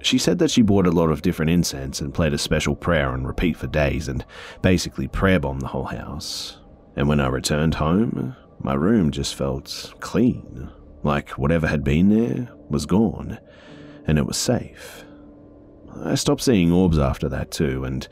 She 0.02 0.18
said 0.18 0.38
that 0.38 0.50
she 0.50 0.62
bought 0.62 0.86
a 0.86 0.92
lot 0.92 1.10
of 1.10 1.22
different 1.22 1.50
incense 1.50 2.00
and 2.00 2.14
played 2.14 2.32
a 2.32 2.38
special 2.38 2.76
prayer 2.76 3.10
on 3.10 3.26
repeat 3.26 3.56
for 3.56 3.66
days 3.66 4.08
and 4.08 4.24
basically 4.62 5.08
prayer 5.08 5.40
bombed 5.40 5.62
the 5.62 5.68
whole 5.68 5.84
house. 5.84 6.58
And 6.96 7.08
when 7.08 7.20
I 7.20 7.28
returned 7.28 7.74
home, 7.74 8.36
my 8.60 8.74
room 8.74 9.10
just 9.10 9.34
felt 9.34 9.94
clean, 10.00 10.70
like 11.02 11.30
whatever 11.30 11.66
had 11.66 11.84
been 11.84 12.08
there 12.08 12.48
was 12.68 12.86
gone, 12.86 13.38
and 14.06 14.18
it 14.18 14.26
was 14.26 14.36
safe. 14.36 15.04
I 16.04 16.14
stopped 16.14 16.42
seeing 16.42 16.72
orbs 16.72 16.98
after 16.98 17.28
that 17.28 17.50
too, 17.50 17.84
and 17.84 18.06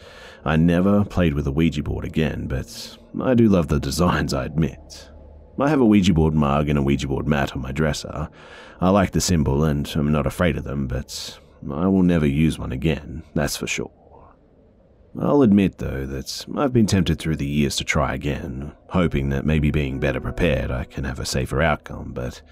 I 0.45 0.57
never 0.57 1.05
played 1.05 1.35
with 1.35 1.47
a 1.47 1.53
Ouija 1.53 1.83
board 1.83 2.05
again, 2.05 2.47
but 2.47 2.97
I 3.21 3.35
do 3.35 3.49
love 3.49 3.69
the 3.69 3.81
designs, 3.81 4.35
I 4.35 4.45
admit. 4.45 5.11
I 5.59 5.69
have 5.69 5.81
a 5.81 5.87
Ouija 5.87 6.13
board 6.13 6.35
mug 6.35 6.69
and 6.69 6.79
a 6.79 6.83
Ouija 6.83 7.09
board 7.09 7.27
mat 7.27 7.55
on 7.55 7.63
my 7.63 7.73
dresser. 7.73 8.29
I 8.81 8.91
like 8.91 9.13
the 9.13 9.21
symbol 9.21 9.65
and 9.65 9.91
I'm 9.95 10.13
not 10.13 10.27
afraid 10.27 10.57
of 10.57 10.65
them, 10.65 10.87
but 10.87 11.39
I 11.73 11.87
will 11.87 12.03
never 12.03 12.27
use 12.27 12.59
one 12.59 12.73
again, 12.73 13.23
that's 13.35 13.57
for 13.57 13.67
sure. 13.67 13.91
I'll 15.19 15.43
admit, 15.43 15.79
though, 15.79 16.05
that 16.07 16.47
I've 16.57 16.73
been 16.73 16.87
tempted 16.87 17.19
through 17.19 17.37
the 17.37 17.47
years 17.47 17.77
to 17.77 17.85
try 17.85 18.14
again, 18.14 18.73
hoping 18.89 19.31
that 19.31 19.47
maybe 19.47 19.71
being 19.71 19.99
better 19.99 20.21
prepared 20.21 20.71
I 20.71 20.85
can 20.85 21.05
have 21.05 21.19
a 21.19 21.27
safer 21.27 21.62
outcome, 21.62 22.12
but 22.12 22.43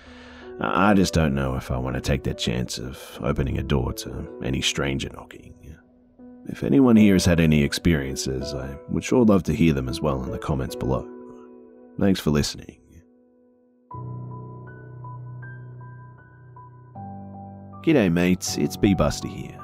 I 0.61 0.95
just 0.95 1.13
don't 1.13 1.35
know 1.35 1.57
if 1.57 1.71
I 1.71 1.77
want 1.77 1.95
to 1.97 2.01
take 2.01 2.23
that 2.25 2.39
chance 2.39 2.79
of 2.79 3.19
opening 3.21 3.59
a 3.59 3.63
door 3.63 3.93
to 3.95 4.41
any 4.43 4.63
stranger 4.63 5.11
knocking. 5.13 5.55
If 6.47 6.63
anyone 6.63 6.97
here 6.97 7.15
has 7.15 7.25
had 7.25 7.41
any 7.41 7.63
experiences, 7.63 8.53
I 8.55 8.77
would 8.89 9.03
sure 9.03 9.25
love 9.25 9.45
to 9.45 9.55
hear 9.55 9.73
them 9.73 9.89
as 9.89 10.01
well 10.01 10.23
in 10.23 10.31
the 10.31 10.39
comments 10.39 10.77
below. 10.77 11.09
Thanks 11.99 12.21
for 12.21 12.31
listening. 12.31 12.79
G'day, 17.83 18.13
mates, 18.13 18.57
it's 18.57 18.77
Be.Busta 18.77 19.29
here. 19.29 19.64